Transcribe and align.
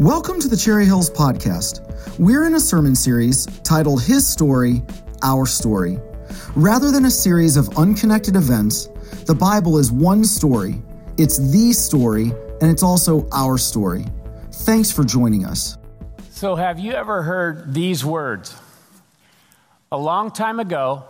Welcome 0.00 0.40
to 0.40 0.48
the 0.48 0.58
Cherry 0.58 0.84
Hills 0.84 1.08
Podcast. 1.08 1.80
We're 2.18 2.44
in 2.44 2.56
a 2.56 2.60
sermon 2.60 2.94
series 2.94 3.46
titled 3.62 4.02
His 4.02 4.28
Story, 4.28 4.82
Our 5.22 5.46
Story. 5.46 5.98
Rather 6.54 6.90
than 6.90 7.06
a 7.06 7.10
series 7.10 7.56
of 7.56 7.78
unconnected 7.78 8.36
events, 8.36 8.90
the 9.24 9.34
Bible 9.34 9.78
is 9.78 9.90
one 9.90 10.22
story. 10.22 10.82
It's 11.16 11.38
the 11.50 11.72
story, 11.72 12.24
and 12.60 12.70
it's 12.70 12.82
also 12.82 13.26
our 13.32 13.56
story. 13.56 14.04
Thanks 14.52 14.92
for 14.92 15.02
joining 15.02 15.46
us. 15.46 15.78
So, 16.28 16.56
have 16.56 16.78
you 16.78 16.92
ever 16.92 17.22
heard 17.22 17.72
these 17.72 18.04
words? 18.04 18.54
A 19.90 19.96
long 19.96 20.30
time 20.30 20.60
ago, 20.60 21.04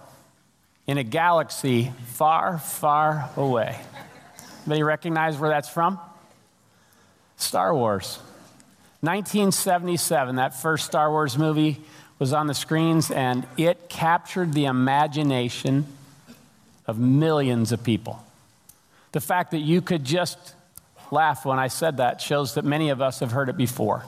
in 0.86 0.96
a 0.96 1.04
galaxy 1.04 1.90
far, 2.04 2.58
far 2.60 3.30
away. 3.36 3.80
Anybody 4.60 4.84
recognize 4.84 5.36
where 5.38 5.50
that's 5.50 5.68
from? 5.68 5.98
Star 7.36 7.74
Wars. 7.74 8.20
1977, 9.00 10.36
that 10.36 10.54
first 10.60 10.86
Star 10.86 11.10
Wars 11.10 11.36
movie 11.36 11.80
was 12.18 12.32
on 12.32 12.46
the 12.46 12.54
screens, 12.54 13.10
and 13.10 13.46
it 13.56 13.88
captured 13.88 14.52
the 14.52 14.64
imagination 14.64 15.86
of 16.86 16.98
millions 16.98 17.72
of 17.72 17.82
people. 17.84 18.24
The 19.12 19.20
fact 19.20 19.50
that 19.50 19.58
you 19.58 19.82
could 19.82 20.04
just 20.04 20.54
laugh 21.10 21.44
when 21.44 21.58
I 21.58 21.68
said 21.68 21.98
that 21.98 22.20
shows 22.20 22.54
that 22.54 22.64
many 22.64 22.88
of 22.88 23.02
us 23.02 23.20
have 23.20 23.32
heard 23.32 23.48
it 23.48 23.56
before. 23.56 24.04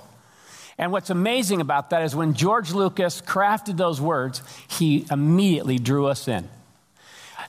And 0.79 0.93
what's 0.93 1.11
amazing 1.11 1.61
about 1.61 1.91
that 1.91 2.03
is 2.03 2.15
when 2.15 2.35
George 2.35 2.73
Lucas 2.73 3.21
crafted 3.21 3.77
those 3.77 4.01
words, 4.01 4.43
he 4.69 5.07
immediately 5.11 5.79
drew 5.79 6.07
us 6.07 6.29
in. 6.29 6.49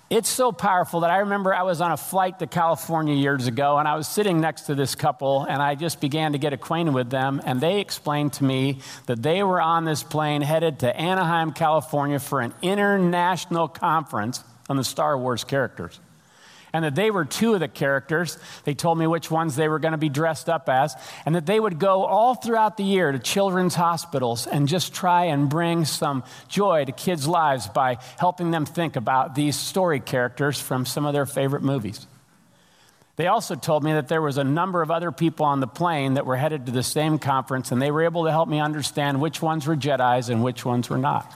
It's 0.09 0.29
so 0.29 0.51
powerful 0.51 1.01
that 1.01 1.11
I 1.11 1.19
remember 1.19 1.53
I 1.53 1.63
was 1.63 1.81
on 1.81 1.91
a 1.91 1.97
flight 1.97 2.39
to 2.39 2.47
California 2.47 3.15
years 3.15 3.47
ago 3.47 3.77
and 3.77 3.87
I 3.87 3.95
was 3.95 4.07
sitting 4.07 4.41
next 4.41 4.63
to 4.63 4.75
this 4.75 4.95
couple 4.95 5.43
and 5.43 5.61
I 5.61 5.75
just 5.75 6.01
began 6.01 6.31
to 6.31 6.37
get 6.37 6.53
acquainted 6.53 6.93
with 6.93 7.09
them 7.09 7.41
and 7.45 7.61
they 7.61 7.79
explained 7.79 8.33
to 8.33 8.43
me 8.43 8.79
that 9.05 9.21
they 9.21 9.43
were 9.43 9.61
on 9.61 9.85
this 9.85 10.01
plane 10.01 10.41
headed 10.41 10.79
to 10.79 10.95
Anaheim, 10.95 11.51
California 11.51 12.19
for 12.19 12.41
an 12.41 12.53
international 12.61 13.67
conference 13.67 14.43
on 14.67 14.77
the 14.77 14.83
Star 14.83 15.17
Wars 15.17 15.43
characters 15.43 15.99
and 16.73 16.85
that 16.85 16.95
they 16.95 17.11
were 17.11 17.25
two 17.25 17.53
of 17.53 17.59
the 17.59 17.67
characters. 17.67 18.37
They 18.63 18.73
told 18.73 18.97
me 18.97 19.07
which 19.07 19.31
ones 19.31 19.55
they 19.55 19.67
were 19.67 19.79
going 19.79 19.93
to 19.93 19.97
be 19.97 20.09
dressed 20.09 20.49
up 20.49 20.69
as, 20.69 20.95
and 21.25 21.35
that 21.35 21.45
they 21.45 21.59
would 21.59 21.79
go 21.79 22.05
all 22.05 22.35
throughout 22.35 22.77
the 22.77 22.83
year 22.83 23.11
to 23.11 23.19
children's 23.19 23.75
hospitals 23.75 24.47
and 24.47 24.67
just 24.67 24.93
try 24.93 25.25
and 25.25 25.49
bring 25.49 25.85
some 25.85 26.23
joy 26.47 26.85
to 26.85 26.91
kids' 26.91 27.27
lives 27.27 27.67
by 27.67 27.97
helping 28.17 28.51
them 28.51 28.65
think 28.65 28.95
about 28.95 29.35
these 29.35 29.55
story 29.55 29.99
characters 29.99 30.59
from 30.59 30.85
some 30.85 31.05
of 31.05 31.13
their 31.13 31.25
favorite 31.25 31.63
movies. 31.63 32.05
They 33.19 33.27
also 33.27 33.55
told 33.55 33.83
me 33.83 33.91
that 33.91 34.07
there 34.07 34.21
was 34.21 34.37
a 34.37 34.45
number 34.45 34.81
of 34.81 34.91
other 34.91 35.11
people 35.11 35.45
on 35.45 35.59
the 35.59 35.67
plane 35.67 36.13
that 36.13 36.25
were 36.25 36.37
headed 36.37 36.67
to 36.67 36.71
the 36.71 36.83
same 36.83 37.19
conference, 37.19 37.69
and 37.73 37.81
they 37.81 37.91
were 37.91 38.03
able 38.03 38.23
to 38.23 38.31
help 38.31 38.47
me 38.47 38.61
understand 38.61 39.19
which 39.19 39.41
ones 39.41 39.67
were 39.67 39.75
Jedi's 39.75 40.29
and 40.29 40.41
which 40.41 40.63
ones 40.63 40.89
were 40.89 40.97
not. 40.97 41.29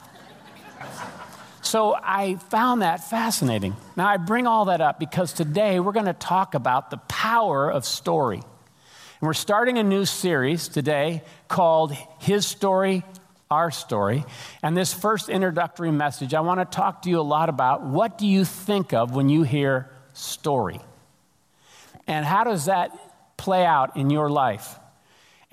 So 1.64 1.94
I 1.94 2.36
found 2.50 2.82
that 2.82 3.08
fascinating. 3.08 3.74
Now, 3.96 4.06
I 4.06 4.18
bring 4.18 4.46
all 4.46 4.66
that 4.66 4.82
up 4.82 5.00
because 5.00 5.32
today 5.32 5.80
we're 5.80 5.92
going 5.92 6.06
to 6.06 6.12
talk 6.12 6.54
about 6.54 6.90
the 6.90 6.98
power 6.98 7.70
of 7.70 7.86
story. 7.86 8.36
And 8.36 9.22
we're 9.22 9.32
starting 9.32 9.78
a 9.78 9.82
new 9.82 10.04
series 10.04 10.68
today 10.68 11.22
called 11.48 11.92
His 12.20 12.46
Story, 12.46 13.02
Our 13.50 13.70
Story. 13.70 14.24
And 14.62 14.76
this 14.76 14.92
first 14.92 15.30
introductory 15.30 15.90
message, 15.90 16.34
I 16.34 16.40
want 16.40 16.60
to 16.60 16.66
talk 16.66 17.02
to 17.02 17.10
you 17.10 17.18
a 17.18 17.22
lot 17.22 17.48
about 17.48 17.82
what 17.82 18.18
do 18.18 18.26
you 18.26 18.44
think 18.44 18.92
of 18.92 19.14
when 19.14 19.30
you 19.30 19.42
hear 19.42 19.90
story? 20.12 20.80
And 22.06 22.26
how 22.26 22.44
does 22.44 22.66
that 22.66 22.92
play 23.38 23.64
out 23.64 23.96
in 23.96 24.10
your 24.10 24.28
life? 24.28 24.78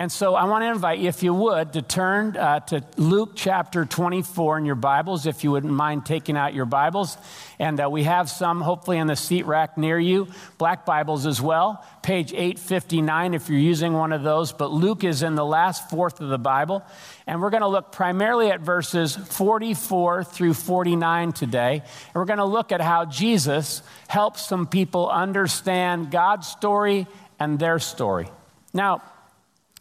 And 0.01 0.11
so 0.11 0.33
I 0.33 0.45
want 0.45 0.63
to 0.63 0.71
invite 0.71 0.97
you, 0.97 1.09
if 1.09 1.21
you 1.21 1.31
would, 1.31 1.73
to 1.73 1.83
turn 1.83 2.35
uh, 2.35 2.61
to 2.61 2.83
Luke 2.97 3.33
chapter 3.35 3.85
24 3.85 4.57
in 4.57 4.65
your 4.65 4.73
Bibles, 4.73 5.27
if 5.27 5.43
you 5.43 5.51
wouldn't 5.51 5.71
mind 5.71 6.07
taking 6.07 6.35
out 6.35 6.55
your 6.55 6.65
Bibles. 6.65 7.19
And 7.59 7.79
uh, 7.79 7.87
we 7.87 8.01
have 8.01 8.27
some, 8.27 8.61
hopefully, 8.61 8.97
in 8.97 9.05
the 9.05 9.15
seat 9.15 9.45
rack 9.45 9.77
near 9.77 9.99
you, 9.99 10.27
black 10.57 10.87
Bibles 10.87 11.27
as 11.27 11.39
well, 11.39 11.85
page 12.01 12.33
859 12.33 13.35
if 13.35 13.47
you're 13.47 13.59
using 13.59 13.93
one 13.93 14.11
of 14.11 14.23
those. 14.23 14.51
But 14.51 14.71
Luke 14.71 15.03
is 15.03 15.21
in 15.21 15.35
the 15.35 15.45
last 15.45 15.91
fourth 15.91 16.19
of 16.19 16.29
the 16.29 16.39
Bible. 16.39 16.83
And 17.27 17.39
we're 17.39 17.51
going 17.51 17.61
to 17.61 17.67
look 17.67 17.91
primarily 17.91 18.49
at 18.49 18.61
verses 18.61 19.15
44 19.15 20.23
through 20.23 20.55
49 20.55 21.31
today. 21.33 21.73
And 21.73 22.15
we're 22.15 22.25
going 22.25 22.39
to 22.39 22.45
look 22.45 22.71
at 22.71 22.81
how 22.81 23.05
Jesus 23.05 23.83
helps 24.07 24.47
some 24.47 24.65
people 24.65 25.07
understand 25.11 26.09
God's 26.09 26.47
story 26.47 27.05
and 27.39 27.59
their 27.59 27.77
story. 27.77 28.27
Now, 28.73 29.03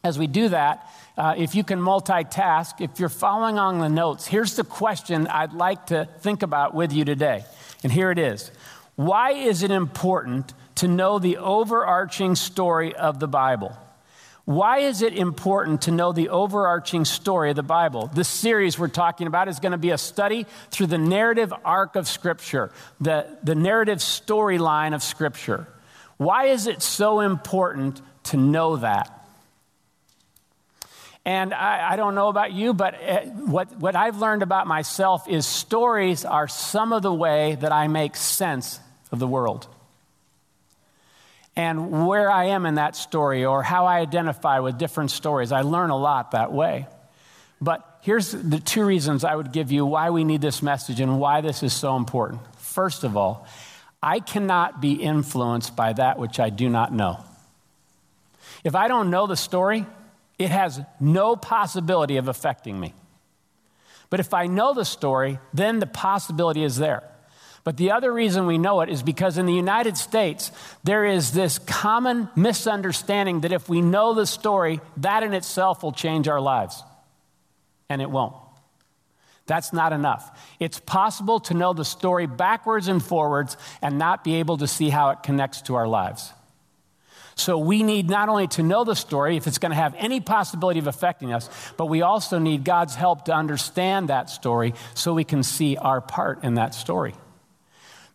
as 0.03 0.19
we 0.19 0.27
do 0.27 0.49
that, 0.49 0.91
uh, 1.16 1.34
if 1.37 1.55
you 1.55 1.62
can 1.62 1.78
multitask, 1.81 2.81
if 2.81 2.99
you're 2.99 3.09
following 3.09 3.59
on 3.59 3.78
the 3.78 3.88
notes, 3.88 4.27
here's 4.27 4.56
the 4.56 4.65
question 4.65 5.27
I'd 5.27 5.53
like 5.53 5.87
to 5.87 6.09
think 6.21 6.43
about 6.43 6.75
with 6.75 6.93
you 6.93 7.05
today. 7.05 7.44
And 7.83 7.93
here 7.93 8.10
it 8.10 8.19
is 8.19 8.50
Why 8.97 9.33
is 9.33 9.62
it 9.62 9.71
important 9.71 10.55
to 10.77 10.89
know 10.89 11.19
the 11.19 11.37
overarching 11.37 12.34
story 12.34 12.94
of 12.94 13.21
the 13.21 13.28
Bible? 13.28 13.77
Why 14.47 14.78
is 14.78 15.03
it 15.03 15.12
important 15.12 15.83
to 15.83 15.91
know 15.91 16.12
the 16.12 16.31
overarching 16.31 17.05
story 17.05 17.50
of 17.50 17.56
the 17.56 17.62
Bible? 17.62 18.10
This 18.12 18.27
series 18.27 18.78
we're 18.78 18.89
talking 18.89 19.27
about 19.27 19.49
is 19.49 19.60
going 19.60 19.72
to 19.72 19.78
be 19.78 19.91
a 19.91 19.99
study 19.99 20.47
through 20.71 20.87
the 20.87 20.99
narrative 20.99 21.53
arc 21.65 21.94
of 21.94 22.09
Scripture, 22.09 22.72
the, 23.00 23.39
the 23.44 23.55
narrative 23.55 23.99
storyline 23.99 24.94
of 24.94 25.03
Scripture. 25.03 25.69
Why 26.16 26.47
is 26.47 26.66
it 26.66 26.83
so 26.83 27.21
important 27.21 28.00
to 28.25 28.39
know 28.39 28.77
that? 28.78 29.19
And 31.25 31.53
I, 31.53 31.92
I, 31.92 31.97
don't 31.97 32.14
know 32.14 32.28
about 32.28 32.53
you, 32.53 32.72
but 32.72 32.94
eh, 32.98 33.26
what, 33.26 33.76
what 33.76 33.94
I've 33.94 34.19
learned 34.19 34.42
about 34.42 34.66
myself 34.66 35.28
is 35.28 35.47
stories 35.47 36.25
are 36.25 36.48
some 36.48 36.94
of 36.94 37.03
the 37.03 37.12
way 37.12 37.56
that 37.60 37.72
I 37.72 37.88
make 37.88 38.16
sense 38.16 38.81
of 39.12 39.19
the 39.19 39.26
world. 39.26 39.66
And 41.56 42.06
where 42.06 42.30
I 42.30 42.47
am 42.47 42.64
in 42.64 42.76
that 42.76 42.97
story 42.97 43.44
or 43.44 43.62
how 43.62 43.84
I 43.84 43.98
identify 43.98 44.60
with 44.60 44.78
different 44.78 45.10
stories, 45.10 45.53
I 45.53 45.60
learn 45.60 45.91
a 45.91 45.97
lot 45.97 46.30
that 46.30 46.53
way. 46.53 46.86
But 47.60 47.98
here's 48.00 48.32
the 48.32 48.59
two 48.59 48.84
reasons 48.84 49.22
I 49.22 49.34
would 49.34 49.53
give 49.53 49.70
you 49.70 49.84
why 49.84 50.09
we 50.10 50.25
need 50.25 50.41
this 50.41 50.62
message 50.62 51.00
and 51.00 51.20
why 51.20 51.42
this 51.42 51.62
is 51.62 51.75
so 51.75 51.97
important. 51.97 52.41
First 52.56 53.04
of 53.04 53.16
all, 53.16 53.47
I 54.03 54.20
cannot 54.20 54.80
be 54.80 54.94
influenced 54.94 55.76
by 55.76 55.92
that 55.92 56.19
which 56.19 56.41
I 56.41 56.48
do 56.48 56.70
not 56.70 56.94
know. 56.94 57.22
If 58.64 58.75
I 58.75 58.88
don't 58.88 59.10
know 59.10 59.26
the 59.26 59.36
story, 59.36 59.84
it 60.41 60.51
has 60.51 60.81
no 60.99 61.37
possibility 61.37 62.17
of 62.17 62.27
affecting 62.27 62.81
me. 62.81 62.95
But 64.09 64.21
if 64.21 64.33
I 64.33 64.47
know 64.47 64.73
the 64.73 64.87
story, 64.87 65.39
then 65.53 65.81
the 65.81 65.87
possibility 65.87 66.65
is 66.65 66.78
there. 66.78 67.05
But 67.62 67.77
the 67.77 67.91
other 67.91 68.11
reason 68.11 68.47
we 68.47 68.56
know 68.56 68.81
it 68.81 68.89
is 68.89 69.03
because 69.03 69.37
in 69.37 69.45
the 69.45 69.53
United 69.53 69.99
States, 69.99 70.51
there 70.83 71.05
is 71.05 71.33
this 71.33 71.59
common 71.59 72.31
misunderstanding 72.34 73.43
that 73.43 73.53
if 73.53 73.69
we 73.69 73.83
know 73.83 74.15
the 74.15 74.27
story, 74.27 74.81
that 74.97 75.23
in 75.23 75.34
itself 75.34 75.83
will 75.83 75.93
change 75.93 76.27
our 76.27 76.41
lives. 76.41 76.83
And 77.91 78.01
it 78.01 78.11
won't. 78.11 78.34
That's 79.47 79.75
not 79.75 79.93
enough. 79.93 80.41
It's 80.59 80.81
possible 80.81 81.39
to 81.41 81.55
know 81.55 81.75
the 81.75 81.84
story 81.84 82.27
backwards 82.27 82.89
and 82.89 83.05
forwards 83.05 83.59
and 83.83 83.99
not 83.99 84.25
be 84.25 84.37
able 84.37 84.57
to 84.57 84.67
see 84.67 84.89
how 84.89 85.11
it 85.11 85.22
connects 85.22 85.61
to 85.62 85.75
our 85.75 85.87
lives. 85.87 86.33
So 87.41 87.59
we 87.59 87.83
need 87.83 88.09
not 88.09 88.28
only 88.28 88.47
to 88.49 88.62
know 88.62 88.84
the 88.84 88.95
story, 88.95 89.37
if 89.37 89.47
it's 89.47 89.59
going 89.59 89.71
to 89.71 89.77
have 89.77 89.95
any 89.99 90.21
possibility 90.21 90.78
of 90.78 90.87
affecting 90.87 91.33
us, 91.33 91.49
but 91.77 91.87
we 91.87 92.03
also 92.03 92.39
need 92.39 92.65
God's 92.65 92.95
help 92.95 93.25
to 93.25 93.33
understand 93.33 94.09
that 94.09 94.31
story 94.31 94.75
so 94.95 95.15
we 95.15 95.25
can 95.25 95.43
see 95.43 95.77
our 95.77 96.01
part 96.01 96.45
in 96.45 96.55
that 96.55 96.75
story. 96.75 97.15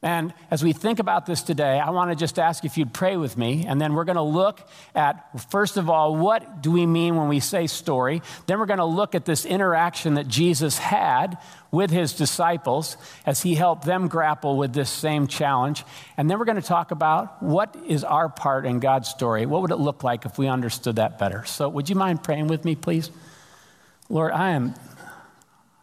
And 0.05 0.35
as 0.51 0.63
we 0.63 0.71
think 0.71 0.99
about 0.99 1.25
this 1.25 1.41
today, 1.41 1.79
I 1.79 1.89
want 1.89 2.11
to 2.11 2.15
just 2.15 2.37
ask 2.37 2.63
if 2.63 2.77
you'd 2.77 2.93
pray 2.93 3.17
with 3.17 3.37
me. 3.37 3.65
And 3.67 3.81
then 3.81 3.95
we're 3.95 4.03
going 4.03 4.17
to 4.17 4.21
look 4.21 4.61
at, 4.93 5.41
first 5.49 5.77
of 5.77 5.89
all, 5.89 6.15
what 6.15 6.61
do 6.61 6.69
we 6.69 6.85
mean 6.85 7.15
when 7.15 7.27
we 7.27 7.39
say 7.39 7.65
story? 7.65 8.21
Then 8.45 8.59
we're 8.59 8.67
going 8.67 8.77
to 8.77 8.85
look 8.85 9.15
at 9.15 9.25
this 9.25 9.47
interaction 9.47 10.13
that 10.13 10.27
Jesus 10.27 10.77
had 10.77 11.39
with 11.75 11.91
his 11.91 12.13
disciples 12.13 12.95
as 13.25 13.41
he 13.41 13.53
helped 13.53 13.85
them 13.85 14.07
grapple 14.07 14.57
with 14.57 14.73
this 14.73 14.89
same 14.89 15.27
challenge. 15.27 15.83
And 16.15 16.29
then 16.29 16.39
we're 16.39 16.45
going 16.45 16.61
to 16.61 16.67
talk 16.67 16.91
about 16.91 17.43
what 17.43 17.75
is 17.85 18.03
our 18.03 18.29
part 18.29 18.65
in 18.65 18.79
God's 18.79 19.09
story? 19.09 19.45
What 19.45 19.61
would 19.61 19.71
it 19.71 19.79
look 19.79 20.03
like 20.03 20.25
if 20.25 20.37
we 20.37 20.47
understood 20.47 20.95
that 20.95 21.19
better? 21.19 21.43
So, 21.45 21.67
would 21.69 21.89
you 21.89 21.95
mind 21.95 22.23
praying 22.23 22.47
with 22.47 22.63
me, 22.63 22.75
please? 22.75 23.11
Lord, 24.07 24.31
I 24.31 24.51
am, 24.51 24.73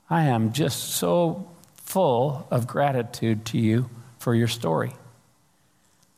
I 0.08 0.24
am 0.24 0.52
just 0.52 0.94
so 0.94 1.48
full 1.76 2.46
of 2.50 2.66
gratitude 2.66 3.44
to 3.46 3.58
you 3.58 3.90
for 4.18 4.34
your 4.34 4.48
story. 4.48 4.94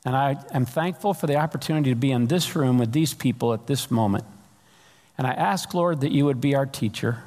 And 0.04 0.14
I 0.14 0.36
am 0.52 0.66
thankful 0.66 1.14
for 1.14 1.26
the 1.26 1.36
opportunity 1.36 1.90
to 1.90 1.96
be 1.96 2.12
in 2.12 2.26
this 2.26 2.54
room 2.54 2.78
with 2.78 2.92
these 2.92 3.12
people 3.12 3.52
at 3.54 3.66
this 3.66 3.90
moment. 3.90 4.24
And 5.18 5.26
I 5.26 5.32
ask, 5.32 5.74
Lord, 5.74 6.00
that 6.02 6.12
you 6.12 6.26
would 6.26 6.40
be 6.40 6.54
our 6.54 6.66
teacher. 6.66 7.24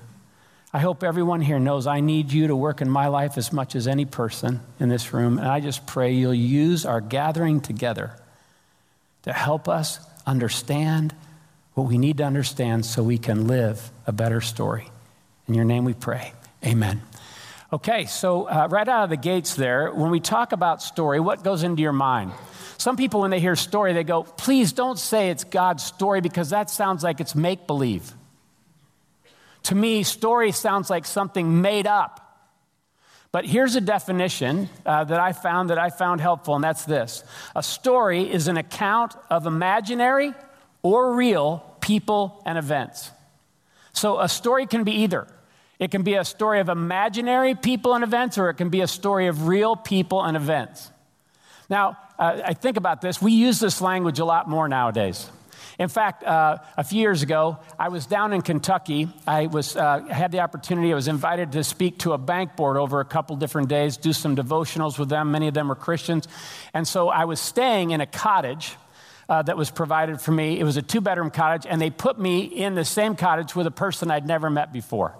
I 0.77 0.79
hope 0.79 1.03
everyone 1.03 1.41
here 1.41 1.57
knows 1.57 1.87
I 1.87 2.01
need 2.01 2.31
you 2.31 2.49
to 2.49 2.55
work 2.55 2.81
in 2.81 2.89
my 2.91 3.07
life 3.07 3.39
as 3.39 3.51
much 3.51 3.75
as 3.75 3.87
any 3.87 4.05
person 4.05 4.59
in 4.79 4.89
this 4.89 5.11
room. 5.11 5.39
And 5.39 5.47
I 5.47 5.59
just 5.59 5.87
pray 5.87 6.11
you'll 6.11 6.35
use 6.35 6.85
our 6.85 7.01
gathering 7.01 7.61
together 7.61 8.11
to 9.23 9.33
help 9.33 9.67
us 9.67 9.99
understand 10.27 11.15
what 11.73 11.87
we 11.87 11.97
need 11.97 12.17
to 12.17 12.25
understand 12.25 12.85
so 12.85 13.01
we 13.01 13.17
can 13.17 13.47
live 13.47 13.89
a 14.05 14.11
better 14.11 14.39
story. 14.39 14.87
In 15.47 15.55
your 15.55 15.65
name 15.65 15.83
we 15.83 15.95
pray. 15.95 16.33
Amen. 16.63 17.01
Okay, 17.73 18.05
so 18.05 18.47
uh, 18.47 18.67
right 18.69 18.87
out 18.87 19.05
of 19.05 19.09
the 19.09 19.17
gates 19.17 19.55
there, 19.55 19.91
when 19.91 20.11
we 20.11 20.19
talk 20.19 20.51
about 20.51 20.83
story, 20.83 21.19
what 21.19 21.43
goes 21.43 21.63
into 21.63 21.81
your 21.81 21.91
mind? 21.91 22.33
Some 22.77 22.97
people, 22.97 23.21
when 23.21 23.31
they 23.31 23.39
hear 23.39 23.55
story, 23.55 23.93
they 23.93 24.03
go, 24.03 24.21
please 24.21 24.73
don't 24.73 24.99
say 24.99 25.31
it's 25.31 25.43
God's 25.43 25.83
story 25.83 26.21
because 26.21 26.51
that 26.51 26.69
sounds 26.69 27.01
like 27.01 27.19
it's 27.19 27.33
make 27.33 27.65
believe. 27.65 28.13
To 29.63 29.75
me, 29.75 30.03
story 30.03 30.51
sounds 30.51 30.89
like 30.89 31.05
something 31.05 31.61
made 31.61 31.87
up. 31.87 32.23
But 33.31 33.45
here's 33.45 33.75
a 33.75 33.81
definition 33.81 34.69
uh, 34.85 35.03
that 35.03 35.19
I 35.19 35.33
found 35.33 35.69
that 35.69 35.77
I 35.77 35.89
found 35.89 36.21
helpful, 36.21 36.55
and 36.55 36.63
that's 36.63 36.85
this 36.85 37.23
A 37.55 37.61
story 37.63 38.31
is 38.31 38.47
an 38.47 38.57
account 38.57 39.15
of 39.29 39.45
imaginary 39.45 40.33
or 40.81 41.13
real 41.13 41.63
people 41.81 42.41
and 42.45 42.57
events. 42.57 43.11
So 43.93 44.19
a 44.19 44.29
story 44.29 44.65
can 44.65 44.83
be 44.83 45.03
either 45.03 45.27
it 45.79 45.91
can 45.91 46.01
be 46.01 46.15
a 46.15 46.25
story 46.25 46.59
of 46.59 46.69
imaginary 46.69 47.53
people 47.53 47.93
and 47.93 48.03
events, 48.03 48.37
or 48.37 48.49
it 48.49 48.55
can 48.55 48.69
be 48.69 48.81
a 48.81 48.87
story 48.87 49.27
of 49.27 49.47
real 49.47 49.75
people 49.75 50.23
and 50.23 50.35
events. 50.35 50.89
Now, 51.69 51.97
uh, 52.17 52.41
I 52.45 52.53
think 52.53 52.77
about 52.77 53.01
this. 53.01 53.21
We 53.21 53.33
use 53.33 53.59
this 53.59 53.79
language 53.79 54.19
a 54.19 54.25
lot 54.25 54.49
more 54.49 54.67
nowadays. 54.67 55.29
In 55.79 55.89
fact, 55.89 56.23
uh, 56.23 56.57
a 56.75 56.83
few 56.83 56.99
years 56.99 57.21
ago, 57.21 57.59
I 57.77 57.89
was 57.89 58.07
down 58.07 58.33
in 58.33 58.41
Kentucky. 58.41 59.09
I 59.27 59.45
was, 59.45 59.75
uh, 59.75 59.99
had 60.09 60.31
the 60.31 60.39
opportunity, 60.39 60.91
I 60.91 60.95
was 60.95 61.07
invited 61.07 61.51
to 61.51 61.63
speak 61.63 61.99
to 61.99 62.13
a 62.13 62.17
bank 62.17 62.55
board 62.55 62.77
over 62.77 62.99
a 62.99 63.05
couple 63.05 63.35
different 63.35 63.69
days, 63.69 63.95
do 63.97 64.11
some 64.11 64.35
devotionals 64.35 64.97
with 64.97 65.09
them. 65.09 65.31
Many 65.31 65.47
of 65.47 65.53
them 65.53 65.67
were 65.67 65.75
Christians. 65.75 66.27
And 66.73 66.87
so 66.87 67.09
I 67.09 67.25
was 67.25 67.39
staying 67.39 67.91
in 67.91 68.01
a 68.01 68.07
cottage 68.07 68.75
uh, 69.29 69.43
that 69.43 69.55
was 69.55 69.69
provided 69.69 70.19
for 70.19 70.31
me. 70.31 70.59
It 70.59 70.63
was 70.63 70.77
a 70.77 70.81
two 70.81 71.01
bedroom 71.01 71.29
cottage, 71.29 71.67
and 71.69 71.79
they 71.79 71.91
put 71.91 72.17
me 72.17 72.41
in 72.41 72.73
the 72.73 72.85
same 72.85 73.15
cottage 73.15 73.55
with 73.55 73.67
a 73.67 73.71
person 73.71 74.09
I'd 74.09 74.25
never 74.25 74.49
met 74.49 74.73
before. 74.73 75.15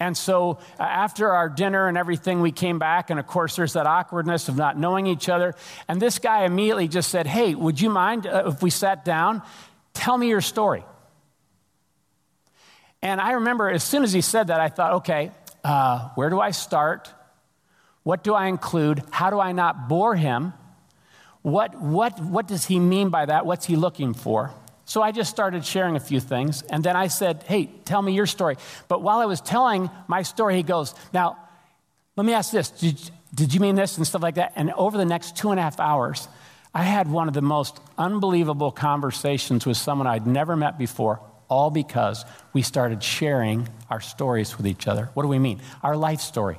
And 0.00 0.16
so 0.16 0.58
uh, 0.78 0.84
after 0.84 1.32
our 1.32 1.48
dinner 1.48 1.88
and 1.88 1.98
everything, 1.98 2.40
we 2.40 2.52
came 2.52 2.78
back. 2.78 3.10
And 3.10 3.18
of 3.18 3.26
course, 3.26 3.56
there's 3.56 3.72
that 3.72 3.86
awkwardness 3.86 4.48
of 4.48 4.56
not 4.56 4.78
knowing 4.78 5.06
each 5.06 5.28
other. 5.28 5.54
And 5.88 6.00
this 6.00 6.18
guy 6.18 6.44
immediately 6.44 6.86
just 6.86 7.10
said, 7.10 7.26
Hey, 7.26 7.54
would 7.54 7.80
you 7.80 7.90
mind 7.90 8.26
uh, 8.26 8.44
if 8.46 8.62
we 8.62 8.70
sat 8.70 9.04
down? 9.04 9.42
Tell 9.94 10.16
me 10.16 10.28
your 10.28 10.40
story. 10.40 10.84
And 13.02 13.20
I 13.20 13.32
remember 13.32 13.68
as 13.68 13.82
soon 13.82 14.02
as 14.02 14.12
he 14.12 14.20
said 14.20 14.48
that, 14.48 14.60
I 14.60 14.68
thought, 14.68 14.94
okay, 14.94 15.30
uh, 15.64 16.10
where 16.14 16.30
do 16.30 16.40
I 16.40 16.50
start? 16.50 17.12
What 18.02 18.24
do 18.24 18.34
I 18.34 18.46
include? 18.46 19.02
How 19.10 19.30
do 19.30 19.40
I 19.40 19.52
not 19.52 19.88
bore 19.88 20.16
him? 20.16 20.52
What, 21.42 21.80
what, 21.80 22.20
what 22.20 22.48
does 22.48 22.66
he 22.66 22.78
mean 22.78 23.10
by 23.10 23.26
that? 23.26 23.46
What's 23.46 23.66
he 23.66 23.76
looking 23.76 24.14
for? 24.14 24.52
So 24.88 25.02
I 25.02 25.12
just 25.12 25.28
started 25.28 25.66
sharing 25.66 25.96
a 25.96 26.00
few 26.00 26.18
things. 26.18 26.62
And 26.62 26.82
then 26.82 26.96
I 26.96 27.08
said, 27.08 27.44
Hey, 27.46 27.66
tell 27.84 28.00
me 28.00 28.14
your 28.14 28.24
story. 28.24 28.56
But 28.88 29.02
while 29.02 29.18
I 29.18 29.26
was 29.26 29.42
telling 29.42 29.90
my 30.08 30.22
story, 30.22 30.56
he 30.56 30.62
goes, 30.62 30.94
Now, 31.12 31.36
let 32.16 32.24
me 32.24 32.32
ask 32.32 32.50
this 32.50 32.70
did, 32.70 32.98
did 33.34 33.54
you 33.54 33.60
mean 33.60 33.74
this? 33.74 33.98
And 33.98 34.06
stuff 34.06 34.22
like 34.22 34.36
that. 34.36 34.54
And 34.56 34.72
over 34.72 34.96
the 34.96 35.04
next 35.04 35.36
two 35.36 35.50
and 35.50 35.60
a 35.60 35.62
half 35.62 35.78
hours, 35.78 36.26
I 36.74 36.84
had 36.84 37.10
one 37.10 37.28
of 37.28 37.34
the 37.34 37.42
most 37.42 37.78
unbelievable 37.98 38.72
conversations 38.72 39.66
with 39.66 39.76
someone 39.76 40.06
I'd 40.06 40.26
never 40.26 40.56
met 40.56 40.78
before, 40.78 41.20
all 41.48 41.70
because 41.70 42.24
we 42.54 42.62
started 42.62 43.02
sharing 43.02 43.68
our 43.90 44.00
stories 44.00 44.56
with 44.56 44.66
each 44.66 44.88
other. 44.88 45.10
What 45.12 45.22
do 45.22 45.28
we 45.28 45.38
mean? 45.38 45.60
Our 45.82 45.98
life 45.98 46.20
story. 46.20 46.56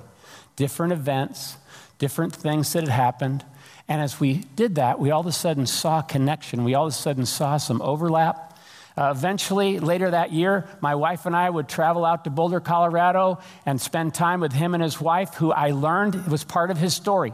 Different 0.56 0.94
events, 0.94 1.58
different 1.98 2.36
things 2.36 2.74
that 2.74 2.82
had 2.82 2.90
happened, 2.90 3.44
and 3.90 4.00
as 4.00 4.20
we 4.20 4.36
did 4.56 4.76
that, 4.76 5.00
we 5.00 5.10
all 5.10 5.22
of 5.22 5.26
a 5.26 5.32
sudden 5.32 5.66
saw 5.66 6.04
connection. 6.04 6.64
We 6.64 6.76
all 6.76 6.86
of 6.86 6.94
a 6.94 6.96
sudden 6.96 7.26
saw 7.26 7.58
some 7.58 7.82
overlap. 7.82 8.56
Uh, 8.96 9.12
eventually, 9.16 9.80
later 9.80 10.12
that 10.12 10.32
year, 10.32 10.68
my 10.80 10.94
wife 10.94 11.26
and 11.26 11.36
I 11.36 11.50
would 11.50 11.68
travel 11.68 12.06
out 12.06 12.26
to 12.26 12.30
Boulder, 12.30 12.60
Colorado, 12.60 13.40
and 13.66 13.82
spend 13.82 14.14
time 14.14 14.42
with 14.42 14.54
him 14.54 14.76
and 14.76 14.84
his 14.84 15.02
wife, 15.02 15.34
who 15.34 15.52
I 15.52 15.72
learned 15.72 16.28
was 16.28 16.44
part 16.44 16.70
of 16.70 16.78
his 16.78 16.94
story. 16.94 17.34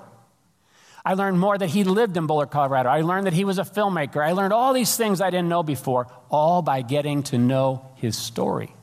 I 1.03 1.15
learned 1.15 1.39
more 1.39 1.57
that 1.57 1.69
he 1.69 1.83
lived 1.83 2.15
in 2.15 2.25
Boulder, 2.25 2.45
Colorado. 2.45 2.89
I 2.89 3.01
learned 3.01 3.27
that 3.27 3.33
he 3.33 3.43
was 3.43 3.59
a 3.59 3.63
filmmaker. 3.63 4.25
I 4.25 4.31
learned 4.31 4.53
all 4.53 4.73
these 4.73 4.95
things 4.95 5.19
I 5.19 5.31
didn't 5.31 5.49
know 5.49 5.61
before, 5.61 6.07
all 6.31 6.61
by 6.61 6.83
getting 6.83 7.23
to 7.23 7.37
know 7.37 7.85
his 7.95 8.17
story. 8.17 8.73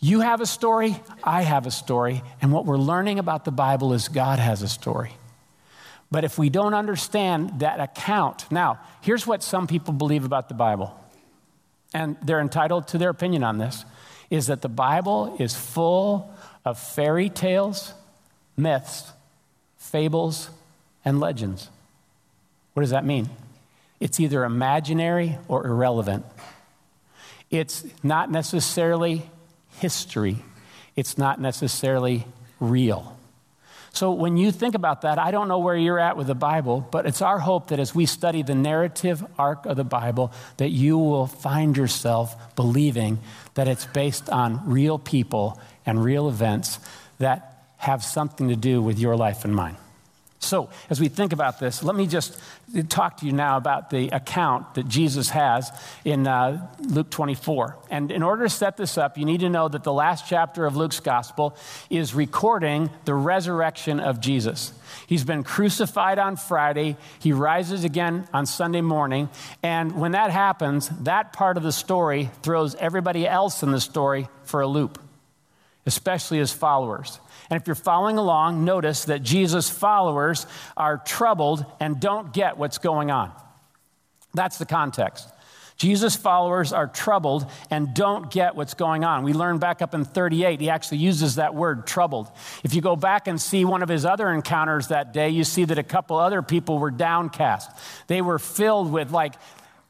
You 0.00 0.20
have 0.20 0.40
a 0.40 0.46
story, 0.46 0.96
I 1.22 1.42
have 1.42 1.66
a 1.66 1.70
story, 1.70 2.22
and 2.40 2.52
what 2.52 2.64
we're 2.64 2.78
learning 2.78 3.18
about 3.18 3.44
the 3.44 3.52
Bible 3.52 3.92
is 3.92 4.08
God 4.08 4.38
has 4.38 4.62
a 4.62 4.68
story. 4.68 5.12
But 6.10 6.24
if 6.24 6.38
we 6.38 6.48
don't 6.48 6.74
understand 6.74 7.60
that 7.60 7.80
account, 7.80 8.50
now, 8.50 8.78
here's 9.00 9.26
what 9.26 9.42
some 9.42 9.66
people 9.66 9.92
believe 9.92 10.24
about 10.24 10.48
the 10.48 10.54
Bible, 10.54 10.98
and 11.92 12.16
they're 12.22 12.40
entitled 12.40 12.88
to 12.88 12.98
their 12.98 13.10
opinion 13.10 13.42
on 13.42 13.58
this, 13.58 13.84
is 14.30 14.46
that 14.46 14.62
the 14.62 14.68
Bible 14.68 15.36
is 15.38 15.54
full 15.54 16.32
of 16.64 16.78
fairy 16.78 17.28
tales, 17.28 17.94
myths, 18.56 19.12
fables, 19.76 20.50
and 21.04 21.20
legends. 21.20 21.68
What 22.74 22.82
does 22.82 22.90
that 22.90 23.04
mean? 23.04 23.28
It's 24.00 24.20
either 24.20 24.44
imaginary 24.44 25.38
or 25.48 25.66
irrelevant. 25.66 26.24
It's 27.50 27.84
not 28.02 28.30
necessarily 28.30 29.22
history, 29.78 30.38
it's 30.96 31.18
not 31.18 31.40
necessarily 31.40 32.26
real. 32.60 33.13
So 33.94 34.10
when 34.10 34.36
you 34.36 34.50
think 34.50 34.74
about 34.74 35.02
that, 35.02 35.20
I 35.20 35.30
don't 35.30 35.46
know 35.46 35.60
where 35.60 35.76
you're 35.76 36.00
at 36.00 36.16
with 36.16 36.26
the 36.26 36.34
Bible, 36.34 36.80
but 36.90 37.06
it's 37.06 37.22
our 37.22 37.38
hope 37.38 37.68
that 37.68 37.78
as 37.78 37.94
we 37.94 38.06
study 38.06 38.42
the 38.42 38.54
narrative 38.54 39.24
arc 39.38 39.66
of 39.66 39.76
the 39.76 39.84
Bible, 39.84 40.32
that 40.56 40.70
you 40.70 40.98
will 40.98 41.28
find 41.28 41.76
yourself 41.76 42.56
believing 42.56 43.20
that 43.54 43.68
it's 43.68 43.86
based 43.86 44.28
on 44.28 44.68
real 44.68 44.98
people 44.98 45.60
and 45.86 46.02
real 46.02 46.28
events 46.28 46.80
that 47.18 47.66
have 47.76 48.02
something 48.02 48.48
to 48.48 48.56
do 48.56 48.82
with 48.82 48.98
your 48.98 49.16
life 49.16 49.44
and 49.44 49.54
mine. 49.54 49.76
So, 50.44 50.68
as 50.90 51.00
we 51.00 51.08
think 51.08 51.32
about 51.32 51.58
this, 51.58 51.82
let 51.82 51.96
me 51.96 52.06
just 52.06 52.38
talk 52.88 53.18
to 53.18 53.26
you 53.26 53.32
now 53.32 53.56
about 53.56 53.90
the 53.90 54.08
account 54.08 54.74
that 54.74 54.88
Jesus 54.88 55.30
has 55.30 55.70
in 56.04 56.26
uh, 56.26 56.66
Luke 56.80 57.10
24. 57.10 57.76
And 57.90 58.10
in 58.10 58.22
order 58.22 58.44
to 58.44 58.50
set 58.50 58.76
this 58.76 58.98
up, 58.98 59.16
you 59.16 59.24
need 59.24 59.40
to 59.40 59.48
know 59.48 59.68
that 59.68 59.84
the 59.84 59.92
last 59.92 60.26
chapter 60.28 60.66
of 60.66 60.76
Luke's 60.76 61.00
gospel 61.00 61.56
is 61.90 62.14
recording 62.14 62.90
the 63.04 63.14
resurrection 63.14 64.00
of 64.00 64.20
Jesus. 64.20 64.72
He's 65.06 65.24
been 65.24 65.44
crucified 65.44 66.18
on 66.18 66.36
Friday, 66.36 66.96
he 67.18 67.32
rises 67.32 67.84
again 67.84 68.28
on 68.32 68.46
Sunday 68.46 68.80
morning. 68.80 69.28
And 69.62 70.00
when 70.00 70.12
that 70.12 70.30
happens, 70.30 70.88
that 71.00 71.32
part 71.32 71.56
of 71.56 71.62
the 71.62 71.72
story 71.72 72.30
throws 72.42 72.74
everybody 72.76 73.26
else 73.26 73.62
in 73.62 73.72
the 73.72 73.80
story 73.80 74.28
for 74.44 74.60
a 74.60 74.66
loop, 74.66 74.98
especially 75.86 76.38
his 76.38 76.52
followers. 76.52 77.20
And 77.50 77.60
if 77.60 77.66
you're 77.66 77.74
following 77.74 78.18
along, 78.18 78.64
notice 78.64 79.04
that 79.04 79.22
Jesus' 79.22 79.68
followers 79.68 80.46
are 80.76 80.98
troubled 80.98 81.64
and 81.80 82.00
don't 82.00 82.32
get 82.32 82.56
what's 82.56 82.78
going 82.78 83.10
on. 83.10 83.32
That's 84.32 84.58
the 84.58 84.66
context. 84.66 85.28
Jesus' 85.76 86.14
followers 86.14 86.72
are 86.72 86.86
troubled 86.86 87.50
and 87.70 87.94
don't 87.94 88.30
get 88.30 88.54
what's 88.54 88.74
going 88.74 89.04
on. 89.04 89.24
We 89.24 89.32
learn 89.32 89.58
back 89.58 89.82
up 89.82 89.92
in 89.92 90.04
38, 90.04 90.60
he 90.60 90.70
actually 90.70 90.98
uses 90.98 91.34
that 91.34 91.54
word, 91.54 91.86
troubled. 91.86 92.30
If 92.62 92.74
you 92.74 92.80
go 92.80 92.94
back 92.94 93.26
and 93.26 93.40
see 93.40 93.64
one 93.64 93.82
of 93.82 93.88
his 93.88 94.04
other 94.04 94.30
encounters 94.30 94.88
that 94.88 95.12
day, 95.12 95.30
you 95.30 95.42
see 95.42 95.64
that 95.64 95.78
a 95.78 95.82
couple 95.82 96.16
other 96.16 96.42
people 96.42 96.78
were 96.78 96.92
downcast. 96.92 97.70
They 98.06 98.22
were 98.22 98.38
filled 98.38 98.92
with, 98.92 99.10
like, 99.10 99.34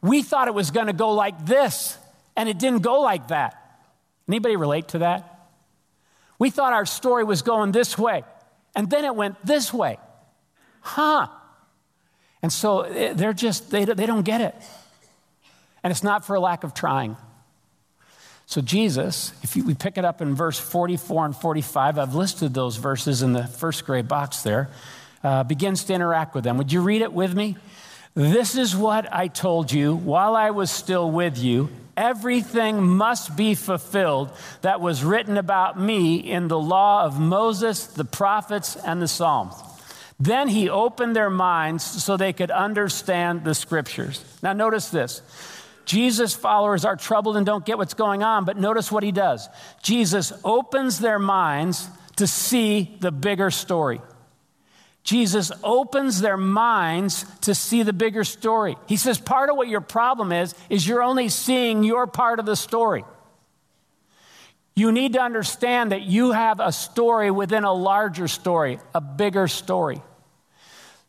we 0.01 0.23
thought 0.23 0.49
it 0.49 0.55
was 0.55 0.71
going 0.71 0.87
to 0.87 0.95
go 0.95 1.13
like 1.13 1.45
this, 1.45 1.99
and 2.35 2.49
it 2.49 2.59
didn't 2.59 2.81
go 2.81 3.01
like 3.01 3.29
that. 3.29 3.61
Anybody 4.27 4.57
relate 4.57 4.89
to 4.89 4.99
that? 4.99 5.34
We 6.39 6.51
thought 6.51 6.73
our 6.73 6.87
story 6.87 7.25
was 7.25 7.43
going 7.43 7.73
this 7.73 7.97
way, 7.97 8.25
and 8.75 8.91
then 8.91 9.05
it 9.05 9.15
went 9.15 9.45
this 9.45 9.73
way. 9.73 9.99
Huh. 10.81 11.29
And 12.43 12.53
so 12.53 12.83
eh, 12.83 13.15
they're 13.15 13.33
just, 13.33 13.71
they, 13.71 13.85
they 13.85 14.07
don't 14.07 14.25
get 14.25 14.41
it. 14.41 14.55
And 15.83 15.91
it's 15.91 16.03
not 16.03 16.25
for 16.25 16.35
a 16.35 16.41
lack 16.41 16.65
of 16.65 16.75
trying. 16.75 17.17
So, 18.47 18.61
Jesus, 18.61 19.33
if 19.43 19.57
you, 19.57 19.65
we 19.65 19.75
pick 19.75 19.97
it 19.97 20.05
up 20.05 20.21
in 20.21 20.35
verse 20.35 20.59
44 20.59 21.27
and 21.27 21.37
45, 21.37 21.99
I've 21.99 22.15
listed 22.15 22.53
those 22.53 22.77
verses 22.77 23.23
in 23.23 23.33
the 23.33 23.47
first 23.47 23.87
gray 23.87 24.03
box 24.03 24.43
there, 24.43 24.69
uh, 25.23 25.45
begins 25.45 25.85
to 25.85 25.95
interact 25.95 26.35
with 26.35 26.45
them. 26.45 26.59
Would 26.59 26.71
you 26.71 26.83
read 26.83 27.01
it 27.01 27.13
with 27.13 27.35
me? 27.35 27.57
This 28.15 28.57
is 28.57 28.77
what 28.77 29.13
I 29.13 29.29
told 29.29 29.73
you 29.73 29.95
while 29.95 30.37
I 30.37 30.51
was 30.51 30.71
still 30.71 31.11
with 31.11 31.37
you 31.39 31.69
Everything 31.97 32.83
must 32.83 33.37
be 33.37 33.55
fulfilled 33.55 34.33
that 34.63 34.81
was 34.81 35.05
written 35.05 35.37
about 35.37 35.79
me 35.79 36.17
in 36.17 36.49
the 36.49 36.59
law 36.59 37.05
of 37.05 37.21
Moses, 37.21 37.87
the 37.87 38.05
prophets, 38.05 38.77
and 38.77 39.01
the 39.01 39.07
Psalms. 39.07 39.55
Then 40.19 40.49
he 40.49 40.69
opened 40.69 41.15
their 41.15 41.31
minds 41.31 41.85
so 41.85 42.17
they 42.17 42.33
could 42.33 42.51
understand 42.51 43.45
the 43.45 43.55
scriptures. 43.55 44.25
Now, 44.43 44.53
notice 44.53 44.89
this. 44.89 45.23
Jesus' 45.85 46.35
followers 46.35 46.85
are 46.85 46.97
troubled 46.97 47.37
and 47.37 47.45
don't 47.45 47.65
get 47.65 47.79
what's 47.79 47.95
going 47.95 48.23
on, 48.23 48.45
but 48.45 48.57
notice 48.57 48.91
what 48.91 49.03
he 49.03 49.13
does. 49.13 49.49
Jesus 49.83 50.33
opens 50.43 50.99
their 50.99 51.19
minds 51.19 51.89
to 52.17 52.27
see 52.27 52.97
the 53.01 53.13
bigger 53.13 53.51
story. 53.51 54.01
Jesus 55.05 55.53
opens 55.63 56.23
their 56.23 56.39
minds 56.39 57.27
to 57.43 57.55
see 57.55 57.83
the 57.83 57.93
bigger 57.93 58.25
story. 58.25 58.77
He 58.87 58.97
says 58.97 59.19
part 59.19 59.51
of 59.51 59.57
what 59.57 59.69
your 59.69 59.83
problem 59.83 60.33
is 60.33 60.55
is 60.71 60.89
you're 60.89 61.03
only 61.03 61.29
seeing 61.29 61.85
your 61.85 62.07
part 62.07 62.41
of 62.41 62.47
the 62.47 62.57
story. 62.57 63.05
You 64.75 64.91
need 64.91 65.13
to 65.13 65.21
understand 65.21 65.93
that 65.93 66.03
you 66.03 66.33
have 66.33 66.59
a 66.59 66.73
story 66.73 67.31
within 67.31 67.65
a 67.65 67.73
larger 67.73 68.27
story, 68.27 68.81
a 68.95 69.01
bigger 69.01 69.47
story. 69.47 70.03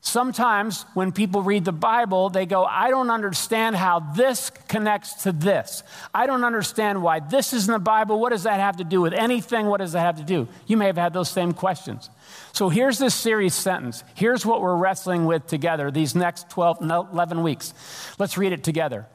Sometimes 0.02 0.86
when 0.94 1.12
people 1.12 1.42
read 1.42 1.66
the 1.66 1.72
Bible, 1.72 2.30
they 2.30 2.46
go, 2.46 2.64
I 2.64 2.92
don't 2.92 3.10
understand 3.10 3.76
how 3.76 4.02
this 4.02 4.52
connects 4.68 5.24
to 5.24 5.32
this. 5.32 5.82
I 6.14 6.28
don't 6.28 6.44
understand 6.44 7.02
why 7.02 7.22
this 7.22 7.54
is 7.54 7.68
in 7.68 7.72
the 7.72 7.80
Bible. 7.80 8.20
What 8.20 8.30
does 8.30 8.44
that 8.44 8.60
have 8.60 8.78
to 8.78 8.84
do 8.84 9.02
with 9.02 9.14
anything? 9.14 9.66
What 9.66 9.80
does 9.80 9.94
that 9.94 10.02
have 10.02 10.18
to 10.18 10.24
do? 10.24 10.48
You 10.68 10.78
may 10.78 10.86
have 10.86 10.98
had 10.98 11.14
those 11.14 11.32
same 11.32 11.54
questions. 11.54 12.12
So 12.56 12.70
here's 12.70 12.98
this 12.98 13.14
series 13.14 13.54
sentence. 13.54 14.02
Here's 14.14 14.46
what 14.46 14.62
we're 14.62 14.78
wrestling 14.78 15.26
with 15.26 15.46
together 15.46 15.92
these 15.92 16.16
next 16.16 16.50
12, 16.52 16.78
11 16.82 17.44
weeks. 17.44 17.74
Let's 18.18 18.38
read 18.38 18.54
it 18.54 18.64
together. 18.64 19.08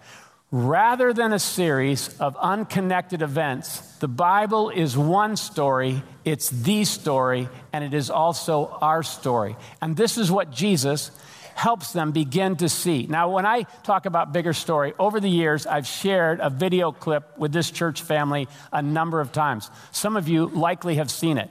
Rather 0.50 1.14
than 1.14 1.32
a 1.32 1.38
series 1.38 2.14
of 2.18 2.37
unconnected 2.37 3.23
events, 3.23 3.80
the 3.97 4.09
Bible 4.09 4.68
is 4.68 4.94
one 4.94 5.37
story, 5.37 6.02
it's 6.23 6.50
the 6.50 6.85
story, 6.85 7.49
and 7.73 7.82
it 7.82 7.94
is 7.94 8.11
also 8.11 8.76
our 8.82 9.02
story. 9.02 9.56
And 9.80 9.97
this 9.97 10.18
is 10.18 10.30
what 10.30 10.50
Jesus 10.50 11.11
helps 11.54 11.94
them 11.94 12.12
begin 12.12 12.56
to 12.56 12.68
see. 12.68 13.06
Now, 13.06 13.30
when 13.30 13.47
I 13.47 13.62
talk 13.85 14.04
about 14.04 14.35
bigger 14.35 14.52
story, 14.52 14.92
over 14.99 15.18
the 15.18 15.30
years, 15.30 15.66
I've 15.66 15.87
shared 15.87 16.40
a 16.40 16.50
video 16.50 16.92
clip 16.92 17.38
with 17.38 17.52
this 17.52 17.70
church 17.70 18.02
family 18.02 18.49
a 18.70 18.82
number 18.82 19.20
of 19.20 19.32
times. 19.32 19.70
Some 19.92 20.16
of 20.16 20.28
you 20.28 20.47
likely 20.47 20.97
have 20.97 21.11
seen 21.11 21.38
it. 21.38 21.50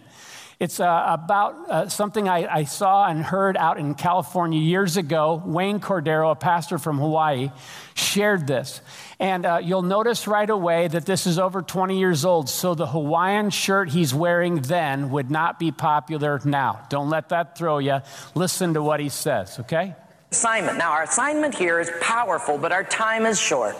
It's 0.60 0.82
uh, 0.82 1.06
about 1.08 1.70
uh, 1.70 1.88
something 1.88 2.28
I, 2.28 2.46
I, 2.54 2.63
saw 2.66 3.08
and 3.08 3.24
heard 3.24 3.56
out 3.56 3.80
in 3.80 3.96
California 3.96 4.60
years 4.60 4.98
ago. 4.98 5.42
Wayne 5.46 5.80
Cordeiro, 5.80 6.34
a 6.34 6.36
pastor 6.36 6.78
from 6.78 6.98
Hawaii, 6.98 7.50
shared 7.94 8.46
this. 8.46 8.82
And 9.22 9.46
uh, 9.46 9.62
you'll 9.63 9.84
notice 9.84 10.28
right 10.28 10.50
away 10.50 10.89
that 10.89 11.06
this 11.06 11.28
is 11.28 11.39
over 11.39 11.62
20 11.62 11.98
years 11.98 12.25
old. 12.25 12.50
So 12.50 12.75
the 12.75 12.88
Hawaiian 12.88 13.51
shirt 13.51 13.88
he's 13.88 14.13
wearing 14.13 14.62
then 14.62 15.12
would 15.12 15.32
not 15.32 15.60
be 15.60 15.72
popular 15.72 16.42
now. 16.44 16.86
Don't 16.89 17.10
let 17.10 17.30
that 17.30 17.58
throw 17.58 17.78
you. 17.78 18.01
Listen 18.36 18.74
to 18.74 18.84
what 18.84 19.00
he 19.00 19.08
says, 19.08 19.62
okay? 19.62 19.96
Assignment. 20.30 20.78
Now, 20.78 20.92
our 20.92 21.04
assignment 21.04 21.56
here 21.56 21.80
is 21.80 21.89
powerful, 22.01 22.58
but 22.58 22.74
our 22.74 22.84
time 22.84 23.25
is 23.25 23.39
short. 23.39 23.78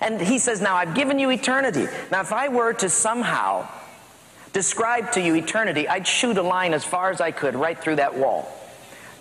And 0.00 0.20
he 0.20 0.40
says, 0.40 0.60
Now 0.60 0.74
I've 0.74 0.96
given 0.96 1.20
you 1.20 1.30
eternity. 1.30 1.86
Now, 2.10 2.22
if 2.22 2.32
I 2.32 2.48
were 2.48 2.72
to 2.72 2.88
somehow 2.88 3.68
describe 4.56 5.12
to 5.12 5.20
you 5.20 5.34
eternity, 5.34 5.86
I'd 5.86 6.06
shoot 6.06 6.38
a 6.38 6.42
line 6.42 6.72
as 6.72 6.82
far 6.82 7.10
as 7.10 7.20
I 7.20 7.30
could 7.30 7.54
right 7.54 7.78
through 7.78 7.96
that 7.96 8.16
wall. 8.16 8.50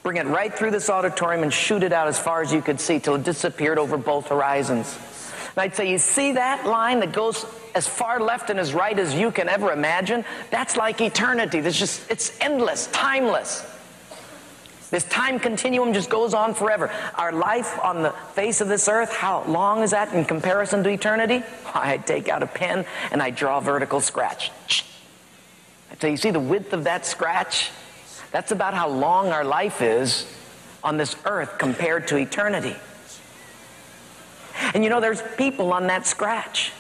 Bring 0.02 0.16
it 0.16 0.28
right 0.28 0.54
through 0.54 0.72
this 0.72 0.90
auditorium 0.90 1.44
and 1.44 1.52
shoot 1.52 1.84
it 1.84 1.92
out 1.92 2.08
as 2.08 2.18
far 2.18 2.42
as 2.42 2.54
you 2.54 2.62
could 2.62 2.80
see 2.80 3.00
till 3.00 3.16
it 3.16 3.26
disappeared 3.26 3.78
over 3.78 3.98
both 3.98 4.30
horizons. 4.30 4.98
And 5.50 5.58
I'd 5.58 5.76
say, 5.76 5.92
you 5.92 5.98
see 5.98 6.32
that 6.34 6.66
line 6.66 7.02
that 7.02 7.12
goes 7.12 7.46
as 7.76 7.86
far 7.86 8.22
left 8.22 8.50
and 8.50 8.58
as 8.58 8.74
right 8.74 8.98
as 8.98 9.14
you 9.14 9.30
can 9.30 9.50
ever 9.50 9.74
imagine? 9.74 10.24
That's 10.52 10.78
like 10.78 11.02
eternity. 11.02 11.60
There's 11.60 11.78
just, 11.78 12.10
it's 12.10 12.40
endless, 12.40 12.88
timeless. 12.94 13.70
This 14.90 15.04
time 15.04 15.38
continuum 15.38 15.92
just 15.92 16.10
goes 16.10 16.34
on 16.34 16.54
forever. 16.54 16.90
Our 17.16 17.34
life 17.34 17.78
on 17.84 18.04
the 18.04 18.12
face 18.36 18.62
of 18.62 18.70
this 18.70 18.88
earth, 18.88 19.14
how 19.14 19.44
long 19.44 19.84
is 19.84 19.92
that 19.92 20.14
in 20.14 20.24
comparison 20.24 20.82
to 20.86 20.90
eternity? 20.90 21.44
I'd 21.74 22.08
take 22.08 22.30
out 22.30 22.42
a 22.42 22.48
pen 22.48 22.86
and 23.12 23.22
I'd 23.22 23.36
draw 23.36 23.58
a 23.58 23.62
vertical 23.62 24.00
scratch. 24.00 24.50
So 26.00 26.08
you 26.08 26.18
see 26.18 26.32
the 26.32 26.40
width 26.40 26.74
of 26.74 26.84
that 26.86 27.06
scratch? 27.06 27.72
That's 28.32 28.52
about 28.52 28.74
how 28.74 28.90
long 28.90 29.30
our 29.30 29.44
life 29.46 29.82
is 29.82 30.26
on 30.84 30.98
this 30.98 31.16
earth 31.26 31.58
compared 31.58 32.08
to 32.10 32.18
eternity. 32.18 32.76
And 34.74 34.84
you 34.84 34.90
know, 34.90 35.00
there's 35.00 35.22
people 35.38 35.74
on 35.74 35.88
that 35.88 36.06
scratch. 36.06 36.72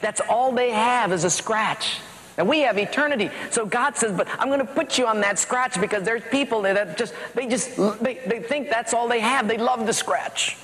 That's 0.00 0.20
all 0.20 0.52
they 0.52 0.70
have 0.70 1.12
is 1.12 1.24
a 1.24 1.30
scratch. 1.30 1.98
And 2.36 2.48
we 2.48 2.60
have 2.60 2.78
eternity. 2.78 3.30
So 3.50 3.66
God 3.66 3.96
says, 3.96 4.16
but 4.16 4.28
I'm 4.38 4.48
going 4.48 4.60
to 4.60 4.64
put 4.64 4.96
you 4.96 5.06
on 5.06 5.20
that 5.22 5.40
scratch 5.40 5.80
because 5.80 6.04
there's 6.04 6.22
people 6.30 6.62
that 6.62 6.96
just, 6.96 7.12
they 7.34 7.48
just, 7.48 7.76
they, 8.00 8.20
they 8.26 8.40
think 8.40 8.68
that's 8.68 8.94
all 8.94 9.08
they 9.08 9.18
have. 9.20 9.48
They 9.48 9.58
love 9.58 9.86
the 9.86 9.92
scratch. 9.92 10.56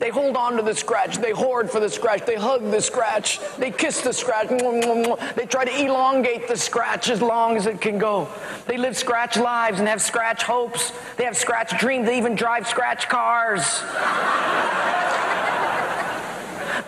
They 0.00 0.08
hold 0.08 0.34
on 0.34 0.56
to 0.56 0.62
the 0.62 0.74
scratch. 0.74 1.18
They 1.18 1.30
hoard 1.30 1.70
for 1.70 1.78
the 1.78 1.90
scratch. 1.90 2.24
They 2.24 2.34
hug 2.34 2.70
the 2.70 2.80
scratch. 2.80 3.38
They 3.58 3.70
kiss 3.70 4.00
the 4.00 4.14
scratch. 4.14 4.48
They 4.48 5.44
try 5.44 5.66
to 5.66 5.84
elongate 5.84 6.48
the 6.48 6.56
scratch 6.56 7.10
as 7.10 7.20
long 7.20 7.58
as 7.58 7.66
it 7.66 7.82
can 7.82 7.98
go. 7.98 8.26
They 8.66 8.78
live 8.78 8.96
scratch 8.96 9.36
lives 9.36 9.78
and 9.78 9.86
have 9.86 10.00
scratch 10.00 10.42
hopes. 10.42 10.94
They 11.18 11.24
have 11.24 11.36
scratch 11.36 11.78
dreams. 11.78 12.06
They 12.06 12.16
even 12.16 12.34
drive 12.34 12.66
scratch 12.66 13.10
cars. 13.10 13.60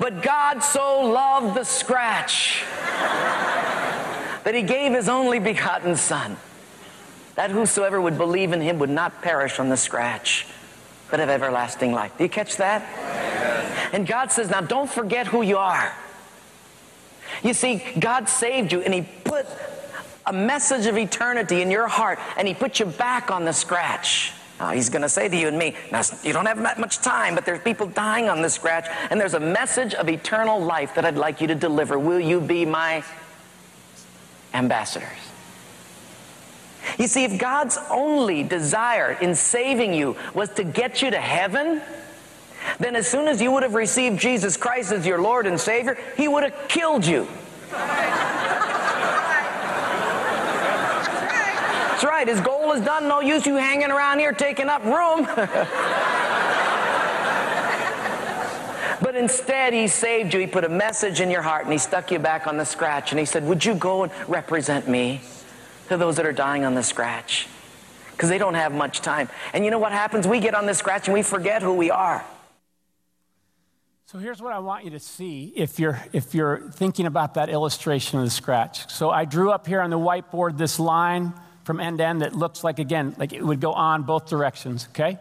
but 0.01 0.23
God 0.23 0.61
so 0.61 1.03
loved 1.03 1.55
the 1.55 1.65
scratch 1.65 2.65
that 4.45 4.55
he 4.55 4.63
gave 4.63 4.95
his 4.95 5.11
only 5.11 5.39
begotten 5.39 5.97
Son, 5.97 6.39
that 7.35 7.51
whosoever 7.51 8.01
would 8.01 8.17
believe 8.17 8.55
in 8.55 8.63
him 8.63 8.79
would 8.79 8.89
not 8.89 9.21
perish 9.21 9.61
on 9.61 9.69
the 9.69 9.77
scratch 9.77 10.47
but 11.13 11.21
have 11.21 11.29
everlasting 11.29 11.93
life. 11.93 12.17
Do 12.17 12.25
you 12.25 12.31
catch 12.31 12.57
that? 12.57 12.83
And 13.93 14.07
God 14.07 14.33
says, 14.33 14.49
now 14.49 14.63
don't 14.63 14.91
forget 14.91 15.27
who 15.27 15.43
you 15.43 15.59
are. 15.59 15.95
You 17.43 17.53
see, 17.53 17.85
God 18.01 18.31
saved 18.31 18.73
you 18.73 18.81
and 18.81 18.95
He 18.95 19.03
put 19.03 19.47
a 20.25 20.33
message 20.33 20.87
of 20.87 20.97
eternity 20.97 21.61
in 21.61 21.71
your 21.71 21.87
heart 21.87 22.19
and 22.39 22.49
He 22.49 22.55
put 22.55 22.81
you 22.81 22.87
back 22.87 23.31
on 23.31 23.45
the 23.45 23.53
scratch. 23.53 24.33
He's 24.73 24.89
going 24.89 25.03
to 25.03 25.09
say 25.09 25.29
to 25.29 25.37
you 25.37 25.49
and 25.49 25.59
me, 25.59 25.75
now, 25.91 26.03
you 26.23 26.33
don't 26.33 26.47
have 26.47 26.63
that 26.63 26.79
much 26.79 26.99
time, 26.99 27.35
but 27.35 27.45
there's 27.45 27.61
people 27.61 27.89
dying 27.89 28.29
on 28.29 28.43
the 28.43 28.49
scratch, 28.49 28.87
and 29.11 29.21
there's 29.21 29.35
a 29.35 29.41
message 29.41 29.93
of 29.93 30.09
eternal 30.09 30.61
life 30.61 30.95
that 30.95 31.05
I'd 31.05 31.17
like 31.17 31.41
you 31.41 31.49
to 31.49 31.57
deliver. 31.57 31.99
Will 31.99 32.21
you 32.21 32.41
be 32.41 32.65
my 32.65 33.03
ambassadors? 34.55 35.32
You 36.99 37.07
see, 37.07 37.25
if 37.25 37.39
God's 37.39 37.79
only 37.91 38.43
desire 38.43 39.13
in 39.13 39.35
saving 39.35 39.95
you 39.95 40.17
was 40.35 40.51
to 40.51 40.65
get 40.65 41.03
you 41.03 41.11
to 41.11 41.21
heaven, 41.21 41.83
then 42.79 42.97
as 42.97 43.09
soon 43.09 43.29
as 43.29 43.41
you 43.41 43.51
would 43.53 43.63
have 43.63 43.75
received 43.75 44.21
Jesus 44.21 44.57
Christ 44.57 44.93
as 44.93 45.07
your 45.07 45.21
Lord 45.21 45.47
and 45.47 45.59
Savior, 45.59 45.99
He 46.17 46.29
would 46.29 46.43
have 46.45 46.69
killed 46.69 47.07
you. 47.07 47.27
That's 51.91 52.05
right, 52.05 52.27
His 52.27 52.41
goal 52.41 52.73
is 52.73 52.83
done. 52.83 53.09
No 53.09 53.21
use 53.21 53.47
you 53.47 53.57
hanging 53.57 53.91
around 53.91 54.19
here 54.19 54.33
taking 54.33 54.69
up 54.69 54.85
room. 54.85 55.29
But 59.03 59.17
instead, 59.17 59.73
he 59.73 59.89
saved 59.89 60.33
you. 60.33 60.39
He 60.39 60.47
put 60.47 60.63
a 60.65 60.69
message 60.69 61.21
in 61.21 61.29
your 61.29 61.43
heart 61.43 61.65
and 61.65 61.73
he 61.73 61.79
stuck 61.79 62.13
you 62.13 62.21
back 62.21 62.47
on 62.47 62.57
the 62.57 62.65
scratch. 62.65 63.11
And 63.11 63.19
he 63.19 63.25
said, 63.25 63.45
Would 63.45 63.65
you 63.65 63.75
go 63.75 64.05
and 64.05 64.13
represent 64.29 64.89
me? 64.89 65.21
To 65.89 65.97
those 65.97 66.17
that 66.17 66.27
are 66.27 66.33
dying 66.33 66.65
on 66.65 66.75
the 66.75 66.83
scratch 66.83 67.49
because 68.13 68.29
they 68.29 68.39
don't 68.39 68.55
have 68.55 68.73
much 68.73 69.01
time. 69.01 69.29
And 69.53 69.65
you 69.65 69.71
know 69.71 69.79
what 69.79 69.93
happens? 69.93 70.27
We 70.27 70.41
get 70.41 70.55
on 70.55 70.67
the 70.67 70.75
scratch 70.75 71.09
and 71.09 71.15
we 71.15 71.23
forget 71.23 71.63
who 71.63 71.75
we 71.75 71.91
are. 71.91 72.25
So 74.07 74.19
here's 74.19 74.43
what 74.43 74.53
I 74.53 74.59
want 74.59 74.85
you 74.85 74.91
to 74.91 75.01
see 75.01 75.53
if 75.57 75.79
you're 75.79 75.99
if 76.13 76.35
you're 76.35 76.71
thinking 76.73 77.07
about 77.07 77.35
that 77.35 77.49
illustration 77.49 78.19
of 78.19 78.27
the 78.27 78.31
scratch. 78.31 78.91
So 78.93 79.09
I 79.11 79.25
drew 79.25 79.51
up 79.51 79.67
here 79.67 79.81
on 79.81 79.89
the 79.89 79.99
whiteboard 79.99 80.59
this 80.59 80.79
line 80.79 81.33
from 81.65 81.81
end 81.81 81.99
to 81.99 82.05
end 82.05 82.21
that 82.21 82.35
looks 82.35 82.63
like 82.63 82.79
again 82.79 83.15
like 83.17 83.33
it 83.33 83.43
would 83.43 83.61
go 83.61 83.73
on 83.73 84.03
both 84.03 84.29
directions, 84.29 84.87
okay? 84.91 85.19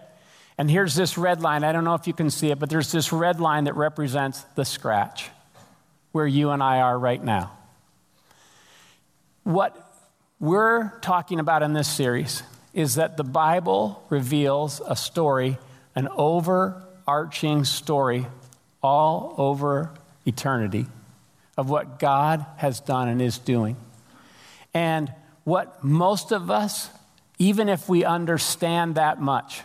And 0.57 0.69
here's 0.69 0.93
this 0.93 1.17
red 1.17 1.41
line. 1.41 1.63
I 1.63 1.71
don't 1.71 1.85
know 1.85 1.95
if 1.95 2.05
you 2.05 2.13
can 2.13 2.29
see 2.29 2.51
it, 2.51 2.59
but 2.59 2.69
there's 2.69 2.91
this 2.91 3.13
red 3.13 3.39
line 3.39 3.63
that 3.63 3.75
represents 3.75 4.43
the 4.55 4.65
scratch 4.65 5.29
where 6.11 6.27
you 6.27 6.49
and 6.49 6.61
I 6.61 6.81
are 6.81 6.99
right 6.99 7.23
now. 7.23 7.53
What 9.43 9.90
we're 10.41 10.91
talking 11.01 11.39
about 11.39 11.61
in 11.61 11.73
this 11.73 11.87
series 11.87 12.41
is 12.73 12.95
that 12.95 13.15
the 13.15 13.23
Bible 13.23 14.03
reveals 14.09 14.81
a 14.87 14.95
story, 14.95 15.59
an 15.95 16.07
overarching 16.17 17.63
story 17.63 18.25
all 18.81 19.35
over 19.37 19.91
eternity 20.25 20.87
of 21.55 21.69
what 21.69 21.99
God 21.99 22.43
has 22.57 22.79
done 22.79 23.07
and 23.07 23.21
is 23.21 23.37
doing. 23.37 23.77
And 24.73 25.13
what 25.43 25.83
most 25.83 26.31
of 26.31 26.49
us, 26.49 26.89
even 27.37 27.69
if 27.69 27.87
we 27.87 28.03
understand 28.03 28.95
that 28.95 29.21
much, 29.21 29.61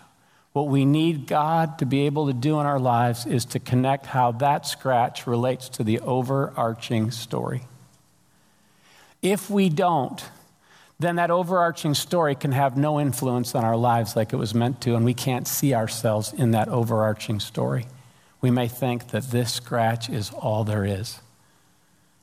what 0.52 0.68
we 0.68 0.85
need 0.85 1.26
God 1.26 1.78
to 1.78 1.87
be 1.87 2.04
able 2.04 2.26
to 2.26 2.35
do 2.35 2.61
in 2.61 2.66
our 2.66 2.78
lives 2.78 3.25
is 3.25 3.47
to 3.47 3.59
connect 3.59 4.04
how 4.04 4.33
that 4.33 4.66
scratch 4.66 5.26
relates 5.26 5.71
to 5.71 5.85
the 5.85 6.00
overarching 6.00 7.11
story. 7.12 7.62
If 9.23 9.49
we 9.49 9.71
don't, 9.71 10.23
then 10.99 11.17
that 11.17 11.31
overarching 11.31 11.95
story 11.95 12.35
can 12.35 12.53
have 12.53 12.76
no 12.76 12.99
influence 12.99 13.55
on 13.55 13.65
our 13.65 13.76
lives 13.76 14.17
like 14.17 14.33
it 14.33 14.37
was 14.37 14.55
meant 14.55 14.81
to, 14.83 14.97
and 14.97 15.05
we 15.05 15.15
can't 15.15 15.47
see 15.47 15.75
ourselves 15.75 16.33
in 16.33 16.53
that 16.53 16.69
overarching 16.69 17.38
story. 17.38 17.87
We 18.41 18.50
may 18.50 18.69
think 18.69 19.09
that 19.09 19.25
this 19.25 19.53
scratch 19.53 20.09
is 20.09 20.31
all 20.31 20.65
there 20.65 20.85
is. 20.85 21.21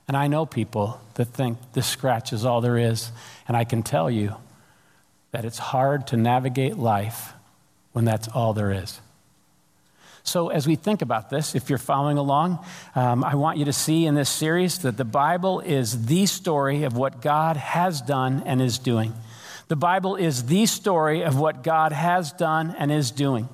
And 0.07 0.17
I 0.17 0.27
know 0.27 0.45
people 0.45 0.99
that 1.13 1.25
think 1.25 1.57
this 1.73 1.87
scratch 1.87 2.33
is 2.33 2.45
all 2.45 2.61
there 2.61 2.77
is, 2.77 3.11
and 3.47 3.55
I 3.55 3.63
can 3.63 3.83
tell 3.83 4.09
you 4.09 4.35
that 5.31 5.45
it's 5.45 5.59
hard 5.59 6.07
to 6.07 6.17
navigate 6.17 6.77
life 6.77 7.33
when 7.91 8.05
that's 8.05 8.27
all 8.27 8.53
there 8.53 8.71
is. 8.71 8.99
So, 10.25 10.47
as 10.47 10.65
we 10.65 10.75
think 10.75 11.01
about 11.01 11.29
this, 11.29 11.53
if 11.53 11.69
you're 11.69 11.77
following 11.77 12.17
along, 12.17 12.65
um, 12.95 13.25
I 13.25 13.35
want 13.35 13.57
you 13.57 13.65
to 13.65 13.73
see 13.73 14.05
in 14.05 14.15
this 14.15 14.29
series 14.29 14.79
that 14.79 14.95
the 14.95 15.03
Bible 15.03 15.59
is 15.59 16.05
the 16.05 16.25
story 16.27 16.83
of 16.83 16.95
what 16.95 17.21
God 17.21 17.57
has 17.57 18.01
done 18.01 18.41
and 18.45 18.61
is 18.61 18.79
doing. 18.79 19.13
The 19.67 19.75
Bible 19.75 20.15
is 20.15 20.45
the 20.45 20.65
story 20.65 21.23
of 21.23 21.37
what 21.37 21.61
God 21.61 21.91
has 21.91 22.31
done 22.31 22.73
and 22.77 22.89
is 22.89 23.11
doing. 23.11 23.49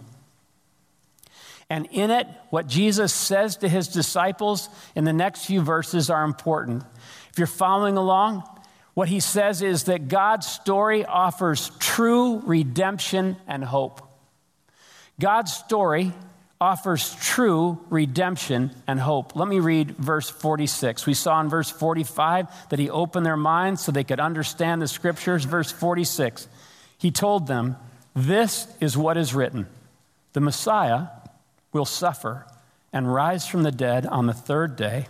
And 1.72 1.88
in 1.92 2.12
it, 2.12 2.28
what 2.52 2.68
Jesus 2.68 3.14
says 3.14 3.58
to 3.58 3.70
his 3.70 3.88
disciples 3.88 4.70
in 4.96 5.06
the 5.06 5.14
next 5.14 5.46
few 5.46 5.62
verses 5.62 6.10
are 6.10 6.24
important. 6.24 6.84
If 7.32 7.40
you're 7.40 7.48
following 7.48 7.98
along, 7.98 8.44
what 8.94 9.08
he 9.08 9.20
says 9.20 9.62
is 9.62 9.86
that 9.86 10.08
God's 10.08 10.46
story 10.46 11.06
offers 11.06 11.72
true 11.80 12.42
redemption 12.46 13.38
and 13.48 13.64
hope. 13.64 14.02
God's 15.20 15.54
story 15.54 16.14
offers 16.62 17.16
true 17.16 17.80
redemption 17.90 18.72
and 18.86 19.00
hope. 19.00 19.34
Let 19.36 19.48
me 19.48 19.60
read 19.60 19.92
verse 19.92 20.30
46. 20.30 21.06
We 21.06 21.14
saw 21.14 21.40
in 21.40 21.48
verse 21.48 21.70
45 21.70 22.70
that 22.70 22.80
he 22.80 22.90
opened 22.90 23.26
their 23.26 23.38
minds 23.38 23.82
so 23.82 23.92
they 23.92 24.04
could 24.04 24.20
understand 24.20 24.82
the 24.82 24.88
scriptures. 24.88 25.46
Verse 25.46 25.72
46, 25.72 26.50
he 26.98 27.12
told 27.12 27.48
them, 27.48 27.78
This 28.14 28.68
is 28.82 28.98
what 28.98 29.16
is 29.16 29.34
written 29.34 29.68
the 30.34 30.42
Messiah 30.42 31.08
will 31.72 31.86
suffer 31.86 32.46
and 32.92 33.14
rise 33.14 33.48
from 33.48 33.64
the 33.64 33.72
dead 33.72 34.06
on 34.06 34.26
the 34.26 34.34
third 34.34 34.76
day, 34.76 35.08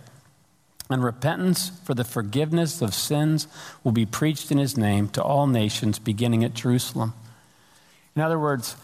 and 0.88 1.02
repentance 1.02 1.70
for 1.84 1.94
the 1.94 2.04
forgiveness 2.04 2.80
of 2.80 2.94
sins 2.94 3.48
will 3.82 3.92
be 3.92 4.06
preached 4.06 4.52
in 4.52 4.58
his 4.58 4.76
name 4.76 5.08
to 5.08 5.22
all 5.22 5.46
nations, 5.46 5.98
beginning 5.98 6.44
at 6.44 6.54
Jerusalem. 6.54 7.12
In 8.14 8.22
other 8.22 8.38
words, 8.38 8.76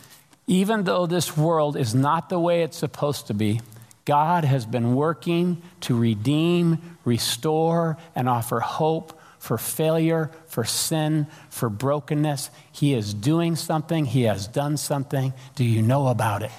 even 0.47 0.85
though 0.85 1.07
this 1.07 1.37
world 1.37 1.77
is 1.77 1.95
not 1.95 2.29
the 2.29 2.39
way 2.39 2.63
it's 2.63 2.77
supposed 2.77 3.27
to 3.29 3.35
be, 3.35 3.61
God 4.05 4.45
has 4.45 4.65
been 4.65 4.95
working 4.95 5.61
to 5.83 5.99
redeem, 5.99 6.99
restore, 7.05 7.99
and 8.15 8.29
offer 8.29 8.61
hope 8.61 9.21
for 9.39 9.59
failure, 9.59 10.31
for 10.47 10.65
sin, 10.65 11.27
for 11.51 11.69
brokenness. 11.69 12.51
He 12.73 12.95
is 12.95 13.15
doing 13.15 13.57
something, 13.57 14.05
He 14.05 14.23
has 14.23 14.47
done 14.47 14.77
something. 14.77 15.33
Do 15.55 15.65
you 15.65 15.83
know 15.83 16.09
about 16.09 16.43
it? 16.43 16.53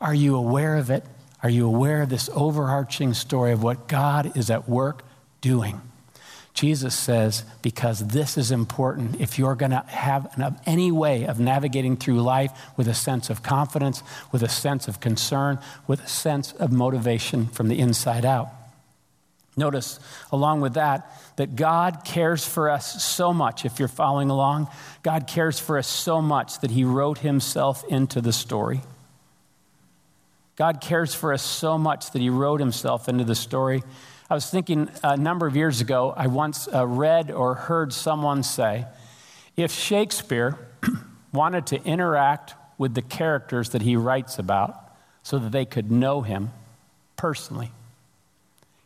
Are 0.00 0.14
you 0.14 0.36
aware 0.36 0.76
of 0.76 0.90
it? 0.90 1.04
Are 1.42 1.50
you 1.50 1.66
aware 1.66 2.02
of 2.02 2.08
this 2.08 2.30
overarching 2.32 3.14
story 3.14 3.52
of 3.52 3.62
what 3.62 3.88
God 3.88 4.36
is 4.36 4.50
at 4.50 4.68
work 4.68 5.04
doing? 5.40 5.80
Jesus 6.54 6.94
says, 6.94 7.44
because 7.62 7.98
this 7.98 8.38
is 8.38 8.52
important, 8.52 9.20
if 9.20 9.40
you're 9.40 9.56
going 9.56 9.72
to 9.72 9.84
have 9.88 10.60
any 10.64 10.92
way 10.92 11.26
of 11.26 11.40
navigating 11.40 11.96
through 11.96 12.22
life 12.22 12.52
with 12.76 12.86
a 12.86 12.94
sense 12.94 13.28
of 13.28 13.42
confidence, 13.42 14.04
with 14.30 14.44
a 14.44 14.48
sense 14.48 14.86
of 14.86 15.00
concern, 15.00 15.58
with 15.88 16.04
a 16.04 16.08
sense 16.08 16.52
of 16.52 16.70
motivation 16.70 17.48
from 17.48 17.66
the 17.66 17.80
inside 17.80 18.24
out. 18.24 18.50
Notice, 19.56 19.98
along 20.30 20.60
with 20.60 20.74
that, 20.74 21.10
that 21.36 21.56
God 21.56 22.04
cares 22.04 22.44
for 22.44 22.70
us 22.70 23.02
so 23.02 23.32
much. 23.32 23.64
If 23.64 23.80
you're 23.80 23.88
following 23.88 24.30
along, 24.30 24.68
God 25.02 25.26
cares 25.26 25.58
for 25.58 25.76
us 25.76 25.88
so 25.88 26.22
much 26.22 26.60
that 26.60 26.70
He 26.70 26.84
wrote 26.84 27.18
Himself 27.18 27.84
into 27.88 28.20
the 28.20 28.32
story. 28.32 28.80
God 30.54 30.80
cares 30.80 31.14
for 31.14 31.32
us 31.32 31.42
so 31.42 31.78
much 31.78 32.12
that 32.12 32.22
He 32.22 32.30
wrote 32.30 32.60
Himself 32.60 33.08
into 33.08 33.24
the 33.24 33.34
story. 33.34 33.82
I 34.30 34.34
was 34.34 34.48
thinking 34.48 34.88
a 35.02 35.18
number 35.18 35.46
of 35.46 35.54
years 35.54 35.82
ago, 35.82 36.14
I 36.16 36.28
once 36.28 36.66
uh, 36.72 36.86
read 36.86 37.30
or 37.30 37.54
heard 37.54 37.92
someone 37.92 38.42
say 38.42 38.86
if 39.54 39.70
Shakespeare 39.70 40.58
wanted 41.32 41.66
to 41.66 41.82
interact 41.84 42.54
with 42.78 42.94
the 42.94 43.02
characters 43.02 43.70
that 43.70 43.82
he 43.82 43.96
writes 43.96 44.38
about 44.38 44.74
so 45.22 45.38
that 45.38 45.52
they 45.52 45.66
could 45.66 45.90
know 45.90 46.22
him 46.22 46.52
personally, 47.16 47.70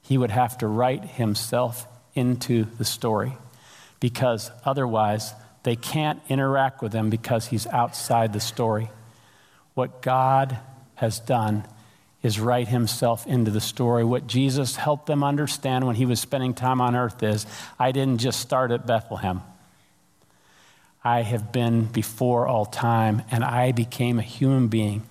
he 0.02 0.18
would 0.18 0.32
have 0.32 0.58
to 0.58 0.66
write 0.66 1.04
himself 1.04 1.86
into 2.14 2.64
the 2.76 2.84
story 2.84 3.32
because 4.00 4.50
otherwise 4.64 5.34
they 5.62 5.76
can't 5.76 6.20
interact 6.28 6.82
with 6.82 6.92
him 6.92 7.10
because 7.10 7.46
he's 7.46 7.66
outside 7.68 8.32
the 8.32 8.40
story. 8.40 8.90
What 9.74 10.02
God 10.02 10.58
has 10.96 11.20
done 11.20 11.64
is 12.22 12.40
write 12.40 12.68
himself 12.68 13.26
into 13.26 13.50
the 13.50 13.60
story. 13.60 14.04
What 14.04 14.26
Jesus 14.26 14.76
helped 14.76 15.06
them 15.06 15.22
understand 15.22 15.86
when 15.86 15.96
he 15.96 16.06
was 16.06 16.20
spending 16.20 16.54
time 16.54 16.80
on 16.80 16.96
earth 16.96 17.22
is 17.22 17.46
I 17.78 17.92
didn't 17.92 18.18
just 18.18 18.40
start 18.40 18.70
at 18.70 18.86
Bethlehem. 18.86 19.42
I 21.04 21.22
have 21.22 21.52
been 21.52 21.84
before 21.84 22.46
all 22.46 22.66
time, 22.66 23.22
and 23.30 23.44
I 23.44 23.72
became 23.72 24.18
a 24.18 24.22
human 24.22 24.68
being 24.68 25.06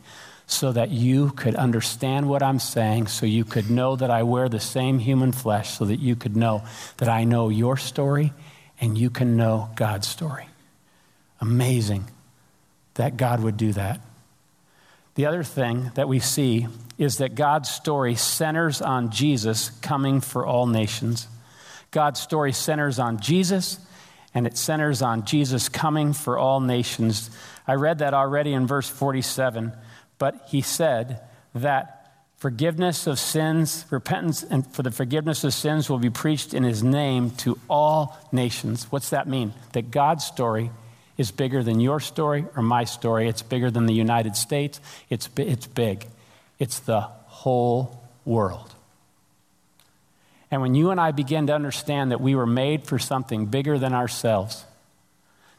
so 0.46 0.72
that 0.72 0.92
you 0.92 1.30
could 1.32 1.56
understand 1.56 2.30
what 2.30 2.44
I'm 2.44 2.60
saying, 2.60 3.08
so 3.08 3.26
you 3.26 3.44
could 3.44 3.70
know 3.70 3.96
that 3.96 4.12
I 4.12 4.24
wear 4.24 4.48
the 4.50 4.60
same 4.60 5.00
human 5.00 5.32
flesh, 5.32 5.78
so 5.78 5.86
that 5.86 6.00
you 6.00 6.16
could 6.16 6.36
know 6.36 6.64
that 6.98 7.10
I 7.10 7.24
know 7.24 7.50
your 7.50 7.78
story 7.78 8.34
and 8.80 8.98
you 8.98 9.10
can 9.10 9.36
know 9.38 9.70
God's 9.76 10.08
story. 10.08 10.48
Amazing 11.42 12.06
that 12.94 13.18
God 13.18 13.42
would 13.42 13.58
do 13.58 13.74
that. 13.74 14.02
The 15.18 15.26
other 15.26 15.42
thing 15.42 15.90
that 15.96 16.08
we 16.08 16.20
see 16.20 16.68
is 17.00 17.18
that 17.18 17.34
God's 17.34 17.72
story 17.72 18.14
centers 18.14 18.84
on 18.84 19.10
Jesus 19.10 19.72
coming 19.82 20.22
for 20.22 20.46
all 20.46 20.68
nations. 20.68 21.28
God's 21.90 22.20
story 22.20 22.54
centers 22.54 23.00
on 23.00 23.20
Jesus, 23.20 23.80
and 24.36 24.46
it 24.46 24.56
centers 24.56 25.02
on 25.02 25.26
Jesus 25.26 25.70
coming 25.70 26.14
for 26.14 26.38
all 26.38 26.60
nations. 26.60 27.32
I 27.66 27.74
read 27.74 27.98
that 27.98 28.14
already 28.14 28.54
in 28.54 28.68
verse 28.68 28.88
47, 28.88 29.74
but 30.20 30.46
he 30.50 30.62
said 30.62 31.22
that 31.56 32.14
forgiveness 32.36 33.08
of 33.08 33.18
sins, 33.18 33.86
repentance 33.90 34.44
and 34.44 34.68
for 34.68 34.84
the 34.84 34.92
forgiveness 34.92 35.44
of 35.44 35.52
sins 35.52 35.90
will 35.90 35.98
be 35.98 36.12
preached 36.12 36.54
in 36.54 36.62
his 36.62 36.84
name 36.84 37.32
to 37.32 37.58
all 37.68 38.16
nations. 38.32 38.86
What's 38.92 39.10
that 39.10 39.28
mean? 39.28 39.56
That 39.74 39.90
God's 39.90 40.26
story 40.26 40.70
is 41.18 41.32
bigger 41.32 41.64
than 41.64 41.80
your 41.80 42.00
story 42.00 42.46
or 42.56 42.62
my 42.62 42.84
story. 42.84 43.28
It's 43.28 43.42
bigger 43.42 43.72
than 43.72 43.86
the 43.86 43.94
United 43.94 44.36
States. 44.36 44.80
It's, 45.10 45.30
it's 45.38 45.68
big. 45.68 46.06
It's 46.60 46.80
the 46.80 47.02
whole 47.02 48.02
world. 48.26 48.74
And 50.50 50.62
when 50.62 50.76
you 50.76 50.92
and 50.92 51.00
I 51.00 51.12
begin 51.12 51.48
to 51.48 51.54
understand 51.54 52.12
that 52.12 52.22
we 52.22 52.36
were 52.36 52.46
made 52.46 52.84
for 52.86 53.00
something 53.00 53.48
bigger 53.48 53.78
than 53.78 53.94
ourselves, 53.94 54.64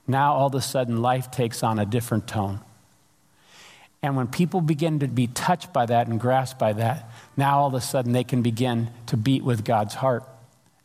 now 0.06 0.32
all 0.34 0.46
of 0.46 0.54
a 0.54 0.62
sudden 0.62 1.02
life 1.02 1.30
takes 1.30 1.62
on 1.62 1.78
a 1.78 1.84
different 1.84 2.26
tone. 2.26 2.60
And 4.02 4.16
when 4.16 4.28
people 4.28 4.60
begin 4.60 5.00
to 5.00 5.08
be 5.08 5.26
touched 5.26 5.72
by 5.72 5.86
that 5.86 6.06
and 6.06 6.20
grasped 6.20 6.58
by 6.58 6.72
that, 6.74 7.10
now 7.36 7.60
all 7.60 7.66
of 7.66 7.74
a 7.74 7.80
sudden 7.80 8.12
they 8.12 8.24
can 8.24 8.42
begin 8.42 8.88
to 9.06 9.16
beat 9.16 9.42
with 9.42 9.64
God's 9.64 9.94
heart 9.94 10.24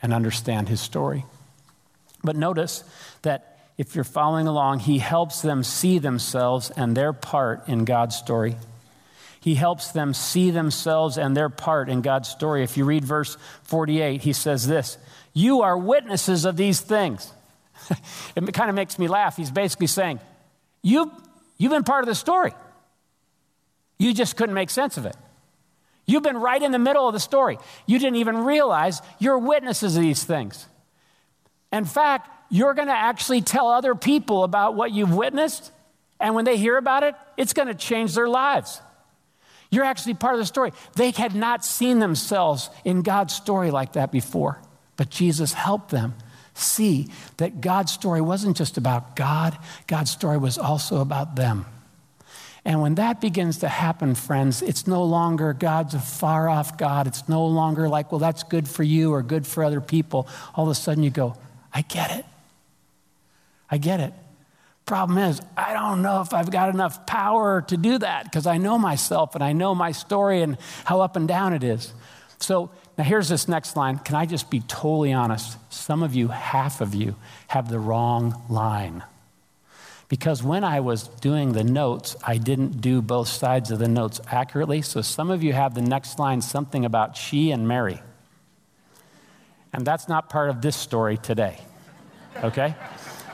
and 0.01 0.13
understand 0.13 0.67
his 0.67 0.81
story. 0.81 1.23
But 2.23 2.35
notice 2.35 2.83
that 3.21 3.52
if 3.77 3.95
you're 3.95 4.03
following 4.03 4.47
along, 4.47 4.79
he 4.79 4.99
helps 4.99 5.41
them 5.41 5.63
see 5.63 5.99
themselves 5.99 6.69
and 6.69 6.95
their 6.95 7.13
part 7.13 7.67
in 7.67 7.85
God's 7.85 8.15
story. 8.15 8.55
He 9.39 9.55
helps 9.55 9.91
them 9.91 10.13
see 10.13 10.51
themselves 10.51 11.17
and 11.17 11.35
their 11.35 11.49
part 11.49 11.89
in 11.89 12.01
God's 12.01 12.29
story. 12.29 12.63
If 12.63 12.77
you 12.77 12.85
read 12.85 13.03
verse 13.03 13.35
48, 13.63 14.21
he 14.21 14.31
says 14.31 14.67
this 14.67 14.97
You 15.33 15.63
are 15.63 15.77
witnesses 15.77 16.45
of 16.45 16.55
these 16.55 16.79
things. 16.79 17.31
it 18.35 18.53
kind 18.53 18.69
of 18.69 18.75
makes 18.75 18.97
me 18.97 19.07
laugh. 19.07 19.35
He's 19.35 19.51
basically 19.51 19.87
saying, 19.87 20.19
you've, 20.81 21.09
you've 21.57 21.71
been 21.71 21.83
part 21.83 22.03
of 22.03 22.07
the 22.07 22.15
story. 22.15 22.53
You 23.97 24.13
just 24.13 24.37
couldn't 24.37 24.55
make 24.55 24.69
sense 24.69 24.97
of 24.97 25.05
it. 25.05 25.15
You've 26.05 26.23
been 26.23 26.37
right 26.37 26.61
in 26.61 26.71
the 26.71 26.79
middle 26.79 27.07
of 27.07 27.13
the 27.13 27.19
story. 27.19 27.57
You 27.85 27.99
didn't 27.99 28.17
even 28.17 28.37
realize 28.39 29.01
you're 29.19 29.37
witnesses 29.37 29.95
of 29.95 30.03
these 30.03 30.23
things. 30.23 30.67
In 31.71 31.85
fact, 31.85 32.29
you're 32.53 32.75
going 32.75 32.87
to 32.87 32.93
actually 32.93 33.41
tell 33.41 33.67
other 33.67 33.95
people 33.95 34.43
about 34.43 34.75
what 34.75 34.91
you've 34.91 35.11
witnessed. 35.11 35.71
And 36.19 36.35
when 36.35 36.45
they 36.45 36.55
hear 36.55 36.77
about 36.77 37.01
it, 37.01 37.15
it's 37.35 37.51
going 37.51 37.67
to 37.67 37.73
change 37.73 38.13
their 38.13 38.29
lives. 38.29 38.79
You're 39.71 39.85
actually 39.85 40.13
part 40.13 40.35
of 40.35 40.39
the 40.39 40.45
story. 40.45 40.71
They 40.95 41.09
had 41.09 41.33
not 41.33 41.65
seen 41.65 41.97
themselves 41.97 42.69
in 42.85 43.01
God's 43.01 43.33
story 43.33 43.71
like 43.71 43.93
that 43.93 44.11
before, 44.11 44.61
but 44.97 45.09
Jesus 45.09 45.51
helped 45.51 45.89
them 45.89 46.13
see 46.53 47.09
that 47.37 47.59
God's 47.59 47.91
story 47.91 48.21
wasn't 48.21 48.55
just 48.55 48.77
about 48.77 49.15
God, 49.15 49.57
God's 49.87 50.11
story 50.11 50.37
was 50.37 50.59
also 50.59 51.01
about 51.01 51.35
them. 51.35 51.65
And 52.65 52.83
when 52.83 52.93
that 52.95 53.19
begins 53.19 53.57
to 53.57 53.67
happen, 53.67 54.13
friends, 54.13 54.61
it's 54.61 54.85
no 54.85 55.03
longer 55.03 55.53
God's 55.53 55.95
a 55.95 55.99
far 55.99 56.47
off 56.47 56.77
God. 56.77 57.07
It's 57.07 57.27
no 57.27 57.47
longer 57.47 57.89
like, 57.89 58.11
well, 58.11 58.19
that's 58.19 58.43
good 58.43 58.67
for 58.69 58.83
you 58.83 59.11
or 59.11 59.23
good 59.23 59.47
for 59.47 59.63
other 59.63 59.81
people. 59.81 60.27
All 60.53 60.65
of 60.65 60.69
a 60.69 60.75
sudden 60.75 61.01
you 61.03 61.09
go, 61.09 61.35
I 61.73 61.81
get 61.81 62.11
it. 62.19 62.25
I 63.73 63.77
get 63.77 63.99
it. 63.99 64.13
Problem 64.85 65.17
is, 65.17 65.41
I 65.57 65.73
don't 65.73 66.03
know 66.03 66.21
if 66.21 66.31
I've 66.31 66.51
got 66.51 66.69
enough 66.69 67.07
power 67.07 67.63
to 67.69 67.75
do 67.75 67.97
that 67.97 68.25
because 68.25 68.45
I 68.45 68.59
know 68.59 68.77
myself 68.77 69.33
and 69.33 69.43
I 69.43 69.53
know 69.53 69.73
my 69.73 69.93
story 69.93 70.43
and 70.43 70.59
how 70.85 71.01
up 71.01 71.15
and 71.15 71.27
down 71.27 71.53
it 71.53 71.63
is. 71.63 71.91
So 72.37 72.69
now 72.99 73.03
here's 73.03 73.29
this 73.29 73.47
next 73.47 73.75
line. 73.75 73.97
Can 73.97 74.13
I 74.13 74.27
just 74.27 74.51
be 74.51 74.59
totally 74.59 75.11
honest? 75.11 75.57
Some 75.73 76.03
of 76.03 76.13
you, 76.13 76.27
half 76.27 76.81
of 76.81 76.93
you, 76.93 77.15
have 77.47 77.67
the 77.67 77.79
wrong 77.79 78.43
line. 78.47 79.01
because 80.13 80.43
when 80.43 80.63
I 80.63 80.79
was 80.79 81.07
doing 81.07 81.53
the 81.53 81.63
notes, 81.63 82.15
I 82.23 82.37
didn't 82.37 82.81
do 82.81 83.01
both 83.01 83.27
sides 83.27 83.71
of 83.71 83.79
the 83.79 83.87
notes 83.87 84.21
accurately. 84.27 84.83
So 84.83 85.01
some 85.01 85.31
of 85.31 85.41
you 85.41 85.53
have 85.53 85.73
the 85.73 85.81
next 85.81 86.19
line 86.19 86.41
something 86.41 86.85
about 86.85 87.17
she 87.17 87.49
and 87.49 87.67
Mary. 87.67 87.99
And 89.73 89.83
that's 89.83 90.07
not 90.07 90.29
part 90.29 90.51
of 90.51 90.61
this 90.61 90.75
story 90.75 91.17
today. 91.17 91.59
Okay? 92.43 92.75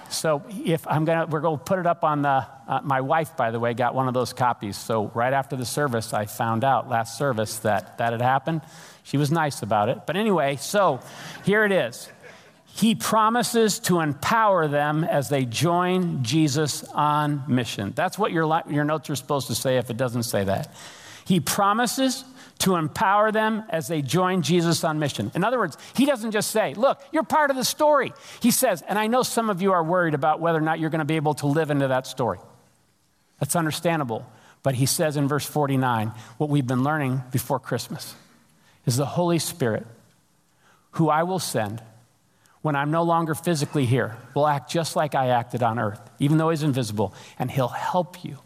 So 0.10 0.44
if 0.50 0.88
I'm 0.88 1.06
gonna, 1.06 1.28
we're 1.28 1.42
gonna 1.42 1.58
put 1.58 1.80
it 1.80 1.86
up 1.86 2.04
on 2.04 2.22
the. 2.22 2.46
Uh, 2.68 2.82
my 2.84 3.02
wife, 3.02 3.36
by 3.36 3.52
the 3.52 3.60
way, 3.60 3.74
got 3.74 3.96
one 3.96 4.08
of 4.08 4.14
those 4.14 4.34
copies. 4.34 4.78
So 4.78 5.12
right 5.16 5.34
after 5.34 5.56
the 5.56 5.66
service, 5.66 6.14
I 6.14 6.26
found 6.26 6.64
out 6.64 6.90
last 6.90 7.18
service 7.18 7.58
that 7.60 7.98
that 7.98 8.12
had 8.12 8.22
happened. 8.22 8.62
She 9.04 9.18
was 9.18 9.32
nice 9.32 9.64
about 9.64 9.90
it. 9.90 10.06
But 10.06 10.18
anyway, 10.18 10.58
so 10.58 11.00
here 11.46 11.66
it 11.66 11.72
is. 11.72 12.10
He 12.66 12.96
promises 12.96 13.80
to 13.80 14.00
empower 14.00 14.68
them 14.68 15.04
as 15.04 15.30
they 15.30 15.46
join 15.46 16.24
Jesus 16.24 16.84
on 16.84 17.44
mission. 17.48 17.92
That's 17.96 18.18
what 18.18 18.32
your, 18.32 18.62
your 18.70 18.86
notes 18.86 19.10
are 19.10 19.16
supposed 19.16 19.48
to 19.48 19.56
say 19.56 19.78
if 19.78 19.90
it 19.90 19.98
doesn't 19.98 20.24
say 20.24 20.44
that. 20.44 20.74
He 21.26 21.40
promises 21.40 22.24
to 22.60 22.76
empower 22.76 23.32
them 23.32 23.64
as 23.70 23.88
they 23.88 24.02
join 24.02 24.42
Jesus 24.42 24.84
on 24.84 25.00
mission. 25.00 25.32
In 25.34 25.44
other 25.44 25.58
words, 25.58 25.78
he 25.96 26.06
doesn't 26.06 26.32
just 26.32 26.52
say, 26.52 26.74
Look, 26.74 27.02
you're 27.12 27.24
part 27.24 27.50
of 27.50 27.56
the 27.56 27.64
story. 27.64 28.14
He 28.42 28.52
says, 28.52 28.84
and 28.88 29.00
I 29.00 29.08
know 29.08 29.24
some 29.24 29.50
of 29.50 29.62
you 29.62 29.72
are 29.72 29.84
worried 29.84 30.14
about 30.14 30.40
whether 30.40 30.58
or 30.58 30.62
not 30.62 30.80
you're 30.80 30.90
going 30.90 31.00
to 31.00 31.06
be 31.06 31.16
able 31.16 31.34
to 31.36 31.48
live 31.48 31.72
into 31.72 31.88
that 31.88 32.06
story. 32.06 32.40
That's 33.40 33.56
understandable. 33.56 34.30
But 34.62 34.76
he 34.76 34.86
says 34.86 35.16
in 35.16 35.30
verse 35.30 35.46
49, 35.46 36.12
what 36.38 36.50
we've 36.50 36.68
been 36.68 36.84
learning 36.84 37.24
before 37.32 37.60
Christmas 37.60 38.14
is 38.86 38.98
the 38.98 39.06
Holy 39.06 39.40
Spirit, 39.40 39.88
who 40.92 41.10
I 41.10 41.24
will 41.24 41.40
send 41.40 41.82
when 42.62 42.76
I'm 42.76 42.92
no 42.92 43.04
longer 43.04 43.36
physically 43.36 43.86
here, 43.86 44.18
will 44.36 44.46
act 44.46 44.70
just 44.70 44.98
like 44.98 45.16
I 45.16 45.28
acted 45.28 45.64
on 45.64 45.80
earth, 45.80 46.02
even 46.20 46.38
though 46.38 46.50
he's 46.50 46.64
invisible, 46.64 47.14
and 47.38 47.50
he'll 47.50 47.70
help 47.70 48.26
you, 48.26 48.38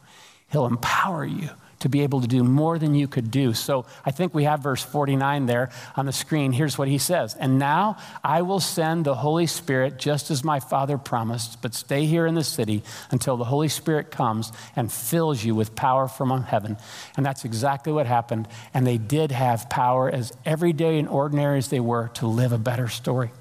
he'll 0.51 0.67
empower 0.67 1.25
you 1.25 1.49
to 1.83 1.89
be 1.89 2.01
able 2.01 2.21
to 2.21 2.27
do 2.27 2.45
more 2.45 2.79
than 2.79 2.95
you 2.95 3.09
could 3.09 3.29
do. 3.29 3.53
So 3.53 3.85
I 4.05 4.11
think 4.11 4.33
we 4.33 4.45
have 4.45 4.61
verse 4.61 4.81
49 4.81 5.47
there 5.47 5.69
on 5.97 6.05
the 6.05 6.13
screen. 6.13 6.53
Here's 6.53 6.77
what 6.77 6.87
he 6.87 6.97
says 6.97 7.35
And 7.35 7.59
now 7.59 7.97
I 8.23 8.41
will 8.41 8.61
send 8.61 9.03
the 9.03 9.15
Holy 9.15 9.47
Spirit 9.47 9.99
just 9.99 10.31
as 10.31 10.45
my 10.45 10.61
Father 10.61 10.97
promised, 10.97 11.61
but 11.61 11.73
stay 11.73 12.05
here 12.05 12.25
in 12.25 12.35
the 12.35 12.43
city 12.43 12.83
until 13.11 13.35
the 13.35 13.43
Holy 13.43 13.67
Spirit 13.67 14.11
comes 14.11 14.53
and 14.77 14.89
fills 14.89 15.43
you 15.43 15.55
with 15.55 15.75
power 15.75 16.07
from 16.07 16.43
heaven. 16.43 16.77
And 17.17 17.25
that's 17.25 17.43
exactly 17.43 17.91
what 17.91 18.07
happened. 18.07 18.47
And 18.73 18.87
they 18.87 18.97
did 18.97 19.31
have 19.33 19.69
power, 19.69 20.09
as 20.09 20.31
everyday 20.45 20.97
and 20.97 21.09
ordinary 21.09 21.57
as 21.57 21.67
they 21.67 21.81
were, 21.81 22.11
to 22.15 22.27
live 22.27 22.53
a 22.53 22.57
better 22.57 22.87
story. 22.87 23.31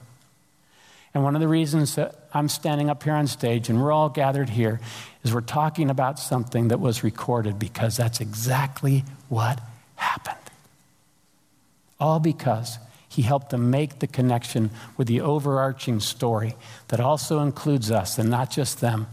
And 1.14 1.22
one 1.22 1.36
of 1.36 1.40
the 1.40 1.48
reasons 1.48 1.94
that 1.94 2.28
I'm 2.34 2.48
standing 2.48 2.90
up 2.90 3.04
here 3.04 3.12
on 3.12 3.28
stage 3.28 3.68
and 3.68 3.80
we're 3.80 3.92
all 3.92 4.08
gathered 4.08 4.48
here 4.48 4.80
is 5.22 5.32
we're 5.32 5.40
talking 5.40 5.90
about 5.90 6.18
something 6.18 6.68
that 6.68 6.80
was 6.80 7.04
recorded 7.04 7.58
because 7.58 7.96
that's 7.96 8.20
exactly 8.20 9.04
what 9.28 9.60
happened. 9.96 10.36
All 12.00 12.18
because 12.18 12.78
he 13.08 13.22
helped 13.22 13.50
them 13.50 13.70
make 13.70 13.98
the 13.98 14.06
connection 14.06 14.70
with 14.96 15.06
the 15.06 15.20
overarching 15.20 16.00
story 16.00 16.56
that 16.88 16.98
also 16.98 17.40
includes 17.40 17.90
us 17.90 18.18
and 18.18 18.30
not 18.30 18.50
just 18.50 18.80
them. 18.80 19.06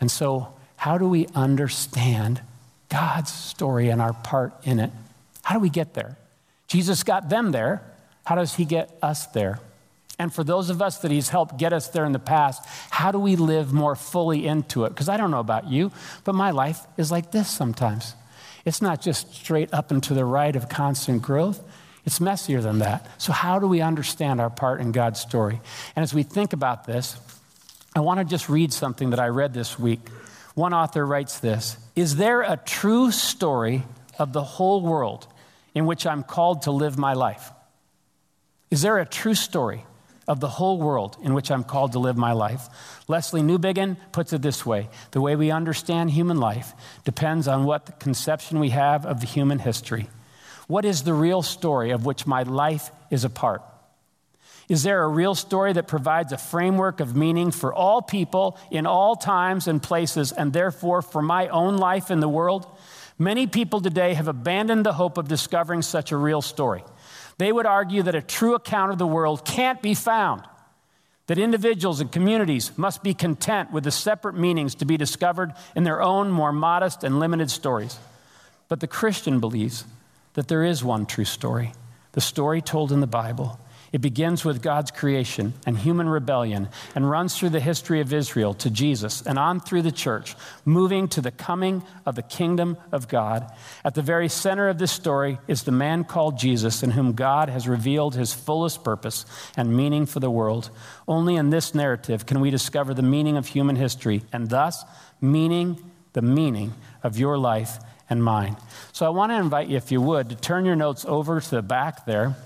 And 0.00 0.10
so, 0.10 0.54
how 0.76 0.98
do 0.98 1.08
we 1.08 1.26
understand 1.34 2.40
God's 2.88 3.32
story 3.32 3.88
and 3.88 4.02
our 4.02 4.12
part 4.12 4.52
in 4.64 4.78
it? 4.78 4.90
How 5.42 5.54
do 5.54 5.60
we 5.60 5.70
get 5.70 5.94
there? 5.94 6.18
Jesus 6.66 7.02
got 7.02 7.28
them 7.28 7.52
there. 7.52 7.82
How 8.24 8.34
does 8.34 8.54
he 8.54 8.64
get 8.64 8.96
us 9.02 9.26
there? 9.26 9.60
And 10.22 10.32
for 10.32 10.44
those 10.44 10.70
of 10.70 10.80
us 10.80 10.98
that 10.98 11.10
He's 11.10 11.30
helped 11.30 11.56
get 11.56 11.72
us 11.72 11.88
there 11.88 12.04
in 12.04 12.12
the 12.12 12.20
past, 12.20 12.64
how 12.90 13.10
do 13.10 13.18
we 13.18 13.34
live 13.34 13.72
more 13.72 13.96
fully 13.96 14.46
into 14.46 14.84
it? 14.84 14.90
Because 14.90 15.08
I 15.08 15.16
don't 15.16 15.32
know 15.32 15.40
about 15.40 15.68
you, 15.68 15.90
but 16.22 16.36
my 16.36 16.52
life 16.52 16.78
is 16.96 17.10
like 17.10 17.32
this 17.32 17.50
sometimes. 17.50 18.14
It's 18.64 18.80
not 18.80 19.02
just 19.02 19.34
straight 19.34 19.74
up 19.74 19.90
and 19.90 20.00
to 20.04 20.14
the 20.14 20.24
right 20.24 20.54
of 20.54 20.68
constant 20.68 21.22
growth. 21.22 21.60
It's 22.06 22.20
messier 22.20 22.60
than 22.60 22.78
that. 22.78 23.10
So, 23.20 23.32
how 23.32 23.58
do 23.58 23.66
we 23.66 23.80
understand 23.80 24.40
our 24.40 24.48
part 24.48 24.80
in 24.80 24.92
God's 24.92 25.18
story? 25.18 25.60
And 25.96 26.04
as 26.04 26.14
we 26.14 26.22
think 26.22 26.52
about 26.52 26.86
this, 26.86 27.16
I 27.96 27.98
want 27.98 28.20
to 28.20 28.24
just 28.24 28.48
read 28.48 28.72
something 28.72 29.10
that 29.10 29.18
I 29.18 29.26
read 29.26 29.52
this 29.52 29.76
week. 29.76 30.08
One 30.54 30.72
author 30.72 31.04
writes 31.04 31.40
this 31.40 31.76
Is 31.96 32.14
there 32.14 32.42
a 32.42 32.56
true 32.64 33.10
story 33.10 33.82
of 34.20 34.32
the 34.32 34.44
whole 34.44 34.82
world 34.82 35.26
in 35.74 35.84
which 35.84 36.06
I'm 36.06 36.22
called 36.22 36.62
to 36.62 36.70
live 36.70 36.96
my 36.96 37.14
life? 37.14 37.50
Is 38.70 38.82
there 38.82 38.98
a 38.98 39.04
true 39.04 39.34
story 39.34 39.84
of 40.28 40.40
the 40.40 40.48
whole 40.48 40.78
world 40.78 41.16
in 41.22 41.34
which 41.34 41.50
I'm 41.50 41.64
called 41.64 41.92
to 41.92 41.98
live 41.98 42.16
my 42.16 42.32
life. 42.32 42.68
Lesslie 43.08 43.42
Newbigin 43.42 43.96
puts 44.12 44.32
it 44.32 44.42
this 44.42 44.64
way 44.64 44.88
The 45.10 45.20
way 45.20 45.36
we 45.36 45.50
understand 45.50 46.10
human 46.10 46.38
life 46.38 46.72
depends 47.04 47.48
on 47.48 47.64
what 47.64 48.00
conception 48.00 48.60
we 48.60 48.70
have 48.70 49.04
of 49.04 49.20
the 49.20 49.26
human 49.26 49.58
history. 49.58 50.08
What 50.68 50.84
is 50.84 51.02
the 51.02 51.14
real 51.14 51.42
story 51.42 51.90
of 51.90 52.06
which 52.06 52.26
my 52.26 52.44
life 52.44 52.90
is 53.10 53.24
a 53.24 53.30
part? 53.30 53.62
Is 54.68 54.84
there 54.84 55.02
a 55.02 55.08
real 55.08 55.34
story 55.34 55.72
that 55.72 55.88
provides 55.88 56.32
a 56.32 56.38
framework 56.38 57.00
of 57.00 57.16
meaning 57.16 57.50
for 57.50 57.74
all 57.74 58.00
people 58.00 58.56
in 58.70 58.86
all 58.86 59.16
times 59.16 59.66
and 59.66 59.82
places, 59.82 60.32
and 60.32 60.52
therefore 60.52 61.02
for 61.02 61.20
my 61.20 61.48
own 61.48 61.76
life 61.76 62.10
in 62.10 62.20
the 62.20 62.28
world? 62.28 62.66
Many 63.18 63.46
people 63.46 63.80
today 63.80 64.14
have 64.14 64.28
abandoned 64.28 64.86
the 64.86 64.92
hope 64.92 65.18
of 65.18 65.28
discovering 65.28 65.82
such 65.82 66.12
a 66.12 66.16
real 66.16 66.40
story. 66.40 66.84
They 67.38 67.52
would 67.52 67.66
argue 67.66 68.02
that 68.02 68.14
a 68.14 68.22
true 68.22 68.54
account 68.54 68.92
of 68.92 68.98
the 68.98 69.06
world 69.06 69.44
can't 69.44 69.80
be 69.82 69.94
found, 69.94 70.42
that 71.26 71.38
individuals 71.38 72.00
and 72.00 72.10
communities 72.10 72.72
must 72.76 73.02
be 73.02 73.14
content 73.14 73.72
with 73.72 73.84
the 73.84 73.90
separate 73.90 74.36
meanings 74.36 74.74
to 74.76 74.84
be 74.84 74.96
discovered 74.96 75.52
in 75.74 75.84
their 75.84 76.02
own 76.02 76.30
more 76.30 76.52
modest 76.52 77.04
and 77.04 77.18
limited 77.20 77.50
stories. 77.50 77.98
But 78.68 78.80
the 78.80 78.86
Christian 78.86 79.40
believes 79.40 79.84
that 80.34 80.48
there 80.48 80.64
is 80.64 80.84
one 80.84 81.06
true 81.06 81.24
story, 81.24 81.72
the 82.12 82.20
story 82.20 82.60
told 82.60 82.92
in 82.92 83.00
the 83.00 83.06
Bible, 83.06 83.58
it 83.92 84.00
begins 84.00 84.44
with 84.44 84.62
God's 84.62 84.90
creation 84.90 85.52
and 85.66 85.76
human 85.76 86.08
rebellion 86.08 86.68
and 86.94 87.08
runs 87.08 87.36
through 87.36 87.50
the 87.50 87.60
history 87.60 88.00
of 88.00 88.12
Israel 88.12 88.54
to 88.54 88.70
Jesus 88.70 89.20
and 89.22 89.38
on 89.38 89.60
through 89.60 89.82
the 89.82 89.92
church, 89.92 90.34
moving 90.64 91.08
to 91.08 91.20
the 91.20 91.30
coming 91.30 91.82
of 92.06 92.14
the 92.14 92.22
kingdom 92.22 92.78
of 92.90 93.06
God. 93.06 93.52
At 93.84 93.94
the 93.94 94.02
very 94.02 94.28
center 94.28 94.68
of 94.68 94.78
this 94.78 94.92
story 94.92 95.38
is 95.46 95.62
the 95.62 95.72
man 95.72 96.04
called 96.04 96.38
Jesus, 96.38 96.82
in 96.82 96.92
whom 96.92 97.12
God 97.12 97.50
has 97.50 97.68
revealed 97.68 98.14
his 98.14 98.32
fullest 98.32 98.82
purpose 98.82 99.26
and 99.56 99.76
meaning 99.76 100.06
for 100.06 100.20
the 100.20 100.30
world. 100.30 100.70
Only 101.06 101.36
in 101.36 101.50
this 101.50 101.74
narrative 101.74 102.24
can 102.24 102.40
we 102.40 102.50
discover 102.50 102.94
the 102.94 103.02
meaning 103.02 103.36
of 103.36 103.46
human 103.46 103.76
history 103.76 104.22
and 104.32 104.48
thus 104.48 104.84
meaning 105.20 105.78
the 106.14 106.22
meaning 106.22 106.72
of 107.02 107.18
your 107.18 107.36
life 107.36 107.78
and 108.08 108.22
mine. 108.22 108.56
So 108.92 109.06
I 109.06 109.10
want 109.10 109.32
to 109.32 109.36
invite 109.36 109.68
you, 109.68 109.76
if 109.76 109.92
you 109.92 110.00
would, 110.00 110.28
to 110.30 110.34
turn 110.34 110.64
your 110.64 110.76
notes 110.76 111.04
over 111.06 111.40
to 111.40 111.50
the 111.50 111.62
back 111.62 112.04
there. 112.04 112.36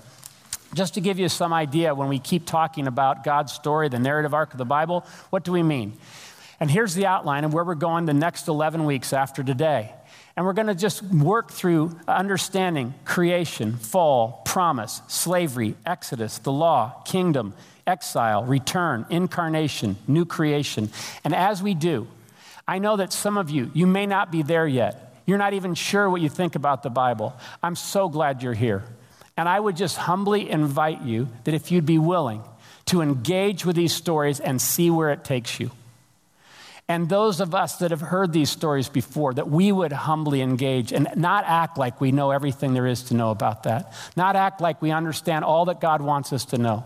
Just 0.73 0.95
to 0.95 1.01
give 1.01 1.17
you 1.17 1.29
some 1.29 1.53
idea, 1.53 1.95
when 1.95 2.09
we 2.09 2.19
keep 2.19 2.45
talking 2.45 2.87
about 2.87 3.23
God's 3.23 3.53
story, 3.53 3.89
the 3.89 3.99
narrative 3.99 4.33
arc 4.33 4.51
of 4.53 4.57
the 4.57 4.65
Bible, 4.65 5.05
what 5.29 5.43
do 5.43 5.51
we 5.51 5.63
mean? 5.63 5.93
And 6.59 6.69
here's 6.69 6.93
the 6.93 7.05
outline 7.05 7.43
of 7.43 7.53
where 7.53 7.63
we're 7.63 7.75
going 7.75 8.05
the 8.05 8.13
next 8.13 8.47
11 8.47 8.85
weeks 8.85 9.13
after 9.13 9.43
today. 9.43 9.91
And 10.35 10.45
we're 10.45 10.53
going 10.53 10.67
to 10.67 10.75
just 10.75 11.01
work 11.01 11.51
through 11.51 11.97
understanding 12.07 12.93
creation, 13.05 13.75
fall, 13.77 14.43
promise, 14.45 15.01
slavery, 15.07 15.75
exodus, 15.85 16.37
the 16.39 16.51
law, 16.51 17.01
kingdom, 17.05 17.53
exile, 17.87 18.43
return, 18.43 19.05
incarnation, 19.09 19.97
new 20.07 20.25
creation. 20.25 20.89
And 21.23 21.33
as 21.33 21.63
we 21.63 21.73
do, 21.73 22.07
I 22.67 22.79
know 22.79 22.97
that 22.97 23.13
some 23.13 23.37
of 23.37 23.49
you, 23.49 23.71
you 23.73 23.87
may 23.87 24.05
not 24.05 24.31
be 24.31 24.43
there 24.43 24.67
yet. 24.67 25.21
You're 25.25 25.37
not 25.37 25.53
even 25.53 25.73
sure 25.73 26.09
what 26.09 26.21
you 26.21 26.29
think 26.29 26.55
about 26.55 26.83
the 26.83 26.89
Bible. 26.89 27.35
I'm 27.63 27.75
so 27.75 28.09
glad 28.09 28.43
you're 28.43 28.53
here. 28.53 28.83
And 29.37 29.47
I 29.47 29.59
would 29.59 29.77
just 29.77 29.95
humbly 29.97 30.49
invite 30.49 31.03
you 31.03 31.29
that 31.43 31.53
if 31.53 31.71
you'd 31.71 31.85
be 31.85 31.99
willing 31.99 32.43
to 32.87 33.01
engage 33.01 33.65
with 33.65 33.75
these 33.75 33.93
stories 33.93 34.39
and 34.39 34.61
see 34.61 34.89
where 34.89 35.11
it 35.11 35.23
takes 35.23 35.59
you. 35.59 35.71
And 36.89 37.09
those 37.09 37.41
of 37.41 37.53
us 37.53 37.77
that 37.77 37.91
have 37.91 37.99
heard 37.99 38.31
these 38.31 38.49
stories 38.49 38.87
before, 38.87 39.33
that 39.33 39.49
we 39.49 39.73
would 39.73 39.91
humbly 39.91 40.41
engage 40.41 40.93
and 40.93 41.09
not 41.17 41.43
act 41.45 41.77
like 41.77 41.99
we 41.99 42.13
know 42.13 42.31
everything 42.31 42.73
there 42.73 42.87
is 42.87 43.03
to 43.03 43.13
know 43.13 43.29
about 43.29 43.63
that, 43.63 43.93
not 44.15 44.37
act 44.37 44.61
like 44.61 44.81
we 44.81 44.91
understand 44.91 45.43
all 45.43 45.65
that 45.65 45.81
God 45.81 46.01
wants 46.01 46.31
us 46.31 46.45
to 46.45 46.57
know. 46.57 46.85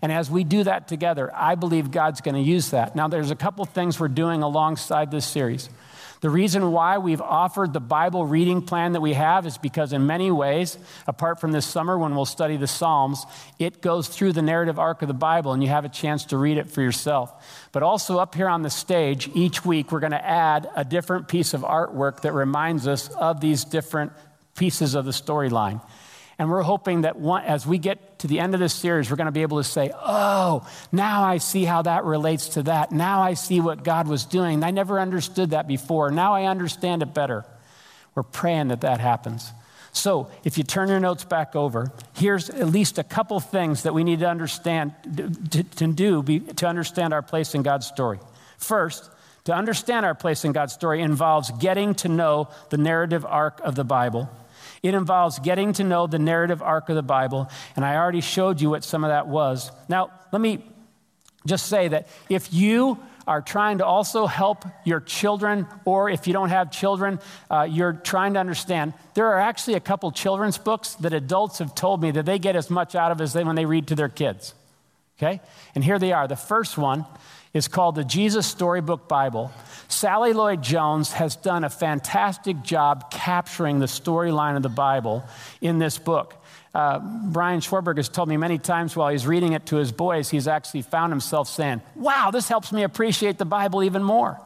And 0.00 0.10
as 0.10 0.30
we 0.30 0.42
do 0.42 0.64
that 0.64 0.88
together, 0.88 1.30
I 1.34 1.54
believe 1.54 1.90
God's 1.90 2.22
going 2.22 2.34
to 2.34 2.40
use 2.40 2.70
that. 2.70 2.96
Now, 2.96 3.08
there's 3.08 3.30
a 3.30 3.36
couple 3.36 3.66
things 3.66 4.00
we're 4.00 4.08
doing 4.08 4.42
alongside 4.42 5.10
this 5.10 5.26
series. 5.26 5.68
The 6.22 6.30
reason 6.30 6.70
why 6.70 6.98
we've 6.98 7.20
offered 7.20 7.72
the 7.72 7.80
Bible 7.80 8.24
reading 8.24 8.62
plan 8.62 8.92
that 8.92 9.00
we 9.00 9.14
have 9.14 9.44
is 9.44 9.58
because, 9.58 9.92
in 9.92 10.06
many 10.06 10.30
ways, 10.30 10.78
apart 11.08 11.40
from 11.40 11.50
this 11.50 11.66
summer 11.66 11.98
when 11.98 12.14
we'll 12.14 12.26
study 12.26 12.56
the 12.56 12.68
Psalms, 12.68 13.26
it 13.58 13.82
goes 13.82 14.06
through 14.06 14.32
the 14.32 14.40
narrative 14.40 14.78
arc 14.78 15.02
of 15.02 15.08
the 15.08 15.14
Bible 15.14 15.52
and 15.52 15.64
you 15.64 15.68
have 15.68 15.84
a 15.84 15.88
chance 15.88 16.26
to 16.26 16.36
read 16.36 16.58
it 16.58 16.70
for 16.70 16.80
yourself. 16.80 17.68
But 17.72 17.82
also, 17.82 18.20
up 18.20 18.36
here 18.36 18.48
on 18.48 18.62
the 18.62 18.70
stage, 18.70 19.30
each 19.34 19.64
week 19.64 19.90
we're 19.90 19.98
going 19.98 20.12
to 20.12 20.24
add 20.24 20.70
a 20.76 20.84
different 20.84 21.26
piece 21.26 21.54
of 21.54 21.62
artwork 21.62 22.20
that 22.20 22.34
reminds 22.34 22.86
us 22.86 23.08
of 23.08 23.40
these 23.40 23.64
different 23.64 24.12
pieces 24.56 24.94
of 24.94 25.04
the 25.04 25.10
storyline. 25.10 25.80
And 26.42 26.50
we're 26.50 26.62
hoping 26.62 27.02
that 27.02 27.14
one, 27.14 27.44
as 27.44 27.64
we 27.64 27.78
get 27.78 28.18
to 28.18 28.26
the 28.26 28.40
end 28.40 28.54
of 28.54 28.58
this 28.58 28.74
series, 28.74 29.08
we're 29.08 29.16
going 29.16 29.26
to 29.26 29.30
be 29.30 29.42
able 29.42 29.58
to 29.58 29.64
say, 29.64 29.92
oh, 29.94 30.68
now 30.90 31.22
I 31.22 31.38
see 31.38 31.64
how 31.64 31.82
that 31.82 32.02
relates 32.02 32.48
to 32.54 32.64
that. 32.64 32.90
Now 32.90 33.22
I 33.22 33.34
see 33.34 33.60
what 33.60 33.84
God 33.84 34.08
was 34.08 34.24
doing. 34.24 34.64
I 34.64 34.72
never 34.72 34.98
understood 34.98 35.50
that 35.50 35.68
before. 35.68 36.10
Now 36.10 36.34
I 36.34 36.46
understand 36.46 37.02
it 37.02 37.14
better. 37.14 37.44
We're 38.16 38.24
praying 38.24 38.68
that 38.68 38.80
that 38.80 38.98
happens. 38.98 39.52
So, 39.92 40.32
if 40.42 40.58
you 40.58 40.64
turn 40.64 40.88
your 40.88 40.98
notes 40.98 41.22
back 41.22 41.54
over, 41.54 41.92
here's 42.14 42.50
at 42.50 42.66
least 42.66 42.98
a 42.98 43.04
couple 43.04 43.38
things 43.38 43.84
that 43.84 43.94
we 43.94 44.02
need 44.02 44.18
to 44.18 44.28
understand 44.28 44.94
to, 45.52 45.62
to 45.62 45.86
do 45.92 46.24
be, 46.24 46.40
to 46.40 46.66
understand 46.66 47.14
our 47.14 47.22
place 47.22 47.54
in 47.54 47.62
God's 47.62 47.86
story. 47.86 48.18
First, 48.58 49.08
to 49.44 49.54
understand 49.54 50.04
our 50.04 50.16
place 50.16 50.44
in 50.44 50.50
God's 50.50 50.72
story 50.72 51.02
involves 51.02 51.52
getting 51.52 51.94
to 51.96 52.08
know 52.08 52.48
the 52.70 52.78
narrative 52.78 53.24
arc 53.24 53.60
of 53.60 53.76
the 53.76 53.84
Bible. 53.84 54.28
It 54.82 54.94
involves 54.94 55.38
getting 55.38 55.72
to 55.74 55.84
know 55.84 56.06
the 56.06 56.18
narrative 56.18 56.60
arc 56.60 56.88
of 56.88 56.96
the 56.96 57.02
Bible, 57.02 57.48
and 57.76 57.84
I 57.84 57.96
already 57.96 58.20
showed 58.20 58.60
you 58.60 58.70
what 58.70 58.84
some 58.84 59.04
of 59.04 59.08
that 59.10 59.28
was. 59.28 59.70
Now, 59.88 60.10
let 60.32 60.40
me 60.40 60.64
just 61.46 61.66
say 61.66 61.88
that 61.88 62.08
if 62.28 62.52
you 62.52 62.98
are 63.26 63.40
trying 63.40 63.78
to 63.78 63.86
also 63.86 64.26
help 64.26 64.64
your 64.84 65.00
children, 65.00 65.66
or 65.84 66.10
if 66.10 66.26
you 66.26 66.32
don't 66.32 66.48
have 66.48 66.72
children, 66.72 67.20
uh, 67.50 67.62
you're 67.62 67.92
trying 67.92 68.34
to 68.34 68.40
understand, 68.40 68.94
there 69.14 69.26
are 69.26 69.38
actually 69.38 69.74
a 69.74 69.80
couple 69.80 70.10
children's 70.10 70.58
books 70.58 70.94
that 70.96 71.12
adults 71.12 71.58
have 71.58 71.74
told 71.74 72.02
me 72.02 72.10
that 72.10 72.26
they 72.26 72.38
get 72.38 72.56
as 72.56 72.68
much 72.68 72.94
out 72.94 73.12
of 73.12 73.20
as 73.20 73.32
they 73.32 73.44
when 73.44 73.54
they 73.54 73.66
read 73.66 73.86
to 73.88 73.94
their 73.94 74.08
kids. 74.08 74.54
Okay? 75.18 75.40
And 75.74 75.84
here 75.84 76.00
they 76.00 76.12
are. 76.12 76.26
The 76.26 76.36
first 76.36 76.76
one 76.76 77.06
is 77.54 77.68
called 77.68 77.94
the 77.94 78.04
Jesus 78.04 78.46
Storybook 78.46 79.08
Bible. 79.08 79.52
Sally 79.88 80.32
Lloyd 80.32 80.62
Jones 80.62 81.12
has 81.12 81.36
done 81.36 81.64
a 81.64 81.70
fantastic 81.70 82.62
job 82.62 83.10
capturing 83.10 83.78
the 83.78 83.86
storyline 83.86 84.56
of 84.56 84.62
the 84.62 84.70
Bible 84.70 85.24
in 85.60 85.78
this 85.78 85.98
book. 85.98 86.34
Uh, 86.74 86.98
Brian 87.26 87.60
Schwarberg 87.60 87.98
has 87.98 88.08
told 88.08 88.30
me 88.30 88.38
many 88.38 88.56
times 88.56 88.96
while 88.96 89.10
he's 89.10 89.26
reading 89.26 89.52
it 89.52 89.66
to 89.66 89.76
his 89.76 89.92
boys, 89.92 90.30
he's 90.30 90.48
actually 90.48 90.82
found 90.82 91.12
himself 91.12 91.48
saying, 91.48 91.82
Wow, 91.94 92.30
this 92.30 92.48
helps 92.48 92.72
me 92.72 92.82
appreciate 92.82 93.36
the 93.36 93.44
Bible 93.44 93.82
even 93.82 94.02
more. 94.02 94.40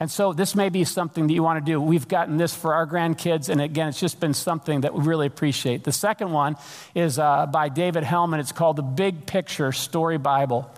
And 0.00 0.10
so 0.10 0.32
this 0.32 0.54
may 0.54 0.68
be 0.68 0.84
something 0.84 1.26
that 1.26 1.34
you 1.34 1.42
want 1.42 1.64
to 1.64 1.72
do. 1.72 1.80
We've 1.80 2.06
gotten 2.06 2.36
this 2.36 2.54
for 2.54 2.72
our 2.72 2.86
grandkids, 2.86 3.48
and 3.48 3.60
again, 3.60 3.88
it's 3.88 3.98
just 3.98 4.20
been 4.20 4.32
something 4.32 4.82
that 4.82 4.94
we 4.94 5.04
really 5.04 5.26
appreciate. 5.26 5.82
The 5.82 5.92
second 5.92 6.30
one 6.30 6.56
is 6.94 7.18
uh, 7.18 7.46
by 7.46 7.68
David 7.68 8.04
Hellman. 8.04 8.38
It's 8.38 8.52
called 8.52 8.76
the 8.76 8.82
Big 8.82 9.26
Picture 9.26 9.72
Story 9.72 10.16
Bible. 10.16 10.70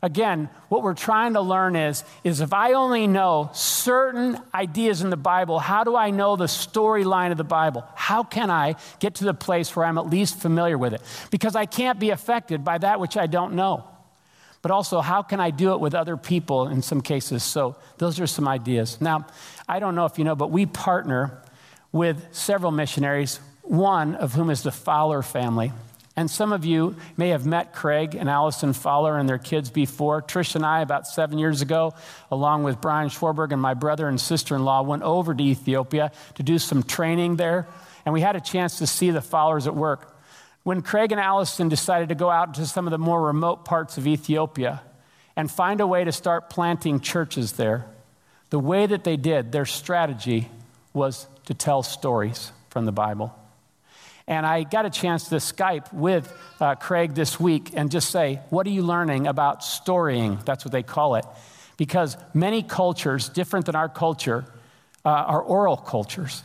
Again, 0.00 0.48
what 0.68 0.82
we're 0.82 0.94
trying 0.94 1.34
to 1.34 1.40
learn 1.40 1.74
is, 1.74 2.04
is 2.22 2.40
if 2.40 2.52
I 2.52 2.74
only 2.74 3.06
know 3.06 3.50
certain 3.52 4.38
ideas 4.54 5.02
in 5.02 5.10
the 5.10 5.16
Bible, 5.16 5.58
how 5.58 5.82
do 5.82 5.96
I 5.96 6.10
know 6.10 6.36
the 6.36 6.44
storyline 6.44 7.32
of 7.32 7.36
the 7.36 7.44
Bible? 7.44 7.84
How 7.94 8.22
can 8.22 8.50
I 8.50 8.76
get 9.00 9.16
to 9.16 9.24
the 9.24 9.34
place 9.34 9.74
where 9.74 9.84
I'm 9.84 9.98
at 9.98 10.08
least 10.08 10.38
familiar 10.40 10.78
with 10.78 10.92
it? 10.92 11.02
Because 11.30 11.56
I 11.56 11.66
can't 11.66 11.98
be 11.98 12.10
affected 12.10 12.64
by 12.64 12.78
that 12.78 13.00
which 13.00 13.16
I 13.16 13.26
don't 13.26 13.54
know. 13.54 13.84
But 14.62 14.70
also, 14.70 15.00
how 15.00 15.22
can 15.22 15.40
I 15.40 15.50
do 15.50 15.72
it 15.72 15.80
with 15.80 15.94
other 15.94 16.16
people 16.16 16.68
in 16.68 16.82
some 16.82 17.00
cases? 17.00 17.44
So, 17.44 17.76
those 17.98 18.18
are 18.18 18.26
some 18.26 18.48
ideas. 18.48 19.00
Now, 19.00 19.26
I 19.68 19.78
don't 19.78 19.94
know 19.94 20.04
if 20.04 20.18
you 20.18 20.24
know, 20.24 20.34
but 20.34 20.50
we 20.50 20.66
partner 20.66 21.42
with 21.92 22.26
several 22.32 22.72
missionaries, 22.72 23.38
one 23.62 24.14
of 24.16 24.34
whom 24.34 24.50
is 24.50 24.62
the 24.62 24.72
Fowler 24.72 25.22
family. 25.22 25.72
And 26.18 26.28
some 26.28 26.52
of 26.52 26.64
you 26.64 26.96
may 27.16 27.28
have 27.28 27.46
met 27.46 27.72
Craig 27.72 28.16
and 28.16 28.28
Allison 28.28 28.72
Fowler 28.72 29.18
and 29.18 29.28
their 29.28 29.38
kids 29.38 29.70
before. 29.70 30.20
Trish 30.20 30.56
and 30.56 30.66
I, 30.66 30.80
about 30.80 31.06
seven 31.06 31.38
years 31.38 31.62
ago, 31.62 31.94
along 32.32 32.64
with 32.64 32.80
Brian 32.80 33.08
Schwarberg 33.08 33.52
and 33.52 33.62
my 33.62 33.74
brother 33.74 34.08
and 34.08 34.20
sister 34.20 34.56
in 34.56 34.64
law, 34.64 34.82
went 34.82 35.04
over 35.04 35.32
to 35.32 35.44
Ethiopia 35.44 36.10
to 36.34 36.42
do 36.42 36.58
some 36.58 36.82
training 36.82 37.36
there. 37.36 37.68
And 38.04 38.12
we 38.12 38.20
had 38.20 38.34
a 38.34 38.40
chance 38.40 38.78
to 38.78 38.86
see 38.88 39.12
the 39.12 39.20
Fowlers 39.20 39.68
at 39.68 39.76
work. 39.76 40.18
When 40.64 40.82
Craig 40.82 41.12
and 41.12 41.20
Allison 41.20 41.68
decided 41.68 42.08
to 42.08 42.16
go 42.16 42.30
out 42.30 42.54
to 42.54 42.66
some 42.66 42.88
of 42.88 42.90
the 42.90 42.98
more 42.98 43.22
remote 43.22 43.64
parts 43.64 43.96
of 43.96 44.08
Ethiopia 44.08 44.82
and 45.36 45.48
find 45.48 45.80
a 45.80 45.86
way 45.86 46.02
to 46.02 46.10
start 46.10 46.50
planting 46.50 46.98
churches 46.98 47.52
there, 47.52 47.86
the 48.50 48.58
way 48.58 48.86
that 48.86 49.04
they 49.04 49.16
did, 49.16 49.52
their 49.52 49.66
strategy 49.66 50.48
was 50.92 51.28
to 51.44 51.54
tell 51.54 51.84
stories 51.84 52.50
from 52.70 52.86
the 52.86 52.92
Bible. 52.92 53.32
And 54.28 54.44
I 54.44 54.62
got 54.62 54.84
a 54.84 54.90
chance 54.90 55.30
to 55.30 55.36
Skype 55.36 55.90
with 55.90 56.30
uh, 56.60 56.74
Craig 56.74 57.14
this 57.14 57.40
week 57.40 57.70
and 57.74 57.90
just 57.90 58.10
say, 58.10 58.40
What 58.50 58.66
are 58.66 58.70
you 58.70 58.82
learning 58.82 59.26
about 59.26 59.64
storying? 59.64 60.38
That's 60.44 60.66
what 60.66 60.70
they 60.70 60.82
call 60.82 61.14
it. 61.14 61.24
Because 61.78 62.16
many 62.34 62.62
cultures, 62.62 63.30
different 63.30 63.64
than 63.66 63.74
our 63.74 63.88
culture, 63.88 64.44
uh, 65.02 65.08
are 65.08 65.40
oral 65.40 65.78
cultures. 65.78 66.44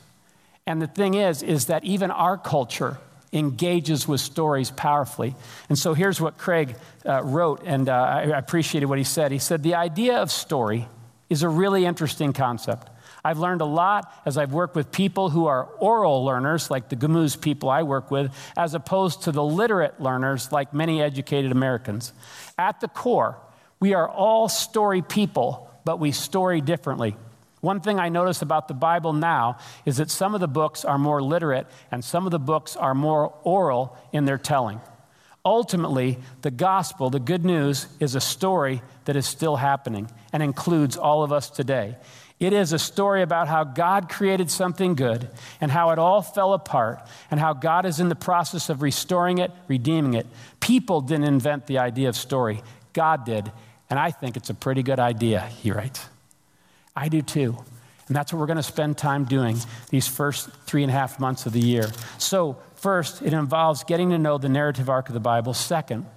And 0.66 0.82
the 0.82 0.88
thing 0.88 1.16
is, 1.16 1.44
is 1.44 1.66
that 1.66 1.84
even 1.84 2.10
our 2.10 2.38
culture 2.38 2.98
engages 3.34 4.08
with 4.08 4.22
stories 4.22 4.72
powerfully. 4.72 5.36
And 5.68 5.78
so 5.78 5.94
here's 5.94 6.22
what 6.22 6.38
Craig 6.38 6.78
uh, 7.06 7.22
wrote, 7.22 7.64
and 7.66 7.90
uh, 7.90 7.94
I 7.94 8.22
appreciated 8.38 8.86
what 8.86 8.98
he 8.98 9.04
said. 9.04 9.34
He 9.34 9.40
said, 9.40 9.62
The 9.62 9.76
idea 9.76 10.20
of 10.20 10.32
story 10.32 10.88
is 11.30 11.44
a 11.44 11.50
really 11.50 11.86
interesting 11.86 12.32
concept. 12.32 12.90
I've 13.24 13.40
learned 13.40 13.62
a 13.62 13.66
lot 13.66 14.14
as 14.26 14.38
I've 14.38 14.52
worked 14.52 14.76
with 14.76 14.92
people 14.92 15.30
who 15.30 15.46
are 15.46 15.64
oral 15.64 16.26
learners, 16.26 16.70
like 16.70 16.90
the 16.90 16.96
Gumuz 16.96 17.40
people 17.40 17.70
I 17.70 17.84
work 17.84 18.12
with, 18.12 18.34
as 18.58 18.74
opposed 18.74 19.24
to 19.24 19.32
the 19.32 19.44
literate 19.44 20.02
learners, 20.02 20.52
like 20.52 20.74
many 20.74 21.02
educated 21.02 21.52
Americans. 21.52 22.12
At 22.58 22.82
the 22.82 22.88
core, 22.88 23.38
we 23.80 23.94
are 23.94 24.10
all 24.10 24.50
story 24.50 25.02
people, 25.02 25.70
but 25.86 26.00
we 26.00 26.12
story 26.12 26.60
differently. 26.60 27.16
One 27.62 27.80
thing 27.80 27.98
I 27.98 28.10
notice 28.10 28.42
about 28.42 28.68
the 28.68 28.74
Bible 28.74 29.14
now 29.14 29.58
is 29.86 29.98
that 29.98 30.12
some 30.12 30.36
of 30.36 30.42
the 30.42 30.50
books 30.50 30.84
are 30.84 30.98
more 30.98 31.24
literate 31.24 31.66
and 31.92 32.04
some 32.04 32.26
of 32.26 32.32
the 32.32 32.40
books 32.40 32.76
are 32.76 32.94
more 32.94 33.34
oral 33.44 33.98
in 34.12 34.26
their 34.26 34.38
telling. 34.38 34.82
Ultimately, 35.46 36.20
the 36.42 36.52
gospel, 36.52 37.10
the 37.10 37.20
good 37.22 37.46
news, 37.46 37.88
is 38.02 38.16
a 38.16 38.22
story 38.22 38.82
that 39.06 39.16
is 39.16 39.26
still 39.26 39.58
happening 39.58 40.10
and 40.34 40.44
includes 40.44 40.98
all 40.98 41.24
of 41.24 41.32
us 41.32 41.50
today. 41.50 41.96
It 42.44 42.52
is 42.52 42.74
a 42.74 42.80
story 42.80 43.22
about 43.22 43.48
how 43.48 43.64
God 43.64 44.10
created 44.10 44.52
something 44.52 44.96
good 44.96 45.30
and 45.62 45.72
how 45.72 45.92
it 45.92 45.98
all 45.98 46.22
fell 46.22 46.54
apart 46.54 47.00
and 47.32 47.40
how 47.40 47.54
God 47.54 47.86
is 47.86 48.02
in 48.02 48.10
the 48.10 48.16
process 48.16 48.70
of 48.70 48.82
restoring 48.82 49.38
it, 49.38 49.50
redeeming 49.70 50.16
it. 50.16 50.28
People 50.60 51.00
didn't 51.00 51.24
invent 51.24 51.68
the 51.68 51.78
idea 51.78 52.10
of 52.10 52.18
story, 52.18 52.62
God 52.92 53.24
did. 53.24 53.50
And 53.90 53.98
I 53.98 54.12
think 54.12 54.36
it's 54.36 54.50
a 54.50 54.54
pretty 54.54 54.84
good 54.84 55.00
idea, 55.00 55.40
he 55.40 55.72
writes. 55.72 56.06
I 56.94 57.08
do 57.08 57.22
too. 57.22 57.58
And 58.08 58.16
that's 58.16 58.34
what 58.34 58.40
we're 58.40 58.48
going 58.48 58.58
to 58.58 58.64
spend 58.64 58.98
time 58.98 59.24
doing 59.24 59.58
these 59.90 60.10
first 60.10 60.50
three 60.66 60.84
and 60.84 60.92
a 60.92 60.94
half 60.94 61.22
months 61.22 61.46
of 61.46 61.54
the 61.54 61.62
year. 61.62 61.90
So, 62.18 62.58
first, 62.76 63.22
it 63.22 63.32
involves 63.32 63.86
getting 63.86 64.10
to 64.10 64.18
know 64.18 64.38
the 64.38 64.50
narrative 64.50 64.90
arc 64.90 65.08
of 65.08 65.14
the 65.14 65.22
Bible. 65.22 65.54
Second, 65.54 66.08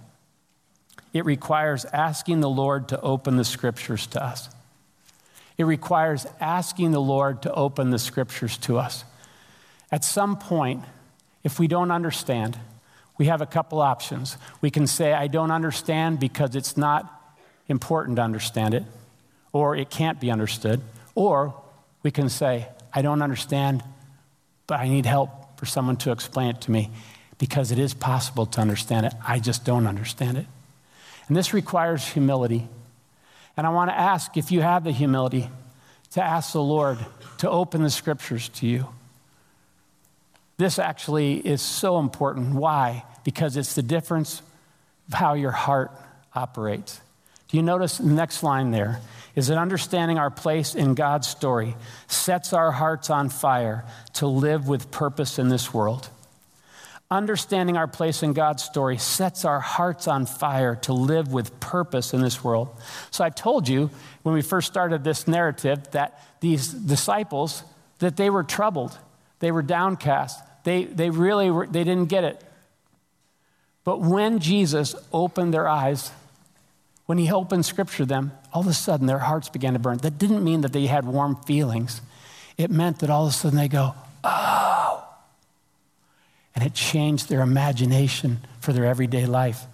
it 1.13 1.25
requires 1.25 1.85
asking 1.85 2.41
the 2.41 2.51
Lord 2.51 2.89
to 2.89 3.01
open 3.01 3.37
the 3.37 3.45
scriptures 3.45 4.09
to 4.09 4.25
us. 4.25 4.49
It 5.59 5.65
requires 5.65 6.27
asking 6.41 6.91
the 6.91 7.01
Lord 7.01 7.43
to 7.43 7.53
open 7.53 7.91
the 7.91 7.99
scriptures 7.99 8.59
to 8.59 8.79
us. 8.79 9.05
At 9.91 10.05
some 10.05 10.37
point, 10.37 10.85
if 11.45 11.59
we 11.59 11.69
don't 11.69 11.91
understand, 11.91 12.59
we 13.19 13.27
have 13.27 13.41
a 13.41 13.47
couple 13.47 13.81
options. 13.81 14.37
We 14.61 14.71
can 14.71 14.87
say, 14.87 15.13
I 15.13 15.29
don't 15.29 15.51
understand 15.51 16.21
because 16.21 16.55
it's 16.55 16.77
not 16.77 17.13
important 17.69 18.17
to 18.17 18.23
understand 18.23 18.75
it, 18.75 18.85
or 19.53 19.75
it 19.75 19.91
can't 19.91 20.21
be 20.21 20.31
understood. 20.31 20.83
Or 21.15 21.55
we 22.03 22.11
can 22.11 22.29
say, 22.29 22.69
I 22.93 23.03
don't 23.03 23.23
understand, 23.23 23.83
but 24.67 24.81
I 24.81 24.89
need 24.89 25.07
help 25.07 25.59
for 25.59 25.67
someone 25.67 25.97
to 25.99 26.13
explain 26.13 26.51
it 26.51 26.61
to 26.63 26.71
me 26.71 26.91
because 27.39 27.71
it 27.71 27.79
is 27.79 27.95
possible 27.95 28.47
to 28.47 28.61
understand 28.61 29.07
it. 29.07 29.15
I 29.27 29.39
just 29.39 29.65
don't 29.65 29.87
understand 29.87 30.37
it. 30.37 30.47
And 31.29 31.37
this 31.37 31.55
requires 31.55 32.07
humility. 32.07 32.69
And 33.57 33.67
I 33.67 33.71
want 33.71 33.91
to 33.91 33.99
ask 33.99 34.37
if 34.37 34.53
you 34.53 34.61
have 34.61 34.85
the 34.85 34.93
humility 34.93 35.49
to 36.13 36.23
ask 36.23 36.53
the 36.53 36.63
Lord 36.63 36.99
to 37.39 37.51
open 37.51 37.83
the 37.83 37.91
scriptures 37.91 38.49
to 38.51 38.67
you. 38.67 38.87
This 40.59 40.79
actually 40.79 41.35
is 41.37 41.61
so 41.61 41.99
important. 41.99 42.55
Why? 42.55 43.05
Because 43.25 43.57
it's 43.57 43.75
the 43.75 43.83
difference 43.83 44.41
of 45.09 45.15
how 45.15 45.35
your 45.35 45.51
heart 45.51 45.91
operates. 46.35 47.01
Do 47.49 47.57
you 47.57 47.63
notice 47.63 47.99
the 47.99 48.07
next 48.07 48.43
line 48.43 48.71
there? 48.71 49.01
Is 49.35 49.49
that 49.49 49.59
understanding 49.59 50.19
our 50.19 50.31
place 50.31 50.75
in 50.75 50.95
God's 50.95 51.29
story 51.29 51.77
sets 52.09 52.53
our 52.53 52.73
hearts 52.73 53.11
on 53.11 53.29
fire 53.29 53.85
to 54.15 54.27
live 54.27 54.67
with 54.67 54.91
purpose 54.91 55.39
in 55.39 55.49
this 55.49 55.73
world? 55.75 56.09
Understanding 57.09 57.77
our 57.77 57.87
place 57.87 58.25
in 58.25 58.33
God's 58.33 58.65
story 58.65 58.99
sets 58.99 59.45
our 59.45 59.61
hearts 59.61 60.09
on 60.09 60.27
fire 60.27 60.75
to 60.83 60.93
live 60.93 61.33
with 61.33 61.61
purpose 61.61 62.13
in 62.13 62.21
this 62.21 62.43
world. 62.43 62.69
So 63.13 63.23
I 63.23 63.31
told 63.31 63.69
you 63.69 63.91
when 64.25 64.35
we 64.35 64.43
first 64.43 64.67
started 64.67 65.05
this 65.05 65.29
narrative 65.29 65.89
that 65.93 66.21
these 66.41 66.69
disciples 66.69 67.63
that 68.01 68.17
they 68.17 68.29
were 68.29 68.43
troubled, 68.43 68.99
they 69.39 69.53
were 69.53 69.63
downcast. 69.63 70.43
They, 70.65 70.85
they 70.85 71.11
really 71.11 71.49
were, 71.49 71.69
they 71.69 71.85
didn't 71.85 72.09
get 72.09 72.25
it. 72.25 72.43
But 73.85 74.01
when 74.01 74.41
Jesus 74.41 74.97
opened 75.13 75.55
their 75.55 75.69
eyes, 75.69 76.11
when 77.07 77.19
he 77.19 77.31
opened 77.31 77.65
scripture 77.65 77.99
to 77.99 78.07
them, 78.07 78.33
all 78.53 78.63
of 78.63 78.67
a 78.67 78.73
sudden 78.73 79.07
their 79.07 79.21
hearts 79.21 79.49
began 79.49 79.75
to 79.75 79.79
burn. 79.79 79.99
That 79.99 80.19
didn't 80.19 80.43
mean 80.43 80.63
that 80.63 80.73
they 80.73 80.87
had 80.87 81.05
warm 81.05 81.37
feelings. 81.43 82.01
It 82.59 82.73
meant 82.73 82.99
that 82.99 83.11
all 83.11 83.27
of 83.27 83.31
a 83.31 83.37
sudden 83.37 83.57
they 83.57 83.69
go, 83.69 83.95
oh, 84.25 84.76
and 86.57 86.65
it 86.65 86.73
changed 86.73 87.29
their 87.29 87.43
imagination 87.43 88.41
for 88.61 88.73
their 88.73 88.87
everyday 88.87 89.27
life. 89.27 89.67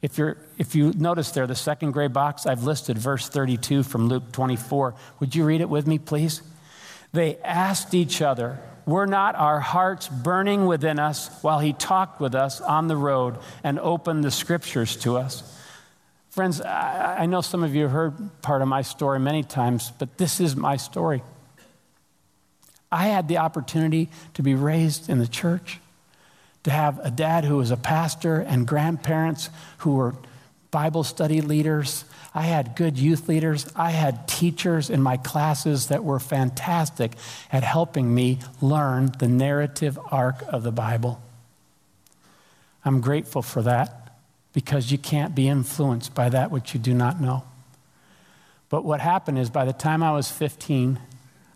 If, 0.00 0.16
you're, 0.16 0.36
if 0.58 0.76
you 0.76 0.92
notice 0.92 1.32
there, 1.32 1.46
the 1.46 1.56
second 1.56 1.90
gray 1.90 2.06
box, 2.06 2.46
I've 2.46 2.62
listed 2.62 2.96
verse 2.96 3.28
32 3.28 3.82
from 3.82 4.08
Luke 4.08 4.30
24. 4.30 4.94
Would 5.18 5.34
you 5.34 5.44
read 5.44 5.60
it 5.60 5.68
with 5.68 5.88
me, 5.88 5.98
please? 5.98 6.40
They 7.12 7.36
asked 7.38 7.94
each 7.94 8.22
other, 8.22 8.60
Were 8.86 9.06
not 9.06 9.34
our 9.34 9.58
hearts 9.58 10.06
burning 10.06 10.66
within 10.66 11.00
us 11.00 11.30
while 11.42 11.58
he 11.58 11.72
talked 11.72 12.20
with 12.20 12.34
us 12.34 12.60
on 12.60 12.86
the 12.86 12.96
road 12.96 13.38
and 13.64 13.80
opened 13.80 14.22
the 14.22 14.30
scriptures 14.30 14.94
to 14.98 15.16
us? 15.16 15.42
Friends, 16.30 16.60
I, 16.60 17.20
I 17.20 17.26
know 17.26 17.40
some 17.40 17.64
of 17.64 17.74
you 17.74 17.82
have 17.82 17.92
heard 17.92 18.42
part 18.42 18.62
of 18.62 18.68
my 18.68 18.82
story 18.82 19.18
many 19.18 19.42
times, 19.42 19.90
but 19.98 20.16
this 20.16 20.38
is 20.38 20.54
my 20.54 20.76
story. 20.76 21.22
I 22.92 23.06
had 23.06 23.26
the 23.26 23.38
opportunity 23.38 24.10
to 24.34 24.42
be 24.42 24.54
raised 24.54 25.08
in 25.08 25.18
the 25.18 25.26
church 25.26 25.80
to 26.64 26.70
have 26.70 26.98
a 27.04 27.10
dad 27.10 27.44
who 27.44 27.58
was 27.58 27.70
a 27.70 27.76
pastor 27.76 28.40
and 28.40 28.66
grandparents 28.66 29.50
who 29.78 29.94
were 29.94 30.14
Bible 30.70 31.04
study 31.04 31.40
leaders. 31.40 32.04
I 32.34 32.42
had 32.42 32.74
good 32.74 32.98
youth 32.98 33.28
leaders. 33.28 33.70
I 33.76 33.90
had 33.90 34.26
teachers 34.26 34.90
in 34.90 35.00
my 35.00 35.16
classes 35.16 35.86
that 35.86 36.02
were 36.02 36.18
fantastic 36.18 37.12
at 37.52 37.62
helping 37.62 38.12
me 38.12 38.40
learn 38.60 39.12
the 39.18 39.28
narrative 39.28 39.98
arc 40.10 40.42
of 40.48 40.64
the 40.64 40.72
Bible. 40.72 41.22
I'm 42.84 43.00
grateful 43.00 43.40
for 43.40 43.62
that 43.62 44.16
because 44.52 44.90
you 44.90 44.98
can't 44.98 45.34
be 45.34 45.48
influenced 45.48 46.14
by 46.14 46.28
that 46.30 46.50
which 46.50 46.74
you 46.74 46.80
do 46.80 46.94
not 46.94 47.20
know. 47.20 47.44
But 48.68 48.84
what 48.84 49.00
happened 49.00 49.38
is 49.38 49.50
by 49.50 49.64
the 49.64 49.72
time 49.72 50.02
I 50.02 50.12
was 50.12 50.30
15, 50.30 50.98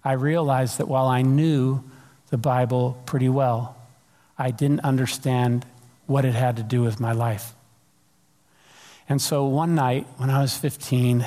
I 0.05 0.13
realized 0.13 0.79
that 0.79 0.87
while 0.87 1.07
I 1.07 1.23
knew 1.23 1.83
the 2.31 2.39
Bible 2.39 3.03
pretty 3.05 3.29
well, 3.29 3.78
I 4.39 4.53
didn't 4.53 4.81
understand 4.81 5.67
what 6.07 6.25
it 6.25 6.35
had 6.35 6.57
to 6.57 6.63
do 6.63 6.83
with 6.83 7.01
my 7.01 7.13
life. 7.13 7.55
And 9.09 9.21
so 9.21 9.47
one 9.47 9.75
night 9.75 10.07
when 10.19 10.31
I 10.31 10.41
was 10.41 10.57
15, 10.57 11.27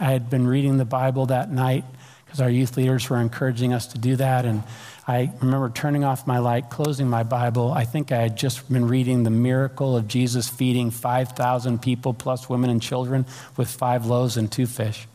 I 0.00 0.04
had 0.04 0.30
been 0.30 0.46
reading 0.46 0.78
the 0.78 0.84
Bible 0.84 1.26
that 1.26 1.50
night 1.50 1.84
because 2.24 2.40
our 2.40 2.50
youth 2.50 2.76
leaders 2.76 3.08
were 3.10 3.18
encouraging 3.18 3.72
us 3.72 3.88
to 3.88 3.98
do 3.98 4.16
that. 4.16 4.44
And 4.44 4.62
I 5.06 5.30
remember 5.40 5.70
turning 5.70 6.02
off 6.02 6.26
my 6.26 6.38
light, 6.38 6.70
closing 6.70 7.08
my 7.08 7.24
Bible. 7.24 7.72
I 7.72 7.84
think 7.84 8.10
I 8.10 8.22
had 8.22 8.36
just 8.36 8.72
been 8.72 8.88
reading 8.88 9.22
the 9.22 9.30
miracle 9.30 9.96
of 9.96 10.08
Jesus 10.08 10.48
feeding 10.48 10.90
5,000 10.90 11.82
people, 11.82 12.14
plus 12.14 12.48
women 12.48 12.70
and 12.70 12.80
children, 12.80 13.26
with 13.56 13.68
five 13.68 14.06
loaves 14.06 14.36
and 14.36 14.50
two 14.50 14.66
fish. 14.66 15.06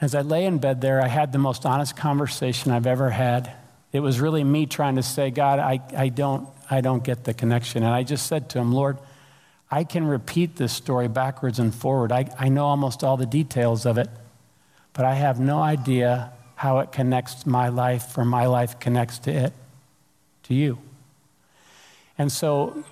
As 0.00 0.14
I 0.14 0.20
lay 0.20 0.44
in 0.44 0.58
bed 0.58 0.80
there, 0.80 1.00
I 1.00 1.08
had 1.08 1.32
the 1.32 1.38
most 1.38 1.64
honest 1.64 1.96
conversation 1.96 2.70
I've 2.70 2.86
ever 2.86 3.10
had 3.10 3.54
it 3.92 4.00
was 4.00 4.20
really 4.20 4.44
me 4.44 4.66
trying 4.66 4.96
to 4.96 5.02
say, 5.02 5.30
God, 5.30 5.58
I, 5.58 5.80
I, 5.96 6.08
don't, 6.08 6.48
I 6.70 6.80
don't 6.80 7.02
get 7.02 7.24
the 7.24 7.34
connection. 7.34 7.82
And 7.82 7.92
I 7.92 8.02
just 8.02 8.26
said 8.26 8.50
to 8.50 8.58
him, 8.58 8.72
Lord, 8.72 8.98
I 9.70 9.84
can 9.84 10.06
repeat 10.06 10.56
this 10.56 10.72
story 10.72 11.08
backwards 11.08 11.58
and 11.58 11.74
forward. 11.74 12.12
I, 12.12 12.28
I 12.38 12.48
know 12.48 12.66
almost 12.66 13.02
all 13.02 13.16
the 13.16 13.26
details 13.26 13.86
of 13.86 13.98
it, 13.98 14.08
but 14.92 15.04
I 15.04 15.14
have 15.14 15.40
no 15.40 15.60
idea 15.60 16.32
how 16.54 16.78
it 16.78 16.92
connects 16.92 17.46
my 17.46 17.68
life 17.68 18.16
or 18.16 18.24
my 18.24 18.46
life 18.46 18.78
connects 18.78 19.18
to 19.20 19.30
it, 19.30 19.52
to 20.44 20.54
you. 20.54 20.78
And 22.18 22.32
so 22.32 22.84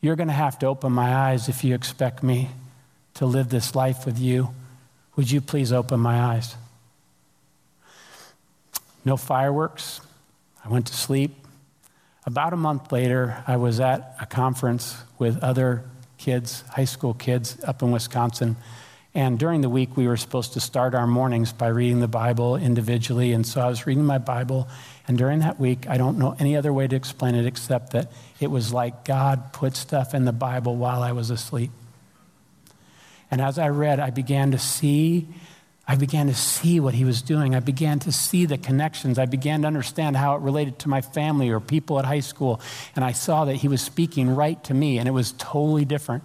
you're 0.00 0.16
going 0.16 0.28
to 0.28 0.34
have 0.34 0.58
to 0.60 0.66
open 0.66 0.92
my 0.92 1.14
eyes 1.14 1.48
if 1.48 1.62
you 1.62 1.74
expect 1.74 2.22
me 2.22 2.50
to 3.14 3.26
live 3.26 3.50
this 3.50 3.74
life 3.74 4.04
with 4.04 4.18
you. 4.18 4.54
Would 5.16 5.30
you 5.30 5.40
please 5.40 5.72
open 5.72 6.00
my 6.00 6.18
eyes? 6.18 6.56
No 9.04 9.16
fireworks, 9.16 10.00
I 10.64 10.68
went 10.68 10.86
to 10.86 10.94
sleep. 10.94 11.34
About 12.24 12.52
a 12.52 12.56
month 12.56 12.92
later, 12.92 13.42
I 13.48 13.56
was 13.56 13.80
at 13.80 14.14
a 14.20 14.26
conference 14.26 14.96
with 15.18 15.42
other 15.42 15.84
kids, 16.18 16.62
high 16.70 16.84
school 16.84 17.14
kids 17.14 17.58
up 17.64 17.82
in 17.82 17.90
Wisconsin. 17.90 18.56
And 19.14 19.38
during 19.38 19.60
the 19.60 19.68
week, 19.68 19.96
we 19.96 20.06
were 20.06 20.16
supposed 20.16 20.52
to 20.52 20.60
start 20.60 20.94
our 20.94 21.06
mornings 21.06 21.52
by 21.52 21.66
reading 21.66 21.98
the 21.98 22.08
Bible 22.08 22.56
individually. 22.56 23.32
And 23.32 23.44
so 23.44 23.60
I 23.60 23.68
was 23.68 23.86
reading 23.86 24.04
my 24.04 24.18
Bible. 24.18 24.68
And 25.08 25.18
during 25.18 25.40
that 25.40 25.58
week, 25.58 25.88
I 25.88 25.98
don't 25.98 26.16
know 26.16 26.36
any 26.38 26.56
other 26.56 26.72
way 26.72 26.86
to 26.86 26.94
explain 26.94 27.34
it 27.34 27.44
except 27.44 27.92
that 27.92 28.12
it 28.40 28.50
was 28.50 28.72
like 28.72 29.04
God 29.04 29.52
put 29.52 29.74
stuff 29.74 30.14
in 30.14 30.24
the 30.24 30.32
Bible 30.32 30.76
while 30.76 31.02
I 31.02 31.10
was 31.10 31.30
asleep. 31.30 31.72
And 33.32 33.40
as 33.40 33.58
I 33.58 33.68
read, 33.68 33.98
I 33.98 34.10
began 34.10 34.52
to 34.52 34.58
see 34.58 35.26
I 35.86 35.96
began 35.96 36.28
to 36.28 36.34
see 36.34 36.78
what 36.78 36.94
he 36.94 37.04
was 37.04 37.22
doing. 37.22 37.54
I 37.54 37.60
began 37.60 37.98
to 38.00 38.12
see 38.12 38.46
the 38.46 38.56
connections. 38.56 39.18
I 39.18 39.26
began 39.26 39.62
to 39.62 39.66
understand 39.66 40.16
how 40.16 40.36
it 40.36 40.40
related 40.40 40.78
to 40.80 40.88
my 40.88 41.00
family 41.00 41.50
or 41.50 41.58
people 41.58 41.98
at 41.98 42.04
high 42.04 42.20
school. 42.20 42.60
And 42.94 43.04
I 43.04 43.12
saw 43.12 43.44
that 43.46 43.56
he 43.56 43.68
was 43.68 43.82
speaking 43.82 44.34
right 44.34 44.62
to 44.64 44.74
me, 44.74 44.98
and 44.98 45.08
it 45.08 45.12
was 45.12 45.32
totally 45.38 45.84
different. 45.84 46.24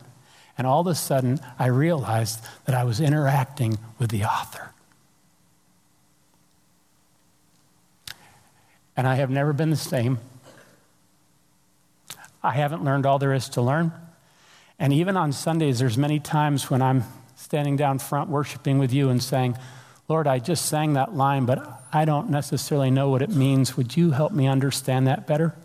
And 0.57 0.67
all 0.67 0.81
of 0.81 0.87
a 0.87 0.95
sudden, 0.95 1.39
I 1.57 1.67
realized 1.67 2.43
that 2.65 2.75
I 2.75 2.83
was 2.83 2.99
interacting 2.99 3.77
with 3.97 4.11
the 4.11 4.25
author. 4.25 4.73
And 8.95 9.07
I 9.07 9.15
have 9.15 9.29
never 9.29 9.53
been 9.53 9.69
the 9.69 9.75
same. 9.75 10.19
I 12.43 12.51
haven't 12.51 12.83
learned 12.83 13.05
all 13.05 13.19
there 13.19 13.33
is 13.33 13.49
to 13.49 13.61
learn. 13.61 13.91
And 14.79 14.93
even 14.93 15.17
on 15.17 15.31
Sundays, 15.31 15.79
there's 15.79 15.97
many 15.97 16.19
times 16.19 16.69
when 16.69 16.81
I'm 16.81 17.03
standing 17.47 17.77
down 17.77 17.97
front 17.97 18.29
worshiping 18.29 18.77
with 18.77 18.91
you 18.91 19.07
and 19.07 19.23
saying, 19.23 19.57
Lord, 20.09 20.27
I 20.27 20.37
just 20.37 20.65
sang 20.65 20.95
that 20.95 21.15
line, 21.15 21.45
but 21.45 21.81
I 21.93 22.03
don't 22.03 22.29
necessarily 22.29 22.91
know 22.91 23.07
what 23.07 23.21
it 23.21 23.29
means. 23.29 23.77
Would 23.77 23.95
you 23.95 24.11
help 24.11 24.33
me 24.33 24.47
understand 24.47 25.07
that 25.07 25.25
better? 25.25 25.55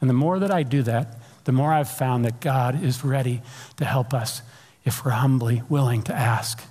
And 0.00 0.08
the 0.08 0.14
more 0.14 0.38
that 0.38 0.50
I 0.50 0.62
do 0.62 0.82
that, 0.84 1.18
the 1.44 1.52
more 1.52 1.70
I've 1.70 1.90
found 1.90 2.24
that 2.24 2.40
God 2.40 2.82
is 2.82 3.04
ready 3.04 3.42
to 3.76 3.84
help 3.84 4.14
us 4.14 4.40
if 4.86 5.04
we're 5.04 5.10
humbly 5.10 5.62
willing 5.68 6.00
to 6.04 6.14
ask. 6.14 6.64